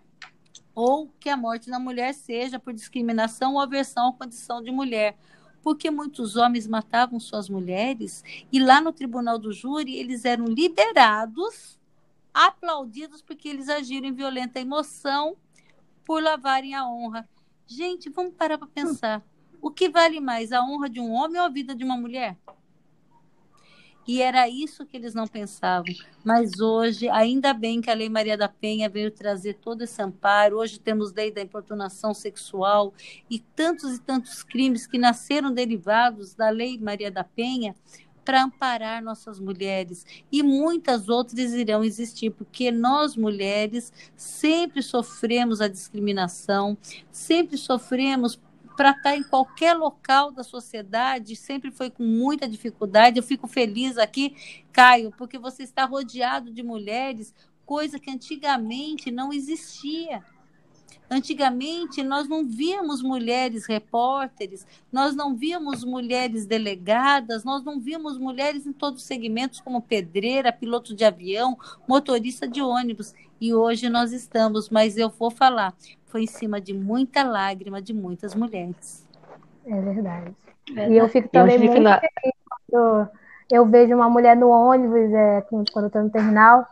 Ou 0.75 1.09
que 1.19 1.29
a 1.29 1.37
morte 1.37 1.69
da 1.69 1.79
mulher 1.79 2.13
seja 2.13 2.59
por 2.59 2.73
discriminação 2.73 3.53
ou 3.53 3.59
aversão 3.59 4.09
à 4.09 4.13
condição 4.13 4.61
de 4.61 4.71
mulher 4.71 5.17
porque 5.61 5.91
muitos 5.91 6.35
homens 6.35 6.67
matavam 6.67 7.19
suas 7.19 7.49
mulheres 7.49 8.23
e 8.51 8.59
lá 8.59 8.81
no 8.81 8.93
tribunal 8.93 9.37
do 9.37 9.51
júri 9.51 9.95
eles 9.95 10.25
eram 10.25 10.45
liberados, 10.45 11.79
aplaudidos 12.33 13.21
porque 13.21 13.49
eles 13.49 13.69
agiram 13.69 14.07
em 14.07 14.13
violenta 14.13 14.59
emoção 14.59 15.35
por 16.05 16.21
lavarem 16.23 16.73
a 16.73 16.87
honra. 16.87 17.27
Gente, 17.67 18.09
vamos 18.09 18.33
parar 18.33 18.57
para 18.57 18.67
pensar. 18.67 19.23
O 19.61 19.69
que 19.69 19.89
vale 19.89 20.19
mais, 20.19 20.51
a 20.51 20.63
honra 20.63 20.89
de 20.89 20.99
um 20.99 21.11
homem 21.11 21.39
ou 21.39 21.45
a 21.45 21.49
vida 21.49 21.75
de 21.75 21.83
uma 21.83 21.97
mulher? 21.97 22.37
E 24.09 24.23
era 24.23 24.49
isso 24.49 24.87
que 24.87 24.97
eles 24.97 25.13
não 25.13 25.27
pensavam. 25.27 25.93
Mas 26.25 26.59
hoje, 26.59 27.07
ainda 27.09 27.53
bem 27.53 27.79
que 27.79 27.91
a 27.91 27.93
Lei 27.93 28.09
Maria 28.09 28.35
da 28.35 28.49
Penha 28.49 28.89
veio 28.89 29.11
trazer 29.11 29.53
todo 29.61 29.83
esse 29.83 30.01
amparo. 30.01 30.57
Hoje 30.57 30.79
temos 30.79 31.13
lei 31.13 31.31
da 31.31 31.43
importunação 31.43 32.11
sexual 32.11 32.91
e 33.29 33.37
tantos 33.37 33.97
e 33.97 34.01
tantos 34.01 34.41
crimes 34.41 34.87
que 34.87 34.97
nasceram 34.97 35.53
derivados 35.53 36.33
da 36.33 36.49
Lei 36.49 36.79
Maria 36.79 37.11
da 37.11 37.23
Penha 37.23 37.75
para 38.25 38.41
amparar 38.41 38.99
nossas 39.03 39.39
mulheres. 39.39 40.03
E 40.31 40.41
muitas 40.41 41.07
outras 41.07 41.53
irão 41.53 41.83
existir, 41.83 42.31
porque 42.31 42.71
nós 42.71 43.15
mulheres 43.15 43.93
sempre 44.15 44.81
sofremos 44.81 45.61
a 45.61 45.67
discriminação, 45.67 46.75
sempre 47.11 47.57
sofremos 47.57 48.39
para 48.79 48.91
estar 48.91 49.03
tá 49.09 49.17
em 49.17 49.23
qualquer 49.23 49.73
local 49.73 50.31
da 50.31 50.41
sociedade 50.41 51.35
sempre 51.35 51.69
foi 51.69 51.89
com 51.89 52.01
muita 52.01 52.47
dificuldade. 52.47 53.17
Eu 53.17 53.23
fico 53.23 53.45
feliz 53.45 53.97
aqui, 53.97 54.33
Caio, 54.71 55.11
porque 55.17 55.37
você 55.37 55.63
está 55.63 55.83
rodeado 55.83 56.49
de 56.49 56.63
mulheres, 56.63 57.35
coisa 57.65 57.99
que 57.99 58.09
antigamente 58.09 59.11
não 59.11 59.33
existia. 59.33 60.23
Antigamente, 61.09 62.03
nós 62.03 62.27
não 62.27 62.45
víamos 62.45 63.01
mulheres 63.01 63.65
repórteres, 63.65 64.65
nós 64.91 65.15
não 65.15 65.35
víamos 65.35 65.83
mulheres 65.83 66.45
delegadas, 66.45 67.43
nós 67.43 67.63
não 67.63 67.79
víamos 67.79 68.17
mulheres 68.19 68.67
em 68.67 68.71
todos 68.71 69.01
os 69.01 69.07
segmentos, 69.07 69.59
como 69.59 69.81
pedreira, 69.81 70.53
piloto 70.53 70.95
de 70.95 71.03
avião, 71.03 71.57
motorista 71.87 72.47
de 72.47 72.61
ônibus. 72.61 73.15
E 73.41 73.53
hoje 73.53 73.89
nós 73.89 74.11
estamos, 74.11 74.69
mas 74.69 74.97
eu 74.97 75.09
vou 75.09 75.31
falar, 75.31 75.73
foi 76.05 76.23
em 76.23 76.27
cima 76.27 76.61
de 76.61 76.73
muita 76.73 77.23
lágrima 77.23 77.81
de 77.81 77.93
muitas 77.93 78.35
mulheres. 78.35 79.07
É 79.65 79.81
verdade. 79.81 80.35
É, 80.75 80.91
e 80.91 80.97
eu 80.97 81.09
fico 81.09 81.27
também 81.29 81.57
muito 81.57 81.73
final... 81.73 81.99
feliz 81.99 82.35
quando 82.69 83.09
eu 83.51 83.65
vejo 83.65 83.95
uma 83.95 84.09
mulher 84.09 84.35
no 84.35 84.49
ônibus, 84.49 85.11
é, 85.11 85.41
quando 85.41 85.67
eu 85.75 85.87
estou 85.87 86.03
no 86.03 86.09
terminal, 86.09 86.67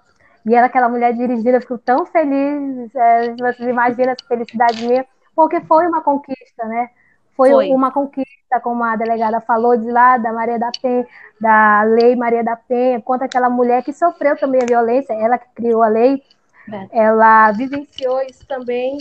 e 0.48 0.56
ela, 0.56 0.68
aquela 0.68 0.88
mulher 0.88 1.14
dirigida, 1.14 1.58
eu 1.58 1.62
fico 1.62 1.78
tão 1.78 2.06
feliz, 2.06 2.95
é, 2.95 3.36
vocês 3.36 3.68
imaginam 3.68 4.12
essa 4.12 4.28
felicidade 4.28 4.86
minha, 4.86 5.06
porque 5.36 5.60
foi 5.62 5.86
uma 5.86 6.02
conquista, 6.02 6.66
né? 6.66 6.89
Foi, 7.36 7.52
foi, 7.52 7.70
uma 7.70 7.91
conquista, 7.91 8.60
como 8.64 8.84
a 8.84 8.95
delegada 8.95 9.41
falou, 9.41 9.78
de 9.78 9.91
lá 9.91 10.18
da 10.18 10.34
Maria 10.34 10.58
da 10.58 10.72
Penha, 10.82 11.06
da 11.39 11.84
lei 11.84 12.16
Maria 12.16 12.43
da 12.43 12.56
Penha, 12.56 13.02
contra 13.02 13.26
aquela 13.26 13.50
mulher 13.50 13.84
que 13.84 13.93
sofreu 13.93 14.36
também 14.38 14.62
a 14.64 14.66
violência, 14.66 15.14
ela 15.14 15.38
que 15.38 15.48
criou 15.54 15.84
a 15.84 15.88
lei, 15.88 16.24
é. 16.72 16.88
ela 16.91 17.52
vivenciou 17.52 18.22
isso 18.22 18.48
também 18.48 18.98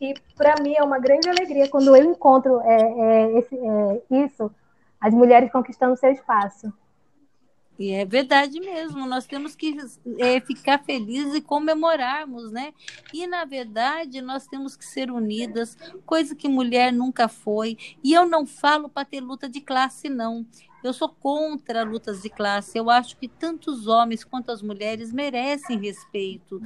e 0.00 0.14
para 0.36 0.54
mim 0.62 0.74
é 0.76 0.82
uma 0.82 0.98
grande 0.98 1.28
alegria 1.28 1.68
quando 1.68 1.94
eu 1.94 2.04
encontro 2.04 2.60
é, 2.60 2.76
é, 2.76 3.38
esse, 3.38 3.56
é, 3.56 4.02
isso, 4.24 4.50
as 5.00 5.14
mulheres 5.14 5.50
conquistando 5.50 5.96
seu 5.96 6.10
espaço. 6.10 6.72
E 7.78 7.90
é 7.90 8.04
verdade 8.04 8.60
mesmo, 8.60 9.06
nós 9.06 9.26
temos 9.26 9.56
que 9.56 9.76
é, 10.18 10.40
ficar 10.40 10.82
felizes 10.84 11.34
e 11.34 11.40
comemorarmos, 11.40 12.52
né? 12.52 12.72
E, 13.12 13.26
na 13.26 13.44
verdade, 13.44 14.20
nós 14.20 14.46
temos 14.46 14.76
que 14.76 14.84
ser 14.84 15.10
unidas, 15.10 15.76
coisa 16.06 16.34
que 16.36 16.48
mulher 16.48 16.92
nunca 16.92 17.28
foi. 17.28 17.76
E 18.02 18.12
eu 18.12 18.26
não 18.26 18.46
falo 18.46 18.88
para 18.88 19.04
ter 19.04 19.20
luta 19.20 19.48
de 19.48 19.60
classe, 19.60 20.08
não. 20.08 20.46
Eu 20.84 20.92
sou 20.92 21.08
contra 21.08 21.82
lutas 21.82 22.20
de 22.20 22.28
classe. 22.28 22.76
Eu 22.76 22.90
acho 22.90 23.16
que 23.16 23.26
tanto 23.26 23.70
os 23.70 23.86
homens 23.86 24.22
quanto 24.22 24.52
as 24.52 24.60
mulheres 24.60 25.10
merecem 25.12 25.80
respeito. 25.80 26.60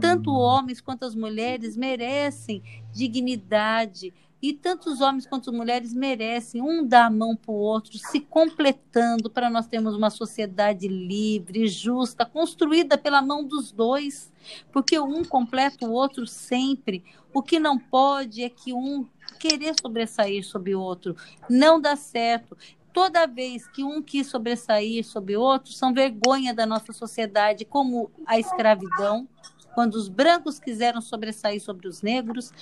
Tanto 0.00 0.32
homens 0.32 0.80
quanto 0.80 1.04
as 1.04 1.14
mulheres 1.14 1.76
merecem 1.76 2.60
dignidade. 2.92 4.12
E 4.44 4.52
tanto 4.52 4.90
os 4.90 5.00
homens 5.00 5.26
quanto 5.26 5.50
mulheres 5.50 5.94
merecem 5.94 6.60
um 6.60 6.86
dar 6.86 7.06
a 7.06 7.10
mão 7.10 7.34
para 7.34 7.50
o 7.50 7.54
outro, 7.54 7.96
se 7.96 8.20
completando 8.20 9.30
para 9.30 9.48
nós 9.48 9.66
termos 9.66 9.96
uma 9.96 10.10
sociedade 10.10 10.86
livre, 10.86 11.66
justa, 11.66 12.26
construída 12.26 12.98
pela 12.98 13.22
mão 13.22 13.42
dos 13.42 13.72
dois. 13.72 14.30
Porque 14.70 14.98
um 14.98 15.24
completa 15.24 15.86
o 15.86 15.92
outro 15.92 16.26
sempre. 16.26 17.02
O 17.32 17.42
que 17.42 17.58
não 17.58 17.78
pode 17.78 18.42
é 18.42 18.50
que 18.50 18.74
um 18.74 19.06
querer 19.40 19.74
sobressair 19.80 20.44
sobre 20.44 20.74
o 20.74 20.80
outro. 20.82 21.16
Não 21.48 21.80
dá 21.80 21.96
certo 21.96 22.54
toda 22.94 23.26
vez 23.26 23.66
que 23.66 23.82
um 23.82 24.00
quis 24.00 24.28
sobressair 24.28 25.04
sobre 25.04 25.36
o 25.36 25.40
outro, 25.40 25.72
são 25.72 25.92
vergonha 25.92 26.54
da 26.54 26.64
nossa 26.64 26.92
sociedade, 26.92 27.64
como 27.64 28.08
a 28.24 28.38
escravidão, 28.38 29.28
quando 29.74 29.94
os 29.94 30.08
brancos 30.08 30.58
quiseram 30.58 31.00
sobressair 31.00 31.60
sobre 31.60 31.88
os 31.88 32.02
negros, 32.02 32.52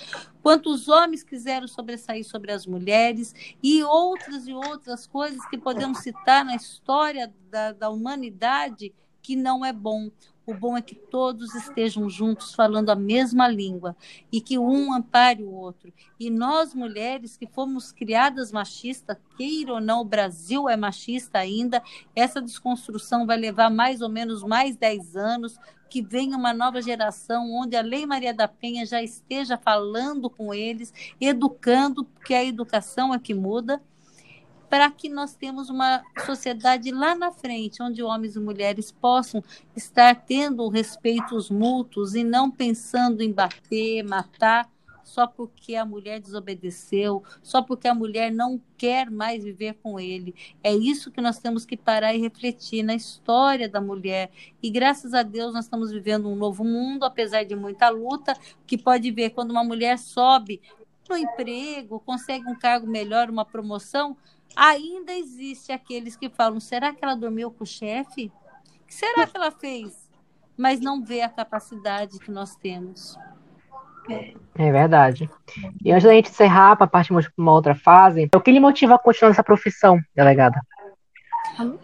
quando 0.41 0.67
os 0.67 0.87
homens 0.87 1.23
quiseram 1.23 1.67
sobressair 1.67 2.25
sobre 2.25 2.51
as 2.51 2.65
mulheres, 2.65 3.33
e 3.61 3.83
outras 3.83 4.47
e 4.47 4.53
outras 4.53 5.07
coisas 5.07 5.45
que 5.47 5.57
podemos 5.57 5.99
citar 5.99 6.43
na 6.43 6.55
história 6.55 7.33
da, 7.49 7.71
da 7.71 7.89
humanidade 7.89 8.93
que 9.23 9.35
não 9.35 9.65
é 9.65 9.71
bom. 9.71 10.11
O 10.45 10.53
bom 10.53 10.75
é 10.75 10.81
que 10.81 10.93
todos 10.93 11.55
estejam 11.55 12.09
juntos 12.09 12.53
falando 12.53 12.89
a 12.89 12.95
mesma 12.95 13.47
língua 13.47 13.95
e 14.29 14.41
que 14.41 14.59
um 14.59 14.93
ampare 14.93 15.41
o 15.41 15.53
outro. 15.53 15.93
E 16.19 16.29
nós, 16.29 16.73
mulheres 16.73 17.37
que 17.37 17.47
fomos 17.47 17.93
criadas 17.93 18.51
machistas, 18.51 19.15
queira 19.37 19.75
ou 19.75 19.79
não, 19.79 20.01
o 20.01 20.05
Brasil 20.05 20.67
é 20.67 20.75
machista 20.75 21.39
ainda, 21.39 21.81
essa 22.13 22.41
desconstrução 22.41 23.25
vai 23.25 23.37
levar 23.37 23.69
mais 23.69 24.01
ou 24.01 24.09
menos 24.09 24.43
mais 24.43 24.75
10 24.75 25.15
anos, 25.15 25.57
que 25.93 26.01
venha 26.01 26.35
uma 26.35 26.51
nova 26.51 26.81
geração 26.81 27.53
onde 27.53 27.75
a 27.75 27.81
Lei 27.83 28.03
Maria 28.03 28.33
da 28.33 28.47
Penha 28.47 28.83
já 28.83 29.03
esteja 29.03 29.59
falando 29.59 30.27
com 30.27 30.51
eles, 30.51 30.91
educando, 31.21 32.03
porque 32.03 32.33
a 32.33 32.43
educação 32.43 33.13
é 33.13 33.19
que 33.19 33.31
muda 33.31 33.79
para 34.67 34.89
que 34.89 35.07
nós 35.07 35.35
tenhamos 35.35 35.69
uma 35.69 36.01
sociedade 36.25 36.89
lá 36.89 37.13
na 37.13 37.31
frente, 37.31 37.83
onde 37.83 38.01
homens 38.01 38.35
e 38.35 38.39
mulheres 38.39 38.91
possam 38.91 39.43
estar 39.75 40.15
tendo 40.15 40.67
respeitos 40.67 41.51
mútuos 41.51 42.15
e 42.15 42.23
não 42.23 42.49
pensando 42.49 43.21
em 43.21 43.31
bater, 43.31 44.01
matar, 44.01 44.67
só 45.03 45.27
porque 45.27 45.75
a 45.75 45.85
mulher 45.85 46.19
desobedeceu, 46.19 47.23
só 47.41 47.61
porque 47.61 47.87
a 47.87 47.93
mulher 47.93 48.31
não 48.31 48.61
quer 48.77 49.09
mais 49.09 49.43
viver 49.43 49.75
com 49.81 49.99
ele. 49.99 50.33
É 50.63 50.73
isso 50.73 51.11
que 51.11 51.21
nós 51.21 51.39
temos 51.39 51.65
que 51.65 51.77
parar 51.77 52.13
e 52.13 52.21
refletir 52.21 52.83
na 52.83 52.95
história 52.95 53.69
da 53.69 53.81
mulher. 53.81 54.31
E 54.61 54.69
graças 54.69 55.13
a 55.13 55.23
Deus 55.23 55.53
nós 55.53 55.65
estamos 55.65 55.91
vivendo 55.91 56.29
um 56.29 56.35
novo 56.35 56.63
mundo, 56.63 57.03
apesar 57.03 57.43
de 57.43 57.55
muita 57.55 57.89
luta, 57.89 58.33
que 58.65 58.77
pode 58.77 59.11
ver 59.11 59.31
quando 59.31 59.51
uma 59.51 59.63
mulher 59.63 59.97
sobe 59.97 60.61
no 61.09 61.17
emprego, 61.17 61.99
consegue 61.99 62.47
um 62.47 62.55
cargo 62.55 62.87
melhor, 62.87 63.29
uma 63.29 63.45
promoção, 63.45 64.15
ainda 64.55 65.13
existe 65.13 65.71
aqueles 65.71 66.15
que 66.15 66.29
falam: 66.29 66.59
será 66.59 66.93
que 66.93 67.03
ela 67.03 67.15
dormiu 67.15 67.51
com 67.51 67.63
o 67.63 67.67
chefe? 67.67 68.31
O 68.81 68.85
que 68.87 68.93
será 68.93 69.27
que 69.27 69.35
ela 69.35 69.51
fez? 69.51 70.09
Mas 70.55 70.79
não 70.79 71.03
vê 71.03 71.21
a 71.21 71.29
capacidade 71.29 72.19
que 72.19 72.31
nós 72.31 72.55
temos. 72.55 73.17
É 74.55 74.71
verdade. 74.71 75.29
E 75.83 75.91
antes 75.91 76.03
da 76.03 76.13
gente 76.13 76.29
encerrar, 76.29 76.75
para 76.75 76.87
partir 76.87 77.13
para 77.13 77.23
uma 77.37 77.51
outra 77.51 77.75
fase, 77.75 78.29
o 78.35 78.39
que 78.39 78.51
lhe 78.51 78.59
motiva 78.59 78.95
a 78.95 78.99
continuar 78.99 79.29
nessa 79.29 79.43
profissão, 79.43 79.99
delegada? 80.15 80.59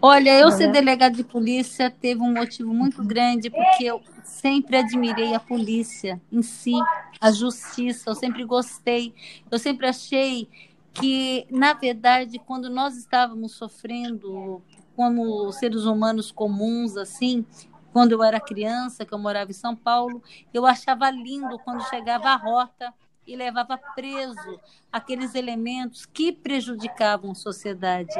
Olha, 0.02 0.40
eu 0.40 0.52
ser 0.52 0.72
delegada 0.72 1.16
de 1.16 1.24
polícia 1.24 1.92
teve 1.92 2.22
um 2.22 2.34
motivo 2.34 2.74
muito 2.74 3.04
grande, 3.04 3.50
porque 3.50 3.84
eu 3.84 4.02
sempre 4.24 4.78
admirei 4.78 5.36
a 5.36 5.40
polícia 5.40 6.20
em 6.32 6.42
si, 6.42 6.74
a 7.20 7.32
justiça, 7.32 8.10
eu 8.10 8.16
sempre 8.16 8.44
gostei, 8.44 9.14
eu 9.52 9.60
sempre 9.60 9.88
achei 9.88 10.48
que, 10.94 11.46
na 11.52 11.74
verdade, 11.74 12.40
quando 12.40 12.70
nós 12.70 12.96
estávamos 12.96 13.54
sofrendo 13.54 14.62
como 14.96 15.52
seres 15.52 15.86
humanos 15.86 16.32
comuns, 16.32 16.98
assim, 16.98 17.46
quando 17.92 18.12
eu 18.12 18.24
era 18.24 18.40
criança, 18.40 19.06
que 19.06 19.14
eu 19.14 19.20
morava 19.20 19.52
em 19.52 19.54
São 19.54 19.76
Paulo, 19.76 20.24
eu 20.54 20.66
achava 20.66 21.10
lindo 21.10 21.58
quando 21.60 21.88
chegava 21.90 22.30
a 22.30 22.36
rota 22.36 22.94
e 23.26 23.36
levava 23.36 23.78
preso 23.96 24.60
aqueles 24.92 25.36
elementos 25.36 26.06
que 26.06 26.32
prejudicavam 26.32 27.32
a 27.32 27.36
sociedade. 27.36 28.14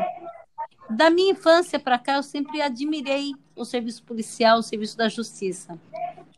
Da 0.90 1.10
minha 1.10 1.32
infância 1.32 1.80
para 1.80 2.00
cá, 2.00 2.16
eu 2.16 2.24
sempre 2.24 2.62
admirei 2.62 3.34
o 3.56 3.66
serviço 3.66 4.04
policial, 4.04 4.60
o 4.60 4.64
serviço 4.64 4.98
da 4.98 5.08
justiça. 5.10 5.80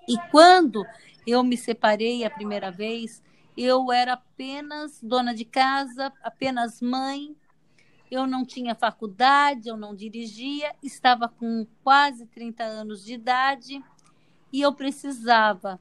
E 0.08 0.18
quando 0.30 0.86
eu 1.26 1.44
me 1.44 1.56
separei 1.56 2.26
a 2.26 2.30
primeira 2.30 2.72
vez, 2.72 3.22
eu 3.56 3.92
era 3.92 4.14
apenas 4.14 5.00
dona 5.02 5.34
de 5.34 5.46
casa, 5.46 6.12
apenas 6.24 6.82
mãe. 6.82 7.36
Eu 8.12 8.28
não 8.28 8.46
tinha 8.46 8.76
faculdade, 8.76 9.70
eu 9.70 9.78
não 9.78 9.96
dirigia, 9.96 10.76
estava 10.84 11.30
com 11.30 11.66
quase 11.82 12.26
30 12.28 12.62
anos 12.62 13.06
de 13.06 13.14
idade 13.14 13.82
e 14.52 14.62
eu 14.62 14.74
precisava 14.74 15.80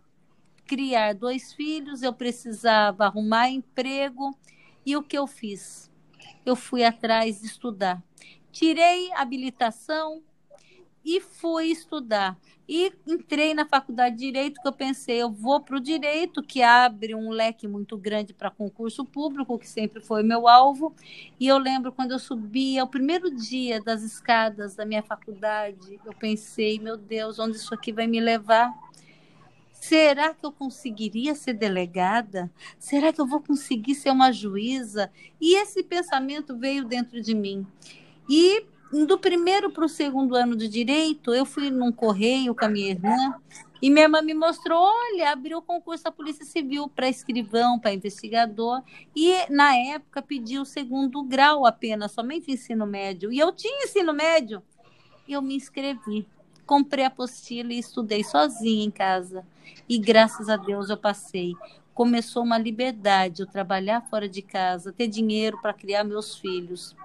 criar 0.64 1.12
dois 1.12 1.52
filhos, 1.52 2.00
eu 2.00 2.12
precisava 2.12 3.04
arrumar 3.04 3.50
emprego. 3.50 4.32
E 4.86 4.96
o 4.96 5.02
que 5.02 5.18
eu 5.18 5.26
fiz? 5.26 5.90
Eu 6.46 6.54
fui 6.54 6.84
atrás 6.84 7.40
de 7.40 7.46
estudar. 7.46 8.00
Tirei 8.52 9.12
habilitação 9.14 10.22
e 11.04 11.20
fui 11.20 11.66
estudar. 11.66 12.38
E 12.72 12.92
entrei 13.04 13.52
na 13.52 13.66
faculdade 13.66 14.14
de 14.14 14.26
Direito, 14.26 14.60
que 14.62 14.68
eu 14.68 14.72
pensei, 14.72 15.20
eu 15.20 15.28
vou 15.28 15.60
para 15.60 15.76
o 15.76 15.80
Direito, 15.80 16.40
que 16.40 16.62
abre 16.62 17.16
um 17.16 17.30
leque 17.30 17.66
muito 17.66 17.98
grande 17.98 18.32
para 18.32 18.48
concurso 18.48 19.04
público, 19.04 19.58
que 19.58 19.68
sempre 19.68 20.00
foi 20.00 20.22
meu 20.22 20.46
alvo. 20.46 20.94
E 21.40 21.48
eu 21.48 21.58
lembro 21.58 21.90
quando 21.90 22.12
eu 22.12 22.18
subia, 22.20 22.84
o 22.84 22.86
primeiro 22.86 23.28
dia 23.34 23.82
das 23.82 24.04
escadas 24.04 24.76
da 24.76 24.86
minha 24.86 25.02
faculdade, 25.02 25.98
eu 26.06 26.12
pensei, 26.12 26.78
meu 26.78 26.96
Deus, 26.96 27.40
onde 27.40 27.56
isso 27.56 27.74
aqui 27.74 27.90
vai 27.92 28.06
me 28.06 28.20
levar? 28.20 28.72
Será 29.72 30.32
que 30.32 30.46
eu 30.46 30.52
conseguiria 30.52 31.34
ser 31.34 31.54
delegada? 31.54 32.48
Será 32.78 33.12
que 33.12 33.20
eu 33.20 33.26
vou 33.26 33.40
conseguir 33.40 33.96
ser 33.96 34.10
uma 34.10 34.30
juíza? 34.30 35.10
E 35.40 35.56
esse 35.56 35.82
pensamento 35.82 36.56
veio 36.56 36.84
dentro 36.84 37.20
de 37.20 37.34
mim. 37.34 37.66
E 38.28 38.64
do 38.92 39.18
primeiro 39.18 39.70
para 39.70 39.84
o 39.84 39.88
segundo 39.88 40.34
ano 40.34 40.56
de 40.56 40.66
direito, 40.66 41.32
eu 41.32 41.46
fui 41.46 41.70
num 41.70 41.92
correio 41.92 42.54
com 42.54 42.64
a 42.64 42.68
minha 42.68 42.90
irmã 42.90 43.16
e 43.80 43.88
minha 43.88 44.04
irmã 44.04 44.20
me 44.20 44.34
mostrou: 44.34 44.78
olha, 44.78 45.30
abriu 45.30 45.58
o 45.58 45.62
concurso 45.62 46.04
da 46.04 46.10
Polícia 46.10 46.44
Civil 46.44 46.88
para 46.88 47.08
escrivão, 47.08 47.78
para 47.78 47.94
investigador, 47.94 48.82
e 49.14 49.32
na 49.48 49.76
época 49.76 50.20
pediu 50.20 50.62
o 50.62 50.66
segundo 50.66 51.22
grau 51.22 51.64
apenas, 51.64 52.12
somente 52.12 52.50
ensino 52.50 52.86
médio. 52.86 53.32
E 53.32 53.38
eu 53.38 53.52
tinha 53.52 53.84
ensino 53.84 54.12
médio. 54.12 54.62
E 55.26 55.32
eu 55.32 55.40
me 55.40 55.54
inscrevi. 55.54 56.26
Comprei 56.66 57.04
a 57.04 57.08
apostila 57.08 57.72
e 57.72 57.78
estudei 57.78 58.22
sozinha 58.22 58.84
em 58.84 58.90
casa. 58.90 59.46
E 59.88 59.98
graças 59.98 60.48
a 60.48 60.56
Deus 60.56 60.90
eu 60.90 60.96
passei. 60.96 61.54
Começou 61.94 62.42
uma 62.42 62.58
liberdade, 62.58 63.42
eu 63.42 63.46
trabalhar 63.46 64.00
fora 64.02 64.28
de 64.28 64.42
casa, 64.42 64.92
ter 64.92 65.06
dinheiro 65.06 65.58
para 65.60 65.74
criar 65.74 66.02
meus 66.02 66.36
filhos 66.36 66.96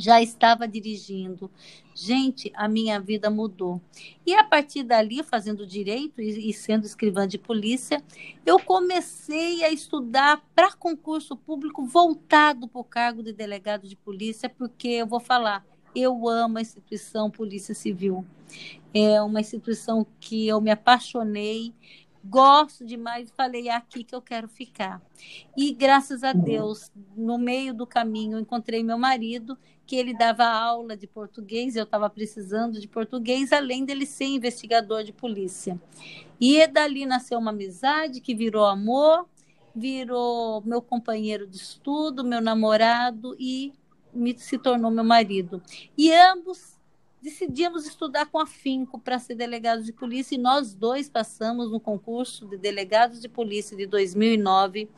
já 0.00 0.22
estava 0.22 0.66
dirigindo. 0.66 1.50
Gente, 1.94 2.50
a 2.54 2.66
minha 2.66 2.98
vida 2.98 3.28
mudou. 3.28 3.80
E 4.24 4.34
a 4.34 4.42
partir 4.42 4.82
dali, 4.82 5.22
fazendo 5.22 5.66
direito 5.66 6.22
e, 6.22 6.52
sendo 6.54 6.86
escrivã 6.86 7.28
de 7.28 7.36
polícia, 7.36 8.02
eu 8.46 8.58
comecei 8.58 9.62
a 9.62 9.70
estudar 9.70 10.42
para 10.54 10.72
concurso 10.72 11.36
público 11.36 11.84
voltado 11.84 12.66
para 12.66 12.80
o 12.80 12.84
cargo 12.84 13.22
de 13.22 13.32
delegado 13.32 13.86
de 13.86 13.94
polícia, 13.94 14.48
porque 14.48 14.88
eu 14.88 15.06
vou 15.06 15.20
falar, 15.20 15.66
eu 15.94 16.26
amo 16.26 16.56
a 16.56 16.62
instituição 16.62 17.30
Polícia 17.30 17.74
Civil. 17.74 18.24
É 18.94 19.20
uma 19.20 19.40
instituição 19.40 20.06
que 20.18 20.48
eu 20.48 20.60
me 20.60 20.70
apaixonei, 20.70 21.74
gosto 22.24 22.84
demais, 22.84 23.30
falei 23.30 23.68
é 23.68 23.74
aqui 23.74 24.04
que 24.04 24.14
eu 24.14 24.22
quero 24.22 24.48
ficar. 24.48 25.02
E 25.56 25.72
graças 25.72 26.22
a 26.22 26.32
Deus, 26.32 26.90
no 27.16 27.38
meio 27.38 27.72
do 27.72 27.86
caminho, 27.86 28.38
encontrei 28.38 28.82
meu 28.82 28.98
marido 28.98 29.56
que 29.90 29.96
ele 29.96 30.14
dava 30.14 30.44
aula 30.44 30.96
de 30.96 31.08
português, 31.08 31.74
eu 31.74 31.82
estava 31.82 32.08
precisando 32.08 32.80
de 32.80 32.86
português, 32.86 33.52
além 33.52 33.84
dele 33.84 34.06
ser 34.06 34.26
investigador 34.26 35.02
de 35.02 35.12
polícia. 35.12 35.76
E 36.40 36.64
dali 36.68 37.04
nasceu 37.04 37.40
uma 37.40 37.50
amizade 37.50 38.20
que 38.20 38.32
virou 38.32 38.66
amor, 38.66 39.26
virou 39.74 40.62
meu 40.64 40.80
companheiro 40.80 41.44
de 41.44 41.56
estudo, 41.56 42.22
meu 42.22 42.40
namorado 42.40 43.34
e 43.36 43.72
me, 44.14 44.38
se 44.38 44.58
tornou 44.58 44.92
meu 44.92 45.02
marido. 45.02 45.60
E 45.98 46.12
ambos 46.12 46.78
decidimos 47.20 47.84
estudar 47.84 48.26
com 48.26 48.38
afinco 48.38 48.96
para 48.96 49.18
ser 49.18 49.34
delegados 49.34 49.84
de 49.84 49.92
polícia 49.92 50.36
e 50.36 50.38
nós 50.38 50.72
dois 50.72 51.10
passamos 51.10 51.68
no 51.68 51.80
concurso 51.80 52.46
de 52.46 52.56
delegados 52.56 53.20
de 53.20 53.28
polícia 53.28 53.76
de 53.76 53.86
2009 53.86 54.88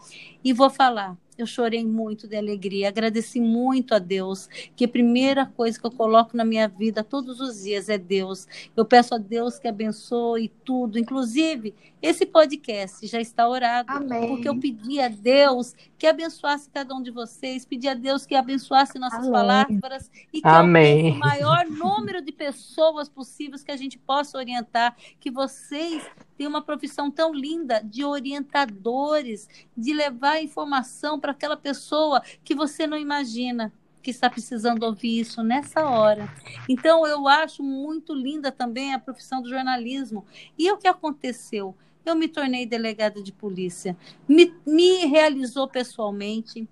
e 0.44 0.52
vou 0.52 0.68
falar 0.68 1.16
eu 1.38 1.46
chorei 1.46 1.84
muito 1.84 2.28
de 2.28 2.36
alegria, 2.36 2.88
agradeci 2.88 3.40
muito 3.40 3.94
a 3.94 3.98
Deus, 3.98 4.48
que 4.76 4.84
a 4.84 4.88
primeira 4.88 5.46
coisa 5.46 5.78
que 5.78 5.86
eu 5.86 5.90
coloco 5.90 6.36
na 6.36 6.44
minha 6.44 6.68
vida 6.68 7.02
todos 7.02 7.40
os 7.40 7.62
dias 7.62 7.88
é 7.88 7.96
Deus. 7.96 8.46
Eu 8.76 8.84
peço 8.84 9.14
a 9.14 9.18
Deus 9.18 9.58
que 9.58 9.68
abençoe 9.68 10.48
tudo, 10.64 10.98
inclusive 10.98 11.74
esse 12.02 12.26
podcast 12.26 13.06
já 13.06 13.20
está 13.20 13.48
orado, 13.48 13.92
Amém. 13.92 14.26
porque 14.26 14.48
eu 14.48 14.58
pedi 14.58 15.00
a 15.00 15.06
Deus 15.06 15.72
que 15.96 16.04
abençoasse 16.04 16.68
cada 16.68 16.92
um 16.92 17.00
de 17.00 17.12
vocês, 17.12 17.64
pedi 17.64 17.86
a 17.86 17.94
Deus 17.94 18.26
que 18.26 18.34
abençoasse 18.34 18.98
nossas 18.98 19.20
Amém. 19.20 19.30
palavras 19.30 20.10
e 20.32 20.42
que 20.42 20.48
Amém. 20.48 21.12
o 21.12 21.18
maior 21.20 21.64
número 21.64 22.20
de 22.20 22.32
pessoas 22.32 23.08
possíveis 23.08 23.62
que 23.62 23.70
a 23.70 23.76
gente 23.76 23.98
possa 23.98 24.36
orientar, 24.36 24.96
que 25.20 25.30
vocês 25.30 26.02
têm 26.36 26.48
uma 26.48 26.60
profissão 26.60 27.08
tão 27.08 27.32
linda 27.32 27.80
de 27.84 28.04
orientadores, 28.04 29.48
de 29.76 29.94
levar 29.94 30.42
informação 30.42 31.20
para 31.22 31.30
aquela 31.30 31.56
pessoa 31.56 32.20
que 32.44 32.54
você 32.54 32.86
não 32.86 32.98
imagina 32.98 33.72
que 34.02 34.10
está 34.10 34.28
precisando 34.28 34.82
ouvir 34.82 35.20
isso 35.20 35.44
nessa 35.44 35.88
hora. 35.88 36.28
Então, 36.68 37.06
eu 37.06 37.28
acho 37.28 37.62
muito 37.62 38.12
linda 38.12 38.50
também 38.50 38.92
a 38.92 38.98
profissão 38.98 39.40
do 39.40 39.48
jornalismo. 39.48 40.26
E 40.58 40.70
o 40.72 40.76
que 40.76 40.88
aconteceu? 40.88 41.74
Eu 42.04 42.16
me 42.16 42.26
tornei 42.26 42.66
delegada 42.66 43.22
de 43.22 43.32
polícia. 43.32 43.96
Me, 44.28 44.52
me 44.66 45.06
realizou 45.06 45.68
pessoalmente. 45.68 46.68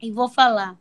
E 0.00 0.12
vou 0.12 0.28
falar, 0.28 0.78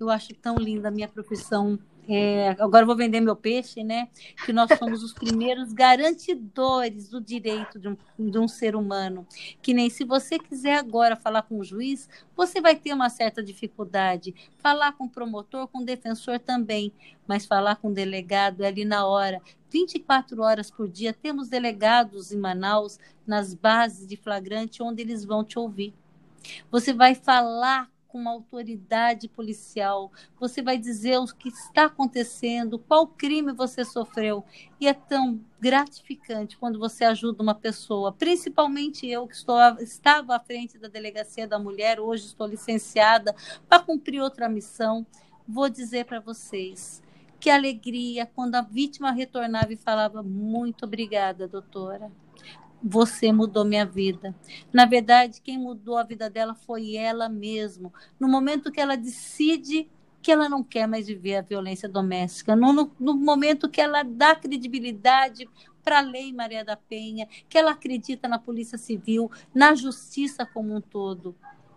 eu 0.00 0.10
acho 0.10 0.34
tão 0.34 0.56
linda 0.56 0.88
a 0.88 0.90
minha 0.90 1.08
profissão 1.08 1.78
é, 2.10 2.56
agora 2.58 2.86
vou 2.86 2.96
vender 2.96 3.20
meu 3.20 3.36
peixe, 3.36 3.84
né? 3.84 4.08
Que 4.46 4.50
nós 4.50 4.70
somos 4.78 5.02
os 5.02 5.12
primeiros 5.12 5.74
garantidores 5.74 7.10
do 7.10 7.20
direito 7.20 7.78
de 7.78 7.88
um, 7.88 7.96
de 8.18 8.38
um 8.38 8.48
ser 8.48 8.74
humano. 8.74 9.26
Que 9.60 9.74
nem 9.74 9.90
se 9.90 10.04
você 10.04 10.38
quiser 10.38 10.78
agora 10.78 11.16
falar 11.16 11.42
com 11.42 11.58
o 11.58 11.64
juiz, 11.64 12.08
você 12.34 12.62
vai 12.62 12.74
ter 12.74 12.94
uma 12.94 13.10
certa 13.10 13.42
dificuldade. 13.42 14.34
Falar 14.56 14.92
com 14.92 15.04
o 15.04 15.10
promotor, 15.10 15.68
com 15.68 15.80
o 15.82 15.84
defensor 15.84 16.38
também. 16.38 16.90
Mas 17.26 17.44
falar 17.44 17.76
com 17.76 17.88
o 17.88 17.94
delegado 17.94 18.64
é 18.64 18.68
ali 18.68 18.86
na 18.86 19.06
hora. 19.06 19.42
24 19.70 20.40
horas 20.42 20.70
por 20.70 20.88
dia, 20.88 21.12
temos 21.12 21.48
delegados 21.48 22.32
em 22.32 22.38
Manaus, 22.38 22.98
nas 23.26 23.52
bases 23.52 24.06
de 24.06 24.16
flagrante, 24.16 24.82
onde 24.82 25.02
eles 25.02 25.26
vão 25.26 25.44
te 25.44 25.58
ouvir. 25.58 25.92
Você 26.70 26.94
vai 26.94 27.14
falar 27.14 27.90
com 28.08 28.18
uma 28.18 28.30
autoridade 28.30 29.28
policial, 29.28 30.10
você 30.40 30.62
vai 30.62 30.78
dizer 30.78 31.18
o 31.18 31.26
que 31.26 31.50
está 31.50 31.84
acontecendo, 31.84 32.78
qual 32.78 33.06
crime 33.06 33.52
você 33.52 33.84
sofreu. 33.84 34.44
E 34.80 34.88
é 34.88 34.94
tão 34.94 35.40
gratificante 35.60 36.56
quando 36.56 36.78
você 36.78 37.04
ajuda 37.04 37.42
uma 37.42 37.54
pessoa, 37.54 38.10
principalmente 38.10 39.06
eu 39.06 39.26
que 39.26 39.34
estou, 39.34 39.58
estava 39.80 40.34
à 40.34 40.40
frente 40.40 40.78
da 40.78 40.88
Delegacia 40.88 41.46
da 41.46 41.58
Mulher, 41.58 42.00
hoje 42.00 42.26
estou 42.26 42.46
licenciada 42.46 43.34
para 43.68 43.82
cumprir 43.82 44.20
outra 44.20 44.48
missão. 44.48 45.06
Vou 45.46 45.68
dizer 45.68 46.06
para 46.06 46.20
vocês 46.20 47.02
que 47.38 47.50
alegria 47.50 48.26
quando 48.26 48.54
a 48.54 48.62
vítima 48.62 49.12
retornava 49.12 49.72
e 49.72 49.76
falava: 49.76 50.22
Muito 50.22 50.84
obrigada, 50.84 51.46
doutora 51.46 52.10
você 52.82 53.32
mudou 53.32 53.64
minha 53.64 53.84
vida. 53.84 54.34
Na 54.72 54.86
verdade, 54.86 55.40
quem 55.42 55.58
mudou 55.58 55.96
a 55.96 56.04
vida 56.04 56.30
dela 56.30 56.54
foi 56.54 56.96
ela 56.96 57.28
mesma. 57.28 57.92
No 58.18 58.28
momento 58.28 58.70
que 58.70 58.80
ela 58.80 58.96
decide 58.96 59.88
que 60.20 60.32
ela 60.32 60.48
não 60.48 60.62
quer 60.62 60.86
mais 60.86 61.06
viver 61.06 61.36
a 61.36 61.42
violência 61.42 61.88
doméstica, 61.88 62.56
no, 62.56 62.72
no, 62.72 62.92
no 62.98 63.16
momento 63.16 63.68
que 63.68 63.80
ela 63.80 64.02
dá 64.02 64.34
credibilidade 64.34 65.48
para 65.82 65.98
a 65.98 66.02
Lei 66.02 66.32
Maria 66.32 66.64
da 66.64 66.76
Penha, 66.76 67.26
que 67.48 67.56
ela 67.56 67.70
acredita 67.70 68.28
na 68.28 68.38
Polícia 68.38 68.76
Civil, 68.76 69.30
na 69.54 69.74
justiça 69.74 70.44
como 70.44 70.74
um 70.74 70.80
todo. 70.80 71.34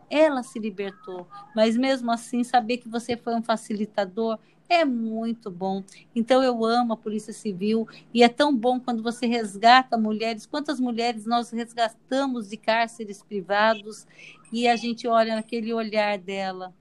Ela 0.09 0.43
se 0.43 0.59
libertou, 0.59 1.25
mas 1.55 1.77
mesmo 1.77 2.11
assim, 2.11 2.43
saber 2.43 2.77
que 2.77 2.89
você 2.89 3.15
foi 3.15 3.33
um 3.33 3.41
facilitador 3.41 4.37
É 4.73 4.85
muito 4.85 5.51
bom. 5.51 5.83
Então 6.15 6.41
eu 6.41 6.63
amo 6.63 6.93
a 6.93 6.97
Polícia 6.97 7.33
Civil 7.33 7.85
e 8.13 8.23
é 8.23 8.29
tão 8.29 8.55
bom 8.55 8.79
quando 8.79 9.03
você 9.03 9.25
resgata 9.25 9.97
mulheres. 9.97 10.45
Quantas 10.45 10.79
mulheres 10.79 11.25
nós 11.25 11.51
resgatamos 11.51 12.47
de 12.47 12.55
cárceres 12.55 13.21
privados 13.21 14.07
e 14.49 14.69
a 14.69 14.77
gente 14.77 15.09
olha 15.09 15.35
naquele 15.35 15.73
olhar 15.73 16.17
dela. 16.17 16.73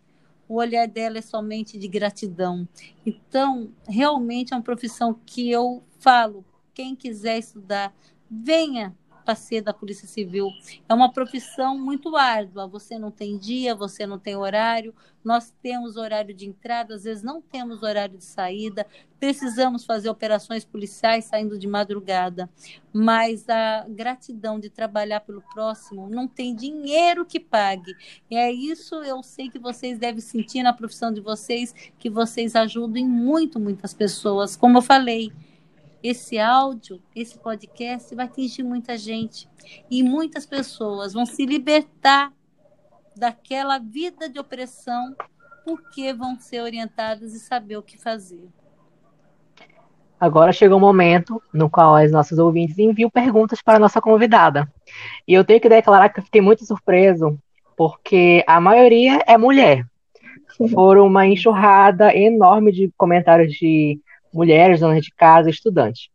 O 0.48 0.54
olhar 0.54 0.86
dela 0.86 1.18
é 1.18 1.20
somente 1.20 1.76
de 1.76 1.88
gratidão. 1.88 2.68
Então, 3.04 3.72
realmente 3.88 4.52
é 4.52 4.56
uma 4.56 4.62
profissão 4.62 5.12
que 5.26 5.50
eu 5.50 5.82
falo, 5.98 6.44
quem 6.72 6.94
quiser 6.94 7.38
estudar, 7.38 7.92
venha 8.30 8.96
ser 9.34 9.62
da 9.62 9.72
Polícia 9.72 10.06
Civil. 10.06 10.48
É 10.88 10.94
uma 10.94 11.12
profissão 11.12 11.78
muito 11.78 12.16
árdua. 12.16 12.66
Você 12.66 12.98
não 12.98 13.10
tem 13.10 13.38
dia, 13.38 13.74
você 13.74 14.06
não 14.06 14.18
tem 14.18 14.36
horário. 14.36 14.94
Nós 15.22 15.52
temos 15.62 15.96
horário 15.96 16.34
de 16.34 16.46
entrada, 16.46 16.94
às 16.94 17.04
vezes 17.04 17.22
não 17.22 17.42
temos 17.42 17.82
horário 17.82 18.16
de 18.16 18.24
saída. 18.24 18.86
Precisamos 19.18 19.84
fazer 19.84 20.08
operações 20.08 20.64
policiais 20.64 21.26
saindo 21.26 21.58
de 21.58 21.66
madrugada. 21.66 22.48
Mas 22.92 23.48
a 23.48 23.86
gratidão 23.88 24.58
de 24.58 24.70
trabalhar 24.70 25.20
pelo 25.20 25.42
próximo 25.42 26.08
não 26.08 26.26
tem 26.26 26.54
dinheiro 26.54 27.26
que 27.26 27.38
pague. 27.38 27.94
E 28.30 28.36
é 28.36 28.50
isso 28.50 28.94
eu 28.96 29.22
sei 29.22 29.50
que 29.50 29.58
vocês 29.58 29.98
devem 29.98 30.20
sentir 30.20 30.62
na 30.62 30.72
profissão 30.72 31.12
de 31.12 31.20
vocês, 31.20 31.74
que 31.98 32.08
vocês 32.08 32.56
ajudem 32.56 33.06
muito, 33.06 33.60
muitas 33.60 33.92
pessoas. 33.92 34.56
Como 34.56 34.78
eu 34.78 34.82
falei, 34.82 35.30
esse 36.02 36.38
áudio, 36.38 37.00
esse 37.14 37.38
podcast 37.38 38.14
vai 38.14 38.26
atingir 38.26 38.62
muita 38.62 38.96
gente 38.96 39.48
e 39.90 40.02
muitas 40.02 40.46
pessoas 40.46 41.12
vão 41.12 41.26
se 41.26 41.44
libertar 41.44 42.32
daquela 43.14 43.78
vida 43.78 44.28
de 44.28 44.38
opressão 44.38 45.14
porque 45.64 46.12
vão 46.12 46.38
ser 46.38 46.60
orientadas 46.60 47.34
e 47.34 47.40
saber 47.40 47.76
o 47.76 47.82
que 47.82 47.98
fazer. 47.98 48.48
Agora 50.18 50.52
chegou 50.52 50.78
o 50.78 50.80
momento 50.80 51.42
no 51.52 51.70
qual 51.70 51.96
as 51.96 52.12
nossas 52.12 52.38
ouvintes 52.38 52.78
enviam 52.78 53.08
perguntas 53.08 53.62
para 53.62 53.76
a 53.76 53.80
nossa 53.80 54.00
convidada. 54.00 54.70
E 55.26 55.32
eu 55.32 55.44
tenho 55.44 55.60
que 55.60 55.68
declarar 55.68 56.10
que 56.10 56.20
eu 56.20 56.24
fiquei 56.24 56.42
muito 56.42 56.64
surpreso, 56.66 57.38
porque 57.76 58.44
a 58.46 58.60
maioria 58.60 59.22
é 59.26 59.38
mulher. 59.38 59.86
Foram 60.74 61.06
uma 61.06 61.26
enxurrada 61.26 62.14
enorme 62.14 62.70
de 62.70 62.92
comentários 62.98 63.54
de 63.54 63.98
mulheres, 64.32 64.80
donas 64.80 65.02
de 65.02 65.12
casa, 65.14 65.50
estudantes. 65.50 66.08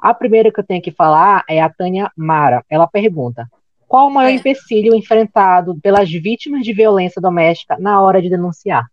A 0.00 0.12
primeira 0.12 0.52
que 0.52 0.60
eu 0.60 0.64
tenho 0.64 0.82
que 0.82 0.90
falar 0.90 1.44
é 1.48 1.60
a 1.60 1.70
Tânia 1.70 2.10
Mara. 2.16 2.64
Ela 2.68 2.86
pergunta: 2.86 3.48
qual 3.92 4.08
o 4.08 4.10
maior 4.10 4.30
é. 4.30 4.34
empecilho 4.34 4.94
enfrentado 4.94 5.78
pelas 5.80 6.10
vítimas 6.10 6.64
de 6.64 6.72
violência 6.72 7.20
doméstica 7.20 7.76
na 7.78 8.00
hora 8.00 8.20
de 8.22 8.30
denunciar? 8.30 8.86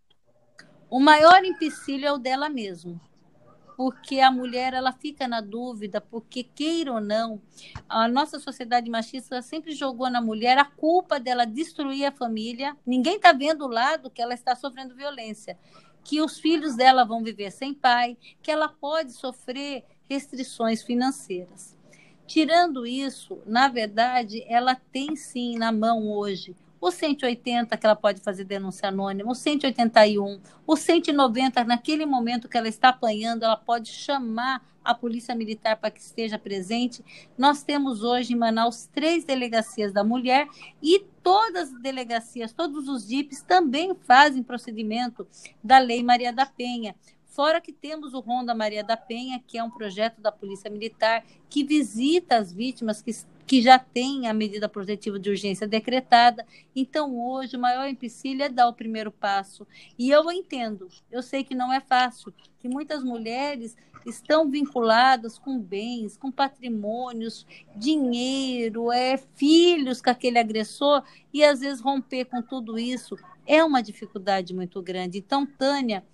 O 0.88 1.00
maior 1.00 1.44
empecilho 1.44 2.06
é 2.06 2.12
o 2.12 2.18
dela 2.18 2.48
mesmo. 2.48 3.00
Porque 3.76 4.20
a 4.20 4.30
mulher 4.30 4.74
ela 4.74 4.92
fica 4.92 5.26
na 5.26 5.40
dúvida, 5.40 6.02
porque 6.02 6.42
queira 6.42 6.92
ou 6.92 7.00
não, 7.00 7.40
a 7.88 8.06
nossa 8.06 8.38
sociedade 8.38 8.90
machista 8.90 9.40
sempre 9.40 9.72
jogou 9.72 10.10
na 10.10 10.20
mulher 10.20 10.58
a 10.58 10.66
culpa 10.66 11.18
dela 11.18 11.46
destruir 11.46 12.04
a 12.04 12.12
família. 12.12 12.76
Ninguém 12.84 13.16
está 13.16 13.32
vendo 13.32 13.64
o 13.64 13.68
lado 13.68 14.10
que 14.10 14.20
ela 14.20 14.34
está 14.34 14.54
sofrendo 14.54 14.94
violência 14.94 15.56
que 16.04 16.20
os 16.20 16.38
filhos 16.38 16.76
dela 16.76 17.04
vão 17.04 17.22
viver 17.22 17.50
sem 17.50 17.74
pai, 17.74 18.16
que 18.42 18.50
ela 18.50 18.68
pode 18.68 19.12
sofrer 19.12 19.84
restrições 20.08 20.82
financeiras. 20.82 21.76
Tirando 22.26 22.86
isso, 22.86 23.38
na 23.46 23.68
verdade, 23.68 24.44
ela 24.46 24.74
tem 24.74 25.16
sim 25.16 25.56
na 25.58 25.72
mão 25.72 26.08
hoje 26.08 26.54
o 26.80 26.90
180 26.90 27.76
que 27.76 27.84
ela 27.84 27.94
pode 27.96 28.20
fazer 28.20 28.44
denúncia 28.44 28.88
anônima, 28.88 29.30
o 29.30 29.34
181, 29.34 30.40
o 30.66 30.76
190, 30.76 31.64
naquele 31.64 32.06
momento 32.06 32.48
que 32.48 32.56
ela 32.56 32.68
está 32.68 32.88
apanhando, 32.88 33.44
ela 33.44 33.56
pode 33.56 33.90
chamar 33.90 34.64
a 34.84 34.94
Polícia 34.94 35.34
Militar 35.34 35.76
para 35.76 35.90
que 35.90 36.00
esteja 36.00 36.38
presente. 36.38 37.04
Nós 37.36 37.62
temos 37.62 38.02
hoje 38.02 38.32
em 38.32 38.36
Manaus 38.36 38.88
três 38.92 39.24
delegacias 39.24 39.92
da 39.92 40.02
mulher 40.02 40.48
e 40.82 41.04
todas 41.22 41.72
as 41.72 41.80
delegacias, 41.80 42.52
todos 42.52 42.88
os 42.88 43.06
DIPs 43.06 43.42
também 43.42 43.94
fazem 44.06 44.42
procedimento 44.42 45.26
da 45.62 45.78
Lei 45.78 46.02
Maria 46.02 46.32
da 46.32 46.46
Penha. 46.46 46.94
Fora 47.26 47.60
que 47.60 47.72
temos 47.72 48.12
o 48.12 48.20
Ronda 48.20 48.54
Maria 48.54 48.82
da 48.82 48.96
Penha, 48.96 49.42
que 49.46 49.56
é 49.56 49.62
um 49.62 49.70
projeto 49.70 50.20
da 50.20 50.32
Polícia 50.32 50.68
Militar 50.68 51.24
que 51.48 51.64
visita 51.64 52.36
as 52.36 52.52
vítimas 52.52 53.00
que, 53.00 53.12
que 53.50 53.60
já 53.60 53.80
têm 53.80 54.28
a 54.28 54.32
medida 54.32 54.68
protetiva 54.68 55.18
de 55.18 55.28
urgência 55.28 55.66
decretada. 55.66 56.46
Então, 56.74 57.20
hoje, 57.20 57.56
o 57.56 57.60
maior 57.60 57.88
empecilho 57.88 58.44
é 58.44 58.48
dar 58.48 58.68
o 58.68 58.72
primeiro 58.72 59.10
passo. 59.10 59.66
E 59.98 60.08
eu 60.08 60.30
entendo, 60.30 60.86
eu 61.10 61.20
sei 61.20 61.42
que 61.42 61.52
não 61.52 61.72
é 61.72 61.80
fácil, 61.80 62.32
que 62.60 62.68
muitas 62.68 63.02
mulheres 63.02 63.76
estão 64.06 64.48
vinculadas 64.48 65.36
com 65.36 65.58
bens, 65.58 66.16
com 66.16 66.30
patrimônios, 66.30 67.44
dinheiro, 67.74 68.92
é, 68.92 69.16
filhos 69.16 70.00
com 70.00 70.10
aquele 70.10 70.38
agressor, 70.38 71.02
e 71.34 71.42
às 71.42 71.58
vezes 71.58 71.80
romper 71.80 72.26
com 72.26 72.40
tudo 72.40 72.78
isso 72.78 73.16
é 73.48 73.64
uma 73.64 73.82
dificuldade 73.82 74.54
muito 74.54 74.80
grande. 74.80 75.18
Então, 75.18 75.44
Tânia, 75.44 76.04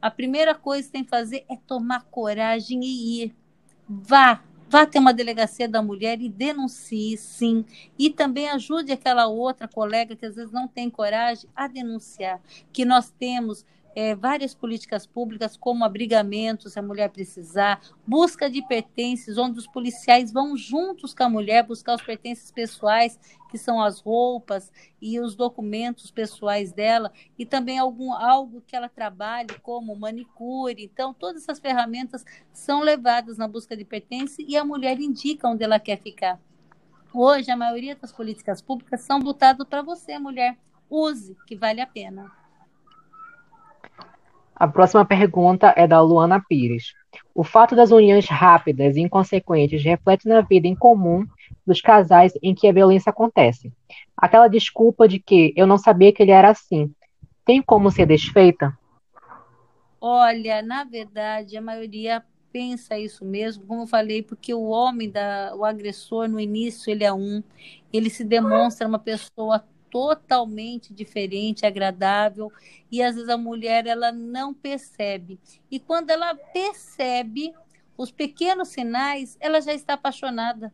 a 0.00 0.10
primeira 0.10 0.54
coisa 0.54 0.86
que 0.86 0.92
tem 0.92 1.04
que 1.04 1.10
fazer 1.10 1.44
é 1.50 1.56
tomar 1.66 2.04
coragem 2.04 2.80
e 2.82 3.24
ir. 3.24 3.36
Vá, 3.86 4.42
vá 4.68 4.84
ter 4.86 4.98
uma 4.98 5.12
delegacia 5.12 5.68
da 5.68 5.82
mulher 5.82 6.20
e 6.20 6.28
denuncie, 6.28 7.16
sim. 7.16 7.64
E 7.98 8.10
também 8.10 8.48
ajude 8.48 8.92
aquela 8.92 9.26
outra 9.26 9.66
colega 9.66 10.14
que 10.14 10.26
às 10.26 10.36
vezes 10.36 10.52
não 10.52 10.68
tem 10.68 10.90
coragem 10.90 11.48
a 11.54 11.66
denunciar. 11.66 12.40
Que 12.72 12.84
nós 12.84 13.10
temos 13.10 13.64
é, 14.00 14.14
várias 14.14 14.54
políticas 14.54 15.08
públicas, 15.08 15.56
como 15.56 15.84
abrigamento, 15.84 16.70
se 16.70 16.78
a 16.78 16.82
mulher 16.82 17.10
precisar, 17.10 17.80
busca 18.06 18.48
de 18.48 18.62
pertences, 18.62 19.36
onde 19.36 19.58
os 19.58 19.66
policiais 19.66 20.30
vão 20.30 20.56
juntos 20.56 21.12
com 21.12 21.24
a 21.24 21.28
mulher 21.28 21.66
buscar 21.66 21.96
os 21.96 22.02
pertences 22.02 22.52
pessoais, 22.52 23.18
que 23.50 23.58
são 23.58 23.82
as 23.82 23.98
roupas 23.98 24.70
e 25.02 25.18
os 25.18 25.34
documentos 25.34 26.12
pessoais 26.12 26.70
dela, 26.70 27.12
e 27.36 27.44
também 27.44 27.76
algum 27.76 28.12
algo 28.12 28.62
que 28.64 28.76
ela 28.76 28.88
trabalhe, 28.88 29.58
como 29.64 29.96
manicure. 29.96 30.84
Então, 30.84 31.12
todas 31.12 31.42
essas 31.42 31.58
ferramentas 31.58 32.24
são 32.52 32.82
levadas 32.82 33.36
na 33.36 33.48
busca 33.48 33.76
de 33.76 33.84
pertences 33.84 34.46
e 34.48 34.56
a 34.56 34.64
mulher 34.64 35.00
indica 35.00 35.48
onde 35.48 35.64
ela 35.64 35.80
quer 35.80 35.98
ficar. 35.98 36.40
Hoje, 37.12 37.50
a 37.50 37.56
maioria 37.56 37.96
das 37.96 38.12
políticas 38.12 38.62
públicas 38.62 39.00
são 39.00 39.18
voltadas 39.18 39.66
para 39.66 39.82
você, 39.82 40.20
mulher. 40.20 40.56
Use, 40.88 41.36
que 41.48 41.56
vale 41.56 41.80
a 41.80 41.86
pena. 41.86 42.37
A 44.58 44.66
próxima 44.66 45.04
pergunta 45.04 45.72
é 45.76 45.86
da 45.86 46.00
Luana 46.00 46.42
Pires. 46.48 46.92
O 47.32 47.44
fato 47.44 47.76
das 47.76 47.92
uniões 47.92 48.26
rápidas 48.26 48.96
e 48.96 49.00
inconsequentes 49.00 49.84
reflete 49.84 50.26
na 50.26 50.40
vida 50.40 50.66
em 50.66 50.74
comum 50.74 51.24
dos 51.64 51.80
casais 51.80 52.32
em 52.42 52.54
que 52.54 52.66
a 52.66 52.72
violência 52.72 53.10
acontece. 53.10 53.72
Aquela 54.16 54.48
desculpa 54.48 55.06
de 55.06 55.20
que 55.20 55.52
eu 55.56 55.64
não 55.64 55.78
sabia 55.78 56.12
que 56.12 56.22
ele 56.24 56.32
era 56.32 56.50
assim, 56.50 56.92
tem 57.44 57.62
como 57.62 57.88
ser 57.88 58.06
desfeita? 58.06 58.76
Olha, 60.00 60.60
na 60.60 60.82
verdade, 60.82 61.56
a 61.56 61.62
maioria 61.62 62.24
pensa 62.52 62.98
isso 62.98 63.24
mesmo, 63.24 63.64
como 63.64 63.82
eu 63.82 63.86
falei, 63.86 64.22
porque 64.22 64.52
o 64.52 64.64
homem, 64.64 65.08
da, 65.08 65.54
o 65.54 65.64
agressor, 65.64 66.28
no 66.28 66.40
início, 66.40 66.90
ele 66.90 67.04
é 67.04 67.12
um, 67.12 67.42
ele 67.92 68.10
se 68.10 68.24
demonstra 68.24 68.88
uma 68.88 68.98
pessoa 68.98 69.64
totalmente 69.90 70.92
diferente, 70.92 71.66
agradável, 71.66 72.52
e 72.90 73.02
às 73.02 73.14
vezes 73.14 73.28
a 73.28 73.36
mulher 73.36 73.86
ela 73.86 74.12
não 74.12 74.54
percebe. 74.54 75.38
E 75.70 75.78
quando 75.78 76.10
ela 76.10 76.34
percebe 76.34 77.54
os 77.96 78.10
pequenos 78.10 78.68
sinais, 78.68 79.36
ela 79.40 79.60
já 79.60 79.74
está 79.74 79.94
apaixonada. 79.94 80.72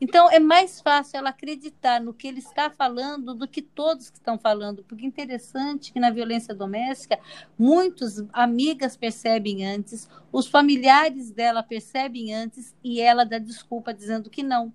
Então 0.00 0.30
é 0.30 0.38
mais 0.38 0.80
fácil 0.80 1.18
ela 1.18 1.30
acreditar 1.30 2.00
no 2.00 2.14
que 2.14 2.28
ele 2.28 2.38
está 2.38 2.70
falando 2.70 3.34
do 3.34 3.48
que 3.48 3.60
todos 3.60 4.10
que 4.10 4.18
estão 4.18 4.38
falando, 4.38 4.84
porque 4.84 5.04
é 5.04 5.08
interessante 5.08 5.92
que 5.92 5.98
na 5.98 6.10
violência 6.10 6.54
doméstica 6.54 7.18
muitas 7.58 8.24
amigas 8.32 8.96
percebem 8.96 9.66
antes, 9.66 10.08
os 10.30 10.46
familiares 10.46 11.32
dela 11.32 11.62
percebem 11.62 12.32
antes 12.32 12.74
e 12.82 13.00
ela 13.00 13.24
dá 13.24 13.38
desculpa 13.38 13.92
dizendo 13.92 14.30
que 14.30 14.42
não, 14.42 14.72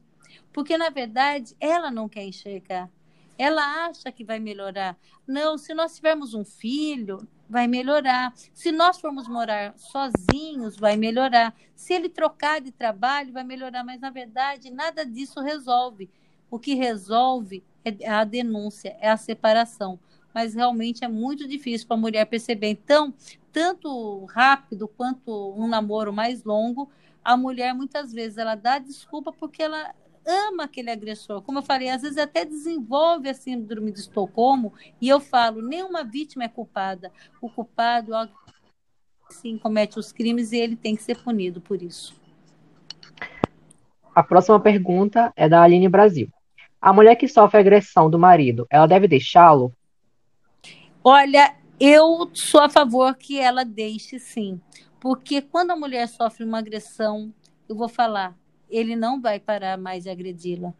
porque 0.52 0.78
na 0.78 0.90
verdade 0.90 1.56
ela 1.60 1.90
não 1.90 2.10
quer 2.10 2.26
enxergar. 2.26 2.90
Ela 3.38 3.86
acha 3.86 4.12
que 4.12 4.24
vai 4.24 4.40
melhorar. 4.40 4.98
Não, 5.28 5.58
se 5.58 5.74
nós 5.74 5.96
tivermos 5.96 6.34
um 6.34 6.46
filho, 6.46 7.28
vai 7.50 7.68
melhorar. 7.68 8.34
Se 8.54 8.72
nós 8.72 9.00
formos 9.00 9.28
morar 9.28 9.74
sozinhos, 9.78 10.78
vai 10.78 10.96
melhorar. 10.96 11.54
Se 11.76 11.94
ele 11.94 12.10
trocar 12.10 12.62
de 12.62 12.72
trabalho, 12.72 13.34
vai 13.34 13.44
melhorar. 13.44 13.84
Mas, 13.84 14.00
na 14.02 14.10
verdade, 14.10 14.70
nada 14.70 15.06
disso 15.06 15.42
resolve. 15.42 16.10
O 16.50 16.60
que 16.60 16.74
resolve 16.76 17.64
é 17.84 18.10
a 18.10 18.24
denúncia, 18.24 18.96
é 19.00 19.10
a 19.10 19.18
separação. 19.18 20.00
Mas 20.34 20.54
realmente 20.54 21.04
é 21.04 21.08
muito 21.08 21.48
difícil 21.48 21.88
para 21.88 21.98
a 21.98 22.00
mulher 22.00 22.26
perceber. 22.26 22.70
Então, 22.70 23.14
tanto 23.52 24.26
rápido 24.26 24.88
quanto 24.88 25.54
um 25.56 25.68
namoro 25.68 26.12
mais 26.12 26.44
longo, 26.44 26.90
a 27.24 27.38
mulher 27.38 27.74
muitas 27.74 28.12
vezes 28.12 28.38
ela 28.38 28.56
dá 28.56 28.80
desculpa 28.80 29.32
porque 29.32 29.64
ela 29.64 29.94
ama 30.26 30.64
aquele 30.66 30.90
agressor. 30.90 31.42
Como 31.42 31.60
eu 31.60 31.64
falei, 31.64 31.90
às 31.90 32.02
vezes 32.02 32.18
até 32.18 32.46
desenvolve 32.46 33.30
a 33.30 33.34
síndrome 33.34 33.92
de 33.92 34.00
Estocolmo, 34.00 34.74
e 35.02 35.10
eu 35.10 35.20
falo, 35.20 35.62
nenhuma 35.62 36.04
vítima 36.04 36.44
é 36.44 36.50
culpada. 36.50 37.12
O 37.42 37.50
culpado 37.50 38.14
é 38.16 38.30
sim 39.30 39.58
comete 39.58 39.98
os 39.98 40.12
crimes 40.12 40.52
e 40.52 40.58
ele 40.58 40.76
tem 40.76 40.96
que 40.96 41.04
ser 41.04 41.18
punido 41.18 41.60
por 41.60 41.82
isso. 41.82 42.16
A 44.14 44.22
próxima 44.22 44.60
pergunta 44.60 45.34
é 45.36 45.50
da 45.50 45.62
Aline 45.64 45.90
Brasil. 45.90 46.30
A 46.80 46.94
mulher 46.94 47.16
que 47.16 47.28
sofre 47.28 47.60
agressão 47.60 48.10
do 48.10 48.20
marido, 48.20 48.68
ela 48.70 48.86
deve 48.86 49.08
deixá-lo? 49.08 49.74
Olha, 51.04 51.56
eu 51.80 52.30
sou 52.34 52.62
a 52.62 52.70
favor 52.70 53.16
que 53.16 53.40
ela 53.40 53.64
deixe 53.64 54.20
sim. 54.20 54.62
Porque 55.00 55.42
quando 55.42 55.72
a 55.72 55.76
mulher 55.76 56.08
sofre 56.08 56.46
uma 56.46 56.60
agressão, 56.60 57.34
eu 57.68 57.76
vou 57.76 57.90
falar, 57.90 58.38
ele 58.74 58.96
não 58.96 59.22
vai 59.22 59.40
parar 59.40 59.78
mais 59.78 60.04
de 60.04 60.10
agredi-la. 60.10 60.74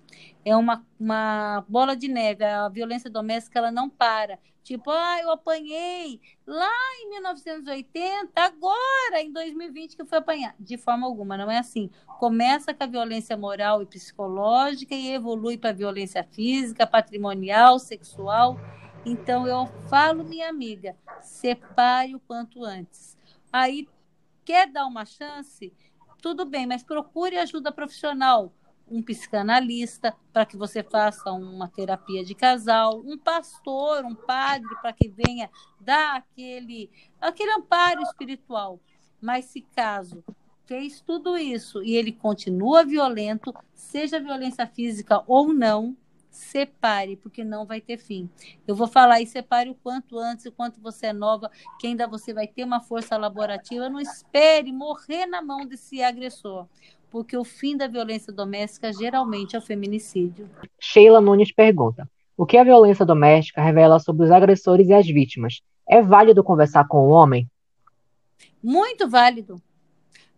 É 0.44 0.56
uma, 0.58 0.84
uma 1.00 1.64
bola 1.70 1.96
de 1.96 2.08
neve. 2.08 2.44
A 2.44 2.68
violência 2.68 3.08
doméstica 3.08 3.60
ela 3.60 3.72
não 3.72 3.88
para. 3.88 4.40
Tipo, 4.64 4.90
ah, 4.90 5.20
eu 5.22 5.30
apanhei 5.30 6.20
lá 6.48 6.72
em 7.02 7.10
1980, 7.10 8.32
agora 8.36 9.22
em 9.22 9.32
2020 9.32 9.96
que 9.96 10.02
eu 10.02 10.06
fui 10.08 10.18
apanhar. 10.18 10.56
De 10.60 10.76
forma 10.76 11.06
alguma, 11.06 11.38
não 11.38 11.52
é 11.52 11.60
assim. 11.60 11.92
Começa 12.18 12.74
com 12.74 12.84
a 12.84 12.88
violência 12.88 13.38
moral 13.38 13.84
e 13.84 13.86
psicológica 13.86 14.96
e 14.96 15.12
evolui 15.12 15.58
para 15.58 15.70
a 15.70 15.74
violência 15.74 16.24
física, 16.24 16.88
patrimonial, 16.88 17.78
sexual. 17.78 18.58
Então 19.06 19.46
eu 19.46 19.68
falo, 19.88 20.24
minha 20.24 20.50
amiga, 20.50 20.98
separe 21.22 22.16
o 22.16 22.20
quanto 22.22 22.64
antes. 22.64 23.16
Aí 23.52 23.88
quer 24.44 24.68
dar 24.68 24.88
uma 24.88 25.06
chance? 25.06 25.72
Tudo 26.24 26.46
bem, 26.46 26.66
mas 26.66 26.82
procure 26.82 27.38
ajuda 27.38 27.70
profissional 27.70 28.54
um 28.88 29.04
psicanalista 29.04 30.16
para 30.32 30.46
que 30.46 30.56
você 30.56 30.82
faça 30.82 31.30
uma 31.34 31.68
terapia 31.68 32.24
de 32.24 32.34
casal, 32.34 33.02
um 33.06 33.18
pastor, 33.18 34.06
um 34.06 34.16
padre 34.16 34.74
para 34.82 34.94
que 34.94 35.10
venha 35.10 35.50
dar 35.82 36.16
aquele 36.16 36.90
aquele 37.20 37.52
amparo 37.52 38.02
espiritual. 38.04 38.80
Mas 39.20 39.46
se 39.46 39.64
caso 39.76 40.24
fez 40.66 41.02
tudo 41.02 41.38
isso 41.38 41.84
e 41.84 41.94
ele 41.94 42.14
continua 42.14 42.86
violento, 42.86 43.54
seja 43.74 44.18
violência 44.18 44.66
física 44.66 45.22
ou 45.28 45.54
não, 45.54 45.94
separe, 46.34 47.16
porque 47.16 47.44
não 47.44 47.66
vai 47.66 47.80
ter 47.80 47.98
fim. 47.98 48.30
Eu 48.68 48.76
vou 48.76 48.88
falar 48.88 49.22
e 49.22 49.28
separe 49.28 49.70
o 49.70 49.76
quanto 49.76 50.18
antes, 50.18 50.46
o 50.46 50.52
quanto 50.52 50.82
você 50.82 51.08
é 51.08 51.14
nova, 51.14 51.50
que 51.80 51.88
ainda 51.88 52.08
você 52.08 52.34
vai 52.34 52.48
ter 52.48 52.64
uma 52.64 52.82
força 52.82 53.16
laborativa. 53.18 53.90
Não 53.90 54.00
espere 54.00 54.72
morrer 54.72 55.26
na 55.28 55.42
mão 55.42 55.66
desse 55.66 56.02
agressor, 56.02 56.68
porque 57.12 57.38
o 57.38 57.44
fim 57.44 57.78
da 57.78 57.88
violência 57.88 58.34
doméstica 58.34 58.92
geralmente 58.92 59.56
é 59.56 59.60
o 59.60 59.62
feminicídio. 59.62 60.50
Sheila 60.80 61.22
Nunes 61.22 61.54
pergunta: 61.54 62.10
O 62.36 62.46
que 62.46 62.58
a 62.58 62.64
violência 62.64 63.06
doméstica 63.06 63.62
revela 63.62 64.00
sobre 64.00 64.26
os 64.26 64.32
agressores 64.32 64.88
e 64.88 64.94
as 64.94 65.06
vítimas? 65.06 65.62
É 65.88 66.02
válido 66.02 66.44
conversar 66.44 66.88
com 66.88 66.98
o 66.98 67.10
homem? 67.10 67.48
Muito 68.62 69.10
válido. 69.10 69.62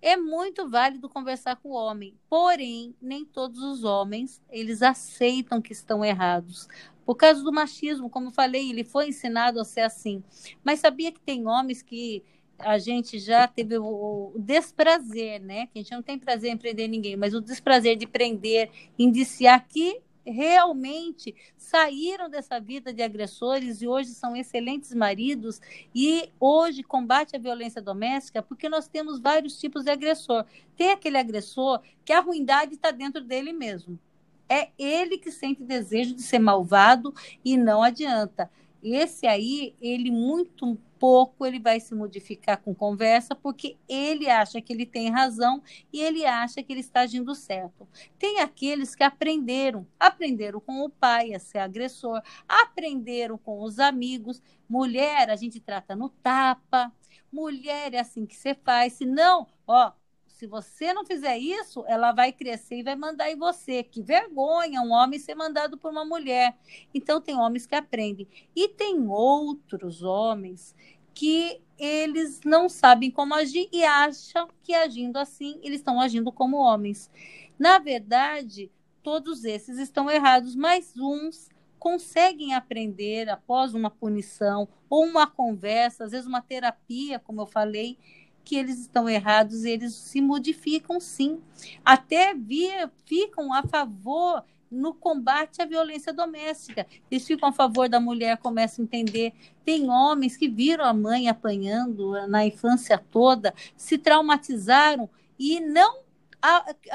É 0.05 0.15
muito 0.15 0.69
válido 0.69 1.09
conversar 1.09 1.55
com 1.55 1.69
o 1.69 1.73
homem, 1.73 2.13
porém, 2.29 2.93
nem 3.01 3.25
todos 3.25 3.59
os 3.63 3.83
homens, 3.83 4.39
eles 4.51 4.83
aceitam 4.83 5.59
que 5.59 5.73
estão 5.73 6.05
errados. 6.05 6.67
Por 7.03 7.15
causa 7.15 7.43
do 7.43 7.51
machismo, 7.51 8.07
como 8.07 8.27
eu 8.27 8.31
falei, 8.31 8.69
ele 8.69 8.83
foi 8.83 9.07
ensinado 9.07 9.59
a 9.59 9.65
ser 9.65 9.81
assim. 9.81 10.23
Mas 10.63 10.79
sabia 10.79 11.11
que 11.11 11.19
tem 11.19 11.47
homens 11.47 11.81
que 11.81 12.23
a 12.59 12.77
gente 12.77 13.17
já 13.17 13.47
teve 13.47 13.79
o, 13.79 14.31
desprazer, 14.37 15.41
né? 15.41 15.65
Que 15.65 15.79
a 15.79 15.81
gente 15.81 15.91
não 15.91 16.03
tem 16.03 16.19
prazer 16.19 16.51
em 16.51 16.57
prender 16.57 16.87
ninguém, 16.87 17.17
mas 17.17 17.33
o 17.33 17.41
desprazer 17.41 17.95
de 17.95 18.05
prender, 18.05 18.69
indiciar 18.99 19.67
que 19.67 20.03
realmente 20.25 21.35
saíram 21.57 22.29
dessa 22.29 22.59
vida 22.59 22.93
de 22.93 23.01
agressores 23.01 23.81
e 23.81 23.87
hoje 23.87 24.09
são 24.09 24.35
excelentes 24.35 24.93
maridos 24.93 25.61
e 25.93 26.29
hoje 26.39 26.83
combate 26.83 27.35
a 27.35 27.39
violência 27.39 27.81
doméstica 27.81 28.41
porque 28.41 28.67
nós 28.67 28.87
temos 28.87 29.19
vários 29.19 29.59
tipos 29.59 29.83
de 29.83 29.91
agressor. 29.91 30.45
Tem 30.75 30.91
aquele 30.91 31.17
agressor 31.17 31.81
que 32.03 32.13
a 32.13 32.19
ruindade 32.19 32.75
está 32.75 32.91
dentro 32.91 33.21
dele 33.21 33.53
mesmo. 33.53 33.99
É 34.47 34.69
ele 34.77 35.17
que 35.17 35.31
sente 35.31 35.63
desejo 35.63 36.13
de 36.13 36.21
ser 36.21 36.39
malvado 36.39 37.13
e 37.43 37.57
não 37.57 37.81
adianta. 37.81 38.49
Esse 38.83 39.25
aí, 39.25 39.73
ele 39.81 40.11
muito 40.11 40.77
pouco 40.99 41.45
ele 41.45 41.59
vai 41.59 41.79
se 41.79 41.93
modificar 41.93 42.61
com 42.61 42.73
conversa, 42.73 43.35
porque 43.35 43.77
ele 43.87 44.29
acha 44.29 44.61
que 44.61 44.73
ele 44.73 44.85
tem 44.85 45.09
razão 45.09 45.61
e 45.91 46.01
ele 46.01 46.25
acha 46.25 46.61
que 46.63 46.73
ele 46.73 46.79
está 46.79 47.01
agindo 47.01 47.33
certo. 47.35 47.87
Tem 48.17 48.39
aqueles 48.39 48.95
que 48.95 49.03
aprenderam, 49.03 49.87
aprenderam 49.99 50.59
com 50.59 50.83
o 50.83 50.89
pai 50.89 51.33
a 51.33 51.39
ser 51.39 51.59
agressor, 51.59 52.21
aprenderam 52.47 53.37
com 53.37 53.61
os 53.61 53.79
amigos. 53.79 54.41
Mulher, 54.67 55.29
a 55.29 55.35
gente 55.35 55.59
trata 55.59 55.95
no 55.95 56.09
tapa. 56.09 56.91
Mulher 57.31 57.93
é 57.93 57.99
assim 57.99 58.25
que 58.25 58.35
você 58.35 58.55
faz. 58.55 58.93
Se 58.93 59.05
não, 59.05 59.47
ó, 59.67 59.91
se 60.35 60.45
você 60.47 60.91
não 60.91 61.05
fizer 61.05 61.37
isso, 61.37 61.85
ela 61.87 62.11
vai 62.11 62.33
crescer 62.33 62.79
e 62.79 62.83
vai 62.83 62.95
mandar 62.95 63.31
em 63.31 63.37
você. 63.37 63.81
Que 63.83 64.01
vergonha 64.01 64.81
um 64.81 64.91
homem 64.91 65.17
ser 65.17 65.33
mandado 65.33 65.77
por 65.77 65.91
uma 65.91 66.03
mulher. 66.03 66.57
Então, 66.93 67.21
tem 67.21 67.37
homens 67.37 67.65
que 67.65 67.73
aprendem. 67.73 68.27
E 68.53 68.67
tem 68.67 69.07
outros 69.07 70.03
homens 70.03 70.75
que 71.13 71.61
eles 71.79 72.41
não 72.43 72.67
sabem 72.67 73.09
como 73.09 73.33
agir 73.33 73.69
e 73.71 73.85
acham 73.85 74.49
que 74.61 74.73
agindo 74.73 75.15
assim, 75.15 75.57
eles 75.63 75.79
estão 75.79 76.01
agindo 76.01 76.29
como 76.33 76.57
homens. 76.57 77.09
Na 77.57 77.79
verdade, 77.79 78.69
todos 79.01 79.45
esses 79.45 79.79
estão 79.79 80.11
errados, 80.11 80.53
mas 80.53 80.93
uns 80.97 81.49
conseguem 81.79 82.53
aprender 82.53 83.29
após 83.29 83.73
uma 83.73 83.89
punição 83.89 84.67
ou 84.89 85.05
uma 85.05 85.27
conversa, 85.27 86.03
às 86.03 86.11
vezes 86.11 86.27
uma 86.27 86.41
terapia, 86.41 87.19
como 87.19 87.39
eu 87.41 87.45
falei, 87.45 87.97
que 88.45 88.55
eles 88.55 88.79
estão 88.79 89.09
errados 89.09 89.65
eles 89.65 89.93
se 89.93 90.21
modificam 90.21 90.99
sim. 90.99 91.41
Até 91.83 92.33
via, 92.33 92.91
ficam 93.05 93.51
a 93.51 93.63
favor 93.63 94.43
no 94.69 94.93
combate 94.93 95.61
à 95.61 95.65
violência 95.65 96.13
doméstica. 96.13 96.85
Eles 97.09 97.25
ficam 97.25 97.49
a 97.49 97.51
favor 97.51 97.89
da 97.89 97.99
mulher, 97.99 98.37
começam 98.37 98.83
a 98.83 98.85
entender. 98.85 99.33
Tem 99.63 99.89
homens 99.89 100.37
que 100.37 100.47
viram 100.47 100.85
a 100.85 100.93
mãe 100.93 101.27
apanhando 101.27 102.27
na 102.27 102.45
infância 102.45 102.97
toda, 102.97 103.53
se 103.75 103.97
traumatizaram 103.97 105.09
e 105.39 105.59
não 105.59 106.05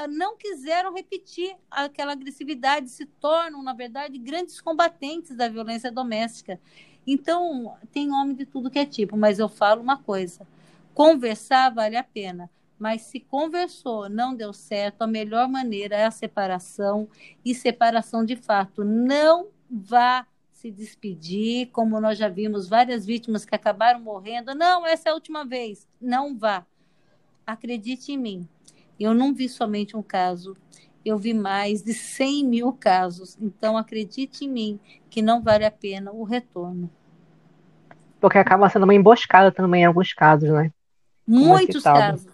não 0.09 0.37
quiseram 0.37 0.93
repetir 0.93 1.53
aquela 1.69 2.13
agressividade, 2.13 2.89
se 2.89 3.05
tornam, 3.05 3.61
na 3.61 3.73
verdade, 3.73 4.17
grandes 4.17 4.61
combatentes 4.61 5.35
da 5.35 5.49
violência 5.49 5.91
doméstica. 5.91 6.57
Então, 7.05 7.75
tem 7.91 8.13
homem 8.13 8.33
de 8.33 8.45
tudo 8.45 8.69
que 8.69 8.79
é 8.79 8.85
tipo, 8.85 9.17
mas 9.17 9.39
eu 9.39 9.49
falo 9.49 9.81
uma 9.81 9.97
coisa: 9.97 10.47
conversar 10.93 11.73
vale 11.73 11.97
a 11.97 12.03
pena 12.03 12.49
mas 12.81 13.03
se 13.03 13.19
conversou, 13.19 14.09
não 14.09 14.33
deu 14.33 14.51
certo, 14.51 15.03
a 15.03 15.07
melhor 15.07 15.47
maneira 15.47 15.95
é 15.95 16.05
a 16.05 16.09
separação 16.09 17.07
e 17.45 17.53
separação 17.53 18.25
de 18.25 18.35
fato. 18.35 18.83
Não 18.83 19.49
vá 19.69 20.25
se 20.51 20.71
despedir, 20.71 21.67
como 21.67 22.01
nós 22.01 22.17
já 22.17 22.27
vimos 22.27 22.67
várias 22.67 23.05
vítimas 23.05 23.45
que 23.45 23.53
acabaram 23.53 23.99
morrendo. 23.99 24.55
Não, 24.55 24.83
essa 24.83 25.09
é 25.09 25.11
a 25.11 25.13
última 25.13 25.45
vez. 25.45 25.87
Não 26.01 26.35
vá. 26.35 26.65
Acredite 27.45 28.13
em 28.13 28.17
mim. 28.17 28.49
Eu 28.99 29.13
não 29.13 29.31
vi 29.31 29.47
somente 29.47 29.95
um 29.95 30.01
caso, 30.01 30.57
eu 31.05 31.19
vi 31.19 31.35
mais 31.35 31.83
de 31.83 31.93
100 31.93 32.43
mil 32.47 32.73
casos. 32.73 33.37
Então, 33.39 33.77
acredite 33.77 34.45
em 34.45 34.49
mim 34.49 34.79
que 35.07 35.21
não 35.21 35.43
vale 35.43 35.65
a 35.65 35.71
pena 35.71 36.11
o 36.11 36.23
retorno. 36.23 36.89
Porque 38.19 38.39
acaba 38.39 38.67
sendo 38.69 38.85
uma 38.85 38.95
emboscada 38.95 39.51
também 39.51 39.83
em 39.83 39.85
alguns 39.85 40.13
casos, 40.13 40.49
né? 40.49 40.71
Muitos 41.27 41.83
casos. 41.83 42.27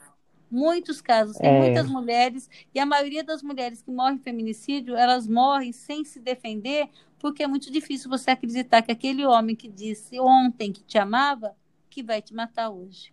Muitos 0.49 1.01
casos, 1.01 1.35
tem 1.35 1.49
é... 1.49 1.59
muitas 1.59 1.89
mulheres, 1.89 2.49
e 2.73 2.79
a 2.79 2.85
maioria 2.85 3.21
das 3.21 3.43
mulheres 3.43 3.81
que 3.81 3.91
morrem 3.91 4.15
em 4.15 4.19
feminicídio, 4.19 4.95
elas 4.95 5.27
morrem 5.27 5.73
sem 5.73 6.05
se 6.05 6.21
defender, 6.21 6.87
porque 7.19 7.43
é 7.43 7.47
muito 7.47 7.69
difícil 7.69 8.09
você 8.09 8.31
acreditar 8.31 8.81
que 8.81 8.91
aquele 8.91 9.25
homem 9.25 9.55
que 9.55 9.67
disse 9.67 10.17
ontem 10.19 10.71
que 10.71 10.83
te 10.83 10.97
amava, 10.97 11.53
que 11.89 12.01
vai 12.01 12.21
te 12.21 12.33
matar 12.33 12.69
hoje. 12.69 13.11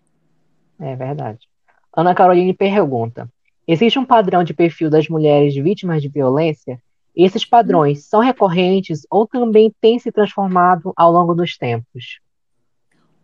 É 0.78 0.94
verdade. 0.94 1.48
Ana 1.96 2.14
Caroline 2.14 2.54
pergunta: 2.54 3.28
existe 3.66 3.98
um 3.98 4.04
padrão 4.04 4.44
de 4.44 4.54
perfil 4.54 4.88
das 4.88 5.08
mulheres 5.08 5.54
vítimas 5.54 6.02
de 6.02 6.08
violência? 6.08 6.80
Esses 7.16 7.44
padrões 7.44 8.06
são 8.06 8.20
recorrentes 8.20 9.06
ou 9.10 9.26
também 9.26 9.72
têm 9.80 9.98
se 9.98 10.10
transformado 10.10 10.92
ao 10.96 11.12
longo 11.12 11.34
dos 11.34 11.56
tempos? 11.56 12.20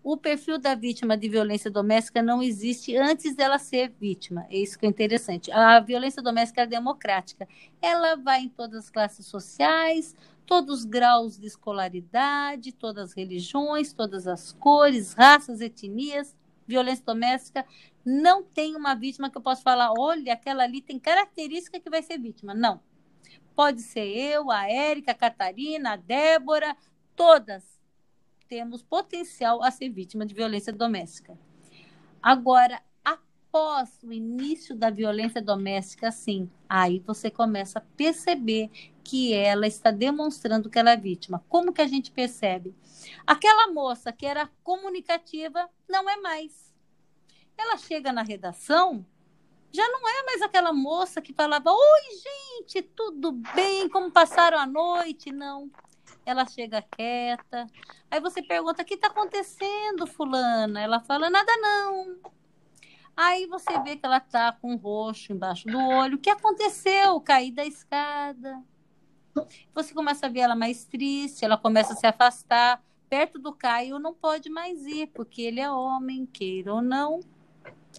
O 0.02 0.16
perfil 0.16 0.58
da 0.58 0.74
vítima 0.74 1.16
de 1.16 1.28
violência 1.28 1.70
doméstica 1.70 2.22
não 2.22 2.42
existe 2.42 2.96
antes 2.96 3.34
dela 3.34 3.58
ser 3.58 3.92
vítima. 4.00 4.46
É 4.50 4.56
isso 4.56 4.78
que 4.78 4.86
é 4.86 4.88
interessante. 4.88 5.52
A 5.52 5.78
violência 5.80 6.22
doméstica 6.22 6.62
é 6.62 6.66
democrática. 6.66 7.46
Ela 7.82 8.16
vai 8.16 8.42
em 8.42 8.48
todas 8.48 8.84
as 8.84 8.90
classes 8.90 9.26
sociais, 9.26 10.16
todos 10.46 10.80
os 10.80 10.84
graus 10.84 11.38
de 11.38 11.46
escolaridade, 11.46 12.72
todas 12.72 13.10
as 13.10 13.12
religiões, 13.12 13.92
todas 13.92 14.26
as 14.26 14.52
cores, 14.52 15.12
raças, 15.12 15.60
etnias. 15.60 16.34
Violência 16.66 17.04
doméstica 17.04 17.66
não 18.04 18.42
tem 18.42 18.76
uma 18.76 18.94
vítima 18.94 19.28
que 19.28 19.36
eu 19.36 19.42
possa 19.42 19.60
falar, 19.60 19.92
olha, 19.98 20.32
aquela 20.32 20.62
ali 20.62 20.80
tem 20.80 20.98
característica 20.98 21.78
que 21.78 21.90
vai 21.90 22.02
ser 22.02 22.18
vítima. 22.18 22.54
Não. 22.54 22.80
Pode 23.54 23.82
ser 23.82 24.06
eu, 24.06 24.50
a 24.50 24.70
Érica, 24.70 25.12
a 25.12 25.14
Catarina, 25.14 25.92
a 25.92 25.96
Débora, 25.96 26.74
todas 27.14 27.79
temos 28.50 28.82
potencial 28.82 29.62
a 29.62 29.70
ser 29.70 29.88
vítima 29.90 30.26
de 30.26 30.34
violência 30.34 30.72
doméstica. 30.72 31.38
Agora, 32.20 32.82
após 33.04 34.02
o 34.02 34.12
início 34.12 34.74
da 34.74 34.90
violência 34.90 35.40
doméstica, 35.40 36.10
sim, 36.10 36.50
aí 36.68 36.98
você 36.98 37.30
começa 37.30 37.78
a 37.78 37.82
perceber 37.96 38.68
que 39.04 39.32
ela 39.32 39.68
está 39.68 39.92
demonstrando 39.92 40.68
que 40.68 40.80
ela 40.80 40.90
é 40.90 40.96
vítima. 40.96 41.44
Como 41.48 41.72
que 41.72 41.80
a 41.80 41.86
gente 41.86 42.10
percebe? 42.10 42.74
Aquela 43.24 43.72
moça 43.72 44.12
que 44.12 44.26
era 44.26 44.50
comunicativa 44.64 45.70
não 45.88 46.10
é 46.10 46.16
mais. 46.16 46.74
Ela 47.56 47.76
chega 47.76 48.12
na 48.12 48.22
redação, 48.22 49.06
já 49.70 49.88
não 49.90 50.08
é 50.08 50.24
mais 50.24 50.42
aquela 50.42 50.72
moça 50.72 51.22
que 51.22 51.32
falava: 51.32 51.70
Oi, 51.70 52.02
gente, 52.58 52.82
tudo 52.82 53.30
bem? 53.30 53.88
Como 53.88 54.10
passaram 54.10 54.58
a 54.58 54.66
noite? 54.66 55.30
Não. 55.30 55.70
Ela 56.30 56.46
chega 56.46 56.82
quieta. 56.82 57.66
Aí 58.10 58.20
você 58.20 58.42
pergunta: 58.42 58.82
O 58.82 58.84
que 58.84 58.94
está 58.94 59.08
acontecendo, 59.08 60.06
Fulana? 60.06 60.80
Ela 60.80 61.00
fala: 61.00 61.28
Nada 61.28 61.52
não. 61.56 62.16
Aí 63.16 63.46
você 63.46 63.78
vê 63.80 63.96
que 63.96 64.06
ela 64.06 64.18
está 64.18 64.52
com 64.52 64.72
um 64.72 64.76
roxo 64.76 65.32
embaixo 65.32 65.66
do 65.66 65.78
olho. 65.78 66.16
O 66.16 66.20
que 66.20 66.30
aconteceu? 66.30 67.20
Caí 67.20 67.50
da 67.50 67.66
escada. 67.66 68.62
Você 69.74 69.94
começa 69.94 70.26
a 70.26 70.28
ver 70.28 70.40
ela 70.40 70.56
mais 70.56 70.84
triste, 70.84 71.44
ela 71.44 71.56
começa 71.56 71.92
a 71.92 71.96
se 71.96 72.06
afastar. 72.06 72.82
Perto 73.08 73.38
do 73.38 73.52
Caio 73.52 73.98
não 73.98 74.14
pode 74.14 74.48
mais 74.48 74.86
ir, 74.86 75.08
porque 75.08 75.42
ele 75.42 75.60
é 75.60 75.70
homem, 75.70 76.26
queira 76.26 76.72
ou 76.72 76.80
não, 76.80 77.20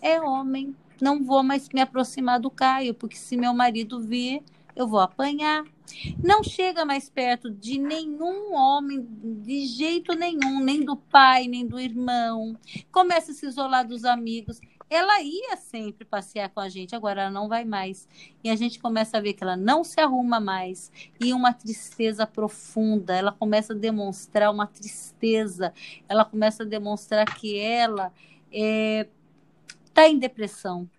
é 0.01 0.21
homem. 0.21 0.75
Não 1.01 1.21
vou 1.23 1.43
mais 1.43 1.67
me 1.69 1.81
aproximar 1.81 2.39
do 2.39 2.49
Caio, 2.49 2.93
porque 2.93 3.17
se 3.17 3.35
meu 3.35 3.53
marido 3.53 3.99
vir, 3.99 4.41
eu 4.81 4.87
vou 4.87 4.99
apanhar. 4.99 5.63
Não 6.23 6.43
chega 6.43 6.85
mais 6.85 7.09
perto 7.09 7.49
de 7.49 7.77
nenhum 7.77 8.53
homem, 8.53 9.05
de 9.43 9.65
jeito 9.65 10.13
nenhum, 10.13 10.59
nem 10.59 10.83
do 10.83 10.95
pai, 10.95 11.47
nem 11.47 11.65
do 11.65 11.79
irmão. 11.79 12.57
Começa 12.91 13.31
a 13.31 13.35
se 13.35 13.45
isolar 13.45 13.85
dos 13.87 14.05
amigos 14.05 14.59
ela 14.91 15.21
ia 15.21 15.55
sempre 15.55 16.03
passear 16.03 16.49
com 16.49 16.59
a 16.59 16.67
gente, 16.67 16.93
agora 16.93 17.21
ela 17.21 17.31
não 17.31 17.47
vai 17.47 17.63
mais. 17.63 18.09
E 18.43 18.49
a 18.49 18.57
gente 18.57 18.77
começa 18.77 19.17
a 19.17 19.21
ver 19.21 19.31
que 19.31 19.41
ela 19.41 19.55
não 19.55 19.85
se 19.85 20.01
arruma 20.01 20.37
mais. 20.37 20.91
E 21.17 21.31
uma 21.31 21.53
tristeza 21.53 22.27
profunda. 22.27 23.15
Ela 23.15 23.31
começa 23.31 23.71
a 23.71 23.75
demonstrar 23.75 24.51
uma 24.51 24.67
tristeza. 24.67 25.73
Ela 26.09 26.25
começa 26.25 26.63
a 26.63 26.65
demonstrar 26.65 27.23
que 27.35 27.57
ela 27.57 28.11
está 28.51 28.51
é, 28.51 29.07
tá 29.93 30.09
em 30.09 30.19
depressão. 30.19 30.89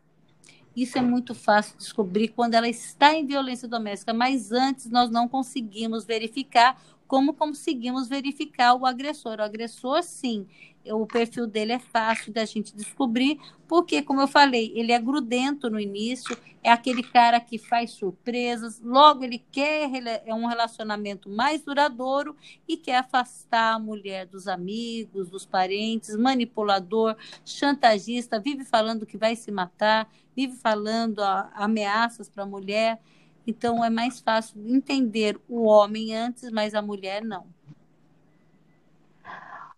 Isso 0.75 0.97
é 0.97 1.03
muito 1.03 1.35
fácil 1.35 1.77
descobrir 1.77 2.29
quando 2.29 2.55
ela 2.55 2.69
está 2.69 3.15
em 3.15 3.27
violência 3.27 3.69
doméstica, 3.69 4.15
mas 4.15 4.53
antes 4.53 4.91
nós 4.91 5.11
não 5.11 5.29
conseguimos 5.29 6.05
verificar 6.05 6.81
como 7.13 7.35
conseguimos 7.35 8.09
verificar 8.09 8.73
o 8.73 8.87
agressor. 8.87 9.39
O 9.39 9.43
agressor, 9.43 10.03
sim, 10.03 10.47
o 10.87 11.07
perfil 11.07 11.47
dele 11.47 11.73
é 11.73 11.79
fácil 11.79 12.33
da 12.33 12.47
gente 12.47 12.75
descobrir, 12.75 13.39
porque, 13.69 14.01
como 14.01 14.23
eu 14.23 14.27
falei, 14.27 14.73
ele 14.75 14.93
é 14.93 14.99
grudento 14.99 15.69
no 15.69 15.79
início, 15.79 16.35
é 16.63 16.71
aquele 16.71 17.03
cara 17.03 17.39
que 17.39 17.59
faz 17.59 17.91
surpresas, 17.91 18.81
logo 18.81 19.23
ele 19.25 19.45
quer 19.53 19.91
é 20.25 20.33
um 20.33 20.47
relacionamento 20.47 21.29
mais 21.29 21.61
duradouro 21.61 22.35
e 22.67 22.79
quer 22.79 22.97
afastar 22.97 23.75
a 23.75 23.79
mulher 23.79 24.25
dos 24.25 24.49
amigos, 24.49 25.29
dos 25.29 25.45
parentes, 25.45 26.17
manipulador, 26.17 27.15
chantagista, 27.45 28.41
vive 28.41 28.65
falando 28.65 29.05
que 29.05 29.19
vai 29.19 29.37
se 29.37 29.53
matar, 29.53 30.11
vive 30.35 30.57
falando 30.57 31.21
ameaças 31.53 32.31
para 32.31 32.45
a 32.45 32.47
mulher. 32.47 32.99
Então 33.47 33.85
é 33.85 33.91
mais 33.91 34.21
fácil 34.21 34.61
entender 34.67 35.39
o 35.49 35.65
homem 35.65 36.15
antes, 36.15 36.51
mas 36.51 36.75
a 36.75 36.83
mulher 36.83 37.23
não. 37.23 37.47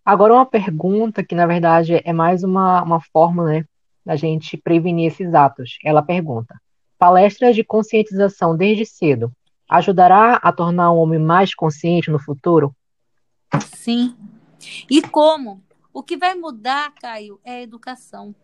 Agora, 0.04 0.34
uma 0.34 0.44
pergunta 0.44 1.24
que, 1.24 1.34
na 1.34 1.46
verdade, 1.46 2.00
é 2.04 2.12
mais 2.12 2.44
uma, 2.44 2.82
uma 2.82 3.00
forma 3.00 3.44
né, 3.44 3.64
da 4.04 4.16
gente 4.16 4.56
prevenir 4.56 5.10
esses 5.10 5.32
atos. 5.32 5.78
Ela 5.82 6.02
pergunta: 6.02 6.60
palestras 6.98 7.56
de 7.56 7.64
conscientização 7.64 8.56
desde 8.56 8.84
cedo 8.84 9.32
ajudará 9.68 10.36
a 10.36 10.52
tornar 10.52 10.90
o 10.92 10.98
homem 10.98 11.18
mais 11.18 11.54
consciente 11.54 12.10
no 12.10 12.18
futuro? 12.18 12.74
Sim. 13.60 14.14
E 14.90 15.00
como? 15.00 15.62
O 15.92 16.02
que 16.02 16.16
vai 16.16 16.34
mudar, 16.34 16.92
Caio, 17.00 17.40
é 17.42 17.54
a 17.54 17.62
educação. 17.62 18.34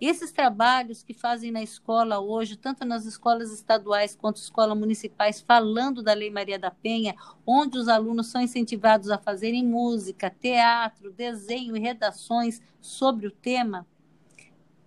Esses 0.00 0.32
trabalhos 0.32 1.02
que 1.02 1.12
fazem 1.12 1.50
na 1.50 1.62
escola 1.62 2.20
hoje, 2.20 2.56
tanto 2.56 2.84
nas 2.84 3.04
escolas 3.04 3.52
estaduais 3.52 4.16
quanto 4.16 4.36
escolas 4.36 4.78
municipais, 4.78 5.40
falando 5.40 6.02
da 6.02 6.14
Lei 6.14 6.30
Maria 6.30 6.58
da 6.58 6.70
Penha, 6.70 7.14
onde 7.46 7.78
os 7.78 7.88
alunos 7.88 8.28
são 8.28 8.40
incentivados 8.40 9.10
a 9.10 9.18
fazerem 9.18 9.64
música, 9.64 10.30
teatro, 10.30 11.12
desenho 11.12 11.76
e 11.76 11.80
redações 11.80 12.60
sobre 12.80 13.26
o 13.26 13.30
tema, 13.30 13.86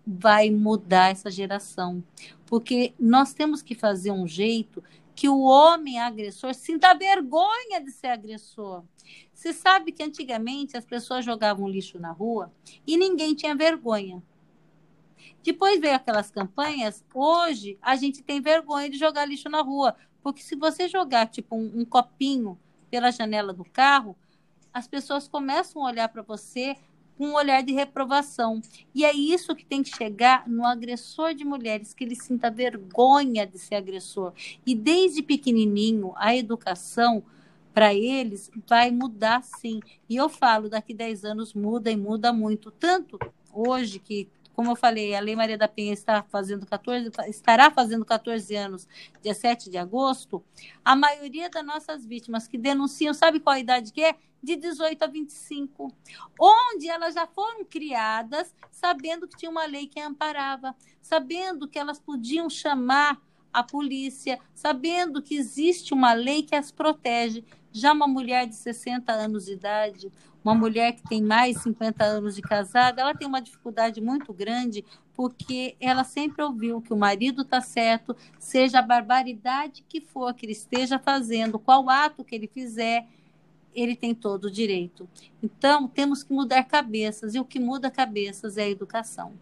vai 0.05 0.49
mudar 0.49 1.11
essa 1.11 1.29
geração. 1.29 2.03
Porque 2.45 2.93
nós 2.99 3.33
temos 3.33 3.61
que 3.61 3.75
fazer 3.75 4.11
um 4.11 4.27
jeito 4.27 4.83
que 5.13 5.29
o 5.29 5.41
homem 5.41 5.99
agressor 5.99 6.53
sinta 6.53 6.93
vergonha 6.93 7.79
de 7.83 7.91
ser 7.91 8.07
agressor. 8.07 8.83
Você 9.33 9.53
sabe 9.53 9.91
que 9.91 10.03
antigamente 10.03 10.77
as 10.77 10.85
pessoas 10.85 11.25
jogavam 11.25 11.67
lixo 11.67 11.99
na 11.99 12.11
rua 12.11 12.51
e 12.87 12.97
ninguém 12.97 13.35
tinha 13.35 13.55
vergonha. 13.55 14.23
Depois 15.43 15.79
veio 15.79 15.95
aquelas 15.95 16.29
campanhas. 16.29 17.03
Hoje 17.13 17.77
a 17.81 17.95
gente 17.95 18.21
tem 18.21 18.41
vergonha 18.41 18.89
de 18.89 18.97
jogar 18.97 19.25
lixo 19.25 19.49
na 19.49 19.61
rua, 19.61 19.95
porque 20.21 20.41
se 20.41 20.55
você 20.55 20.87
jogar 20.87 21.27
tipo 21.27 21.55
um, 21.55 21.81
um 21.81 21.85
copinho 21.85 22.57
pela 22.89 23.11
janela 23.11 23.53
do 23.53 23.63
carro, 23.63 24.15
as 24.73 24.87
pessoas 24.87 25.27
começam 25.27 25.83
a 25.83 25.89
olhar 25.89 26.09
para 26.09 26.21
você 26.21 26.75
com 27.17 27.27
um 27.27 27.35
olhar 27.35 27.61
de 27.61 27.73
reprovação. 27.73 28.61
E 28.95 29.05
é 29.05 29.13
isso 29.13 29.55
que 29.55 29.65
tem 29.65 29.83
que 29.83 29.95
chegar 29.95 30.47
no 30.47 30.65
agressor 30.65 31.33
de 31.33 31.43
mulheres, 31.43 31.93
que 31.93 32.03
ele 32.03 32.15
sinta 32.15 32.49
vergonha 32.49 33.45
de 33.45 33.59
ser 33.59 33.75
agressor. 33.75 34.33
E 34.65 34.73
desde 34.73 35.21
pequenininho, 35.21 36.13
a 36.15 36.35
educação 36.35 37.23
para 37.73 37.93
eles 37.93 38.51
vai 38.67 38.91
mudar 38.91 39.43
sim. 39.43 39.79
E 40.09 40.15
eu 40.15 40.29
falo, 40.29 40.69
daqui 40.69 40.93
10 40.93 41.25
anos 41.25 41.53
muda 41.53 41.91
e 41.91 41.95
muda 41.95 42.33
muito. 42.33 42.71
Tanto 42.71 43.19
hoje 43.53 43.99
que 43.99 44.27
como 44.53 44.71
eu 44.71 44.75
falei, 44.75 45.15
a 45.15 45.19
Lei 45.19 45.35
Maria 45.35 45.57
da 45.57 45.67
Penha 45.67 45.93
está 45.93 46.23
fazendo 46.23 46.65
14, 46.65 47.11
estará 47.27 47.71
fazendo 47.71 48.05
14 48.05 48.55
anos, 48.55 48.87
dia 49.21 49.33
7 49.33 49.69
de 49.69 49.77
agosto. 49.77 50.43
A 50.83 50.95
maioria 50.95 51.49
das 51.49 51.65
nossas 51.65 52.05
vítimas 52.05 52.47
que 52.47 52.57
denunciam, 52.57 53.13
sabe 53.13 53.39
qual 53.39 53.55
a 53.55 53.59
idade 53.59 53.91
que 53.91 54.03
é? 54.03 54.15
De 54.43 54.55
18 54.55 55.03
a 55.03 55.07
25. 55.07 55.93
Onde 56.39 56.89
elas 56.89 57.13
já 57.13 57.27
foram 57.27 57.63
criadas 57.63 58.53
sabendo 58.71 59.27
que 59.27 59.37
tinha 59.37 59.51
uma 59.51 59.65
lei 59.65 59.87
que 59.87 59.99
amparava, 59.99 60.75
sabendo 61.01 61.67
que 61.67 61.77
elas 61.77 61.99
podiam 61.99 62.49
chamar 62.49 63.21
a 63.53 63.63
polícia, 63.63 64.39
sabendo 64.53 65.21
que 65.21 65.35
existe 65.35 65.93
uma 65.93 66.13
lei 66.13 66.43
que 66.43 66.55
as 66.55 66.71
protege. 66.71 67.43
Já 67.73 67.93
uma 67.93 68.07
mulher 68.07 68.47
de 68.47 68.55
60 68.55 69.11
anos 69.13 69.45
de 69.45 69.53
idade, 69.53 70.11
uma 70.43 70.55
mulher 70.55 70.93
que 70.93 71.03
tem 71.03 71.21
mais 71.21 71.55
de 71.55 71.63
50 71.63 72.03
anos 72.03 72.35
de 72.35 72.41
casada, 72.41 73.01
ela 73.01 73.13
tem 73.13 73.27
uma 73.27 73.41
dificuldade 73.41 74.01
muito 74.01 74.33
grande 74.33 74.83
porque 75.13 75.75
ela 75.79 76.03
sempre 76.03 76.43
ouviu 76.43 76.81
que 76.81 76.93
o 76.93 76.97
marido 76.97 77.43
está 77.43 77.61
certo, 77.61 78.15
seja 78.39 78.79
a 78.79 78.81
barbaridade 78.81 79.85
que 79.87 80.01
for 80.01 80.33
que 80.33 80.45
ele 80.45 80.53
esteja 80.53 80.97
fazendo, 80.97 81.59
qual 81.59 81.89
ato 81.89 82.23
que 82.23 82.33
ele 82.33 82.47
fizer, 82.47 83.05
ele 83.73 83.95
tem 83.95 84.15
todo 84.15 84.45
o 84.45 84.51
direito. 84.51 85.07
Então, 85.43 85.87
temos 85.87 86.23
que 86.23 86.33
mudar 86.33 86.63
cabeças, 86.63 87.35
e 87.35 87.39
o 87.39 87.45
que 87.45 87.59
muda 87.59 87.91
cabeças 87.91 88.57
é 88.57 88.63
a 88.63 88.69
educação. 88.69 89.33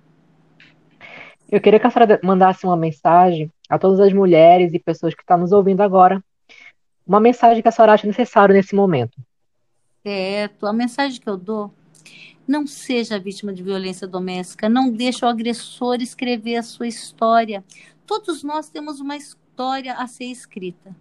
Eu 1.49 1.61
queria 1.61 1.79
que 1.79 1.87
a 1.87 1.89
senhora 1.89 2.19
mandasse 2.23 2.65
uma 2.65 2.77
mensagem 2.77 3.51
a 3.69 3.79
todas 3.79 3.99
as 3.99 4.11
mulheres 4.11 4.73
e 4.73 4.79
pessoas 4.79 5.15
que 5.15 5.21
estão 5.21 5.37
nos 5.37 5.51
ouvindo 5.51 5.81
agora. 5.81 6.23
Uma 7.07 7.19
mensagem 7.19 7.61
que 7.61 7.67
a 7.67 7.71
senhora 7.71 7.93
acha 7.93 8.05
necessária 8.05 8.53
nesse 8.53 8.75
momento 8.75 9.17
certo. 10.03 10.65
A 10.65 10.73
mensagem 10.73 11.19
que 11.19 11.29
eu 11.29 11.37
dou: 11.37 11.73
não 12.47 12.65
seja 12.65 13.19
vítima 13.19 13.53
de 13.53 13.63
violência 13.63 14.07
doméstica, 14.07 14.69
não 14.69 14.91
deixe 14.91 15.23
o 15.23 15.27
agressor 15.27 16.01
escrever 16.01 16.55
a 16.55 16.63
sua 16.63 16.87
história. 16.87 17.63
Todos 18.05 18.43
nós 18.43 18.69
temos 18.69 18.99
uma 18.99 19.15
história 19.15 19.93
a 19.93 20.07
ser 20.07 20.25
escrita. 20.25 20.95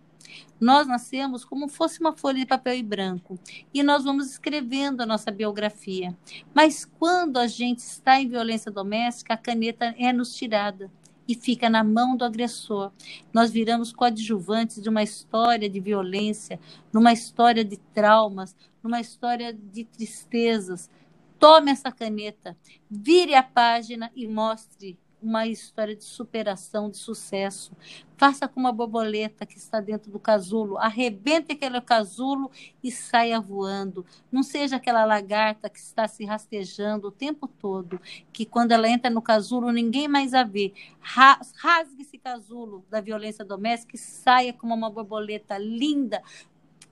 Nós 0.60 0.86
nascemos 0.86 1.44
como 1.44 1.68
fosse 1.68 2.00
uma 2.00 2.12
folha 2.12 2.40
de 2.40 2.46
papel 2.46 2.74
e 2.74 2.82
branco 2.82 3.38
e 3.72 3.82
nós 3.82 4.04
vamos 4.04 4.30
escrevendo 4.30 5.00
a 5.00 5.06
nossa 5.06 5.30
biografia. 5.30 6.14
Mas 6.52 6.84
quando 6.84 7.38
a 7.38 7.46
gente 7.46 7.78
está 7.78 8.20
em 8.20 8.28
violência 8.28 8.70
doméstica, 8.70 9.34
a 9.34 9.38
caneta 9.38 9.94
é 9.96 10.12
nos 10.12 10.34
tirada 10.34 10.90
e 11.28 11.34
fica 11.34 11.68
na 11.68 11.84
mão 11.84 12.16
do 12.16 12.24
agressor. 12.24 12.90
Nós 13.32 13.50
viramos 13.50 13.92
coadjuvantes 13.92 14.82
de 14.82 14.88
uma 14.88 15.02
história 15.02 15.68
de 15.68 15.78
violência, 15.78 16.58
numa 16.90 17.12
história 17.12 17.62
de 17.62 17.76
traumas, 17.76 18.56
numa 18.82 19.00
história 19.00 19.52
de 19.52 19.84
tristezas. 19.84 20.90
Tome 21.38 21.70
essa 21.70 21.92
caneta, 21.92 22.56
vire 22.90 23.34
a 23.34 23.42
página 23.42 24.10
e 24.16 24.26
mostre 24.26 24.98
uma 25.22 25.46
história 25.46 25.94
de 25.94 26.04
superação, 26.04 26.90
de 26.90 26.96
sucesso. 26.96 27.72
Faça 28.16 28.48
como 28.48 28.66
uma 28.66 28.72
borboleta 28.72 29.46
que 29.46 29.56
está 29.56 29.80
dentro 29.80 30.10
do 30.10 30.18
casulo, 30.18 30.78
arrebente 30.78 31.52
aquele 31.52 31.80
casulo 31.80 32.50
e 32.82 32.90
saia 32.90 33.40
voando. 33.40 34.04
Não 34.30 34.42
seja 34.42 34.76
aquela 34.76 35.04
lagarta 35.04 35.68
que 35.68 35.78
está 35.78 36.08
se 36.08 36.24
rastejando 36.24 37.08
o 37.08 37.12
tempo 37.12 37.46
todo, 37.46 38.00
que 38.32 38.44
quando 38.44 38.72
ela 38.72 38.88
entra 38.88 39.10
no 39.10 39.22
casulo 39.22 39.70
ninguém 39.70 40.08
mais 40.08 40.34
a 40.34 40.42
vê. 40.42 40.72
Rasgue 41.00 42.02
esse 42.02 42.18
casulo 42.18 42.84
da 42.90 43.00
violência 43.00 43.44
doméstica 43.44 43.96
e 43.96 43.98
saia 43.98 44.52
como 44.52 44.74
uma 44.74 44.90
borboleta 44.90 45.58
linda, 45.58 46.22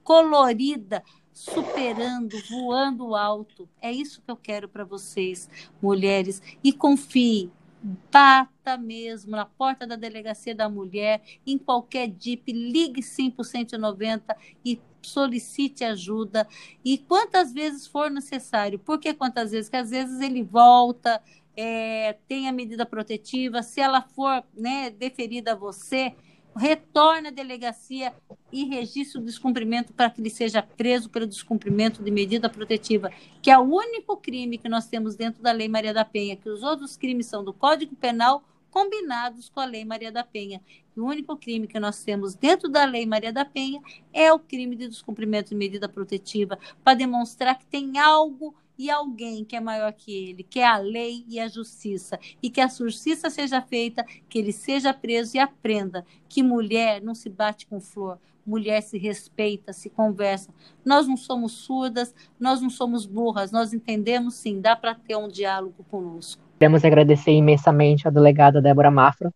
colorida, 0.02 1.02
superando, 1.36 2.34
voando 2.48 3.14
alto. 3.14 3.68
É 3.82 3.92
isso 3.92 4.22
que 4.22 4.30
eu 4.30 4.36
quero 4.36 4.68
para 4.68 4.84
vocês, 4.84 5.50
mulheres. 5.82 6.40
E 6.64 6.72
confie, 6.72 7.50
bata 7.82 8.76
mesmo 8.76 9.32
na 9.32 9.44
porta 9.44 9.86
da 9.86 9.96
delegacia 9.96 10.54
da 10.54 10.68
mulher, 10.68 11.22
em 11.46 11.58
qualquer 11.58 12.08
DIP, 12.08 12.52
ligue 12.52 13.02
sim 13.02 13.30
para 13.30 13.42
o 13.42 13.44
190 13.44 14.36
e 14.64 14.80
solicite 15.02 15.84
ajuda. 15.84 16.46
E 16.84 16.98
quantas 16.98 17.52
vezes 17.52 17.86
for 17.86 18.10
necessário. 18.10 18.78
Por 18.78 18.98
que 18.98 19.14
quantas 19.14 19.52
vezes? 19.52 19.68
Porque 19.68 19.82
às 19.82 19.90
vezes 19.90 20.20
ele 20.20 20.42
volta, 20.42 21.22
é, 21.56 22.18
tem 22.28 22.48
a 22.48 22.52
medida 22.52 22.84
protetiva, 22.84 23.62
se 23.62 23.80
ela 23.80 24.02
for 24.02 24.44
né, 24.54 24.90
deferida 24.90 25.52
a 25.52 25.56
você, 25.56 26.14
retorna 26.56 27.28
à 27.28 27.32
delegacia 27.32 28.14
e 28.52 28.64
registra 28.64 29.20
o 29.20 29.24
descumprimento 29.24 29.92
para 29.92 30.10
que 30.10 30.20
ele 30.20 30.30
seja 30.30 30.62
preso 30.62 31.10
pelo 31.10 31.26
descumprimento 31.26 32.02
de 32.02 32.10
medida 32.10 32.48
protetiva, 32.48 33.10
que 33.42 33.50
é 33.50 33.58
o 33.58 33.62
único 33.62 34.16
crime 34.16 34.58
que 34.58 34.68
nós 34.68 34.86
temos 34.86 35.14
dentro 35.14 35.42
da 35.42 35.52
Lei 35.52 35.68
Maria 35.68 35.92
da 35.92 36.04
Penha, 36.04 36.36
que 36.36 36.48
os 36.48 36.62
outros 36.62 36.96
crimes 36.96 37.26
são 37.26 37.44
do 37.44 37.52
Código 37.52 37.94
Penal 37.94 38.42
combinados 38.70 39.48
com 39.48 39.60
a 39.60 39.64
Lei 39.64 39.84
Maria 39.84 40.12
da 40.12 40.22
Penha. 40.22 40.60
E 40.94 41.00
o 41.00 41.06
único 41.06 41.36
crime 41.36 41.66
que 41.66 41.80
nós 41.80 42.02
temos 42.02 42.34
dentro 42.34 42.68
da 42.68 42.84
Lei 42.84 43.06
Maria 43.06 43.32
da 43.32 43.44
Penha 43.44 43.80
é 44.12 44.32
o 44.32 44.38
crime 44.38 44.76
de 44.76 44.88
descumprimento 44.88 45.50
de 45.50 45.54
medida 45.54 45.88
protetiva, 45.88 46.58
para 46.84 46.94
demonstrar 46.94 47.58
que 47.58 47.66
tem 47.66 47.98
algo 47.98 48.54
e 48.78 48.90
alguém 48.90 49.44
que 49.44 49.56
é 49.56 49.60
maior 49.60 49.92
que 49.92 50.12
ele, 50.12 50.42
que 50.42 50.60
é 50.60 50.66
a 50.66 50.78
lei 50.78 51.24
e 51.28 51.40
a 51.40 51.48
justiça, 51.48 52.18
e 52.42 52.50
que 52.50 52.60
a 52.60 52.66
justiça 52.66 53.30
seja 53.30 53.60
feita, 53.62 54.04
que 54.28 54.38
ele 54.38 54.52
seja 54.52 54.92
preso 54.92 55.36
e 55.36 55.40
aprenda 55.40 56.04
que 56.28 56.42
mulher 56.42 57.00
não 57.02 57.14
se 57.14 57.28
bate 57.28 57.66
com 57.66 57.80
flor, 57.80 58.18
mulher 58.46 58.80
se 58.80 58.96
respeita, 58.96 59.72
se 59.72 59.90
conversa. 59.90 60.50
Nós 60.84 61.08
não 61.08 61.16
somos 61.16 61.52
surdas, 61.52 62.14
nós 62.38 62.60
não 62.60 62.70
somos 62.70 63.04
burras, 63.06 63.50
nós 63.50 63.72
entendemos 63.72 64.34
sim, 64.34 64.60
dá 64.60 64.76
para 64.76 64.94
ter 64.94 65.16
um 65.16 65.28
diálogo 65.28 65.84
conosco. 65.90 66.42
Queremos 66.58 66.84
agradecer 66.84 67.32
imensamente 67.32 68.06
a 68.06 68.10
delegada 68.10 68.62
Débora 68.62 68.90
Mafra 68.90 69.32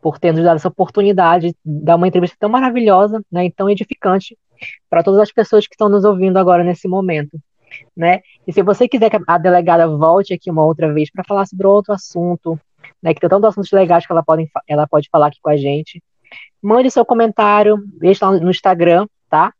por 0.00 0.18
ter 0.18 0.32
nos 0.32 0.44
dado 0.44 0.56
essa 0.56 0.68
oportunidade 0.68 1.48
de 1.48 1.56
dar 1.64 1.96
uma 1.96 2.08
entrevista 2.08 2.36
tão 2.38 2.48
maravilhosa 2.48 3.20
né, 3.30 3.46
e 3.46 3.50
tão 3.50 3.68
edificante 3.68 4.36
para 4.88 5.02
todas 5.02 5.20
as 5.20 5.32
pessoas 5.32 5.66
que 5.66 5.74
estão 5.74 5.88
nos 5.88 6.04
ouvindo 6.04 6.38
agora 6.38 6.64
nesse 6.64 6.88
momento 6.88 7.38
né? 7.96 8.20
E 8.46 8.52
se 8.52 8.62
você 8.62 8.88
quiser 8.88 9.10
que 9.10 9.18
a 9.26 9.38
delegada 9.38 9.88
volte 9.88 10.34
aqui 10.34 10.50
uma 10.50 10.64
outra 10.64 10.92
vez 10.92 11.10
para 11.10 11.24
falar 11.24 11.46
sobre 11.46 11.66
outro 11.66 11.92
assunto, 11.92 12.58
né, 13.02 13.12
que 13.14 13.20
tem 13.20 13.28
tantos 13.28 13.48
assuntos 13.48 13.70
legais 13.72 14.06
que 14.06 14.12
ela 14.12 14.22
pode, 14.22 14.48
ela 14.68 14.86
pode 14.86 15.08
falar 15.10 15.28
aqui 15.28 15.38
com 15.40 15.50
a 15.50 15.56
gente, 15.56 16.02
mande 16.62 16.90
seu 16.90 17.04
comentário, 17.04 17.76
deixe 17.98 18.24
lá 18.24 18.32
no 18.32 18.50
Instagram, 18.50 19.06
tá? 19.28 19.52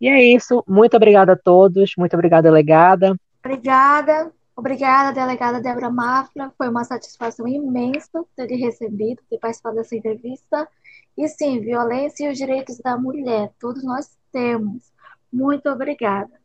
E 0.00 0.08
é 0.08 0.22
isso. 0.22 0.64
Muito 0.66 0.96
obrigada 0.96 1.32
a 1.32 1.36
todos. 1.36 1.92
Muito 1.96 2.14
obrigada, 2.14 2.42
delegada. 2.42 3.14
Obrigada. 3.44 4.32
Obrigada, 4.56 5.12
delegada 5.12 5.60
Débora 5.60 5.90
Mafra. 5.90 6.52
Foi 6.56 6.68
uma 6.68 6.84
satisfação 6.84 7.46
imensa 7.46 8.24
ter 8.36 8.46
lhe 8.46 8.56
recebido, 8.56 9.22
ter 9.28 9.38
participado 9.38 9.76
dessa 9.76 9.96
entrevista. 9.96 10.68
E 11.16 11.28
sim, 11.28 11.60
violência 11.60 12.26
e 12.26 12.32
os 12.32 12.38
direitos 12.38 12.78
da 12.78 12.96
mulher, 12.96 13.50
todos 13.58 13.82
nós 13.84 14.10
temos. 14.32 14.92
Muito 15.32 15.68
obrigada. 15.68 16.39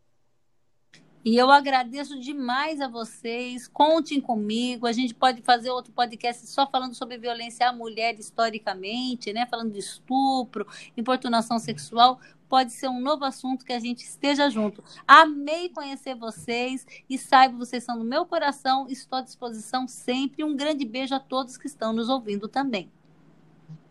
E 1.25 1.35
eu 1.35 1.49
agradeço 1.49 2.19
demais 2.19 2.79
a 2.79 2.87
vocês. 2.87 3.67
Contem 3.67 4.21
comigo. 4.21 4.85
A 4.85 4.91
gente 4.91 5.11
pode 5.11 5.41
fazer 5.41 5.71
outro 5.71 5.91
podcast 5.91 6.45
só 6.45 6.67
falando 6.67 6.93
sobre 6.93 7.17
violência 7.17 7.67
à 7.67 7.73
mulher 7.73 8.13
historicamente, 8.19 9.33
né? 9.33 9.47
Falando 9.47 9.71
de 9.71 9.79
estupro, 9.79 10.67
importunação 10.95 11.57
sexual. 11.57 12.19
Pode 12.47 12.73
ser 12.73 12.89
um 12.89 13.01
novo 13.01 13.25
assunto 13.25 13.65
que 13.65 13.73
a 13.73 13.79
gente 13.79 14.03
esteja 14.03 14.51
junto. 14.51 14.83
Amei 15.07 15.69
conhecer 15.69 16.13
vocês 16.13 16.85
e 17.09 17.17
saiba, 17.17 17.57
vocês 17.57 17.83
são 17.83 17.97
no 17.97 18.03
meu 18.03 18.23
coração. 18.27 18.85
Estou 18.87 19.17
à 19.17 19.23
disposição 19.23 19.87
sempre. 19.87 20.43
Um 20.43 20.55
grande 20.55 20.85
beijo 20.85 21.15
a 21.15 21.19
todos 21.19 21.57
que 21.57 21.65
estão 21.65 21.91
nos 21.91 22.07
ouvindo 22.07 22.47
também. 22.47 22.91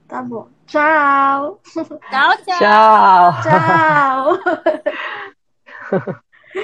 Tá 0.07 0.22
bom. 0.22 0.49
Tchau. 0.68 1.61
Tchau, 1.64 1.85
tchau. 2.45 3.43
Tchau. 3.43 4.39
Tchau. 5.91 6.14